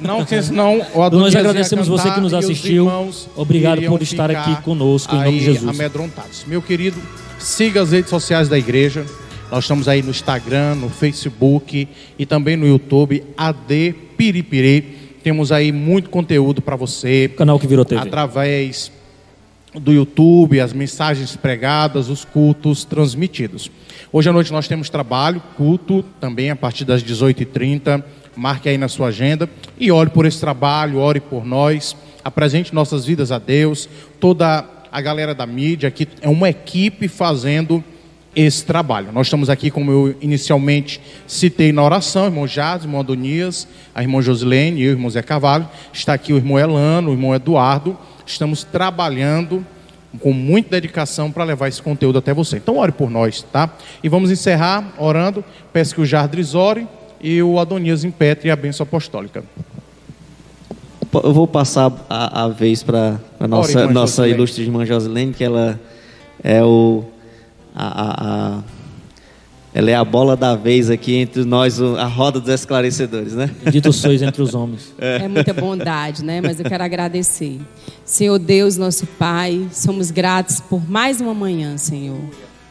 [0.00, 2.90] Não, porque senão o Nós agradecemos você que nos assistiu.
[3.36, 5.68] Obrigado por estar aqui conosco em nome de Jesus.
[5.68, 6.44] Amedrontados.
[6.46, 7.00] Meu querido,
[7.38, 9.04] siga as redes sociais da igreja.
[9.50, 11.88] Nós estamos aí no Instagram, no Facebook
[12.18, 14.98] e também no YouTube, AD Piripiri.
[15.22, 17.28] Temos aí muito conteúdo para você.
[17.36, 18.00] canal que virou TV.
[18.00, 18.92] Através
[19.74, 23.70] do YouTube, as mensagens pregadas, os cultos transmitidos.
[24.10, 28.02] Hoje à noite nós temos trabalho, culto, também a partir das 18h30
[28.34, 33.04] marque aí na sua agenda e ore por esse trabalho, ore por nós, apresente nossas
[33.04, 33.88] vidas a Deus,
[34.20, 37.84] toda a galera da mídia aqui é uma equipe fazendo
[38.34, 39.12] esse trabalho.
[39.12, 44.22] Nós estamos aqui, como eu inicialmente citei na oração, irmão Jades, irmão Adonias, a irmã
[44.22, 49.66] Josilene, eu, irmão Zé Carvalho, está aqui o irmão Elano, o irmão Eduardo, estamos trabalhando
[50.20, 52.56] com muita dedicação para levar esse conteúdo até você.
[52.56, 53.70] Então ore por nós, tá?
[54.02, 56.86] E vamos encerrar orando, peço que o Jardres ore,
[57.20, 59.42] e o Adonias impetre a bênção apostólica.
[61.12, 65.80] Eu vou passar a, a vez para a nossa, nossa ilustre irmã Josilene, que ela
[66.42, 67.04] é o.
[67.74, 68.62] A, a, a,
[69.74, 73.50] ela é a bola da vez aqui entre nós, a roda dos esclarecedores, né?
[73.70, 74.94] Dito sois entre os homens.
[75.00, 75.24] É.
[75.24, 76.40] é muita bondade, né?
[76.40, 77.60] Mas eu quero agradecer.
[78.04, 82.20] Senhor Deus, nosso Pai, somos gratos por mais uma manhã, Senhor.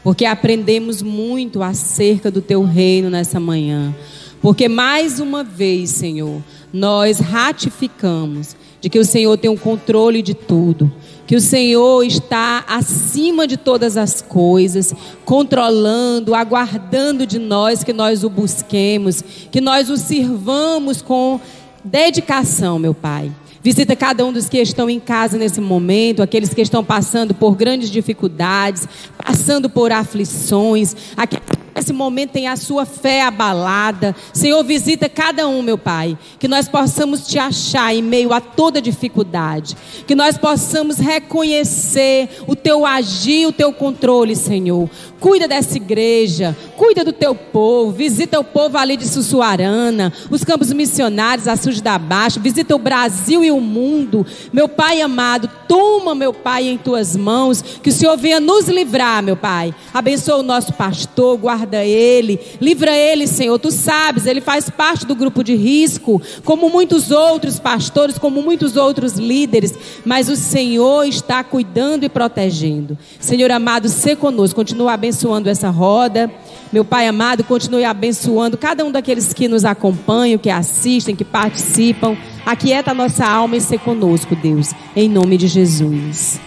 [0.03, 3.95] Porque aprendemos muito acerca do Teu reino nessa manhã.
[4.41, 6.41] Porque mais uma vez, Senhor,
[6.74, 10.91] nós ratificamos de que o Senhor tem o controle de tudo,
[11.28, 14.95] que o Senhor está acima de todas as coisas,
[15.26, 19.22] controlando, aguardando de nós que nós o busquemos,
[19.52, 21.40] que nós o sirvamos com
[21.84, 23.30] dedicação, meu Pai.
[23.62, 27.54] Visita cada um dos que estão em casa nesse momento, aqueles que estão passando por
[27.58, 28.88] grandes dificuldades,
[29.18, 31.44] passando por aflições, aqueles
[31.78, 34.16] nesse momento tem a sua fé abalada.
[34.34, 36.18] Senhor, visita cada um, meu Pai.
[36.40, 39.78] Que nós possamos te achar em meio a toda dificuldade.
[40.08, 44.90] Que nós possamos reconhecer o teu agir, o teu controle, Senhor.
[45.20, 50.72] Cuida dessa igreja, cuida do teu povo, visita o povo ali de Sussuarana, os campos
[50.72, 54.26] missionários, a Sul da Baixa, visita o Brasil e o mundo.
[54.54, 59.22] Meu Pai amado, toma, meu Pai, em tuas mãos, que o Senhor venha nos livrar,
[59.22, 59.74] meu Pai.
[59.94, 63.60] Abençoa o nosso pastor, guarda ele, livra ele, Senhor.
[63.60, 68.77] Tu sabes, ele faz parte do grupo de risco, como muitos outros pastores, como muitos
[68.77, 69.73] outros líderes,
[70.06, 72.98] mas o Senhor está cuidando e protegendo.
[73.19, 76.31] Senhor amado, se conosco, continua abençoando essa roda.
[76.72, 82.18] Meu Pai amado, continue abençoando cada um daqueles que nos acompanham, que assistem, que participam.
[82.45, 84.72] Aquieta a nossa alma e ser conosco, Deus.
[84.95, 86.39] Em nome de Jesus.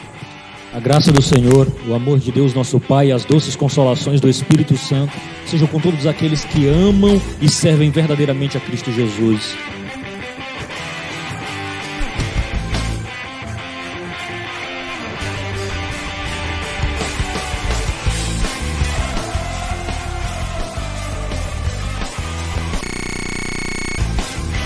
[0.72, 4.28] A graça do Senhor, o amor de Deus, nosso Pai, e as doces consolações do
[4.28, 5.12] Espírito Santo
[5.44, 9.56] sejam com todos aqueles que amam e servem verdadeiramente a Cristo Jesus.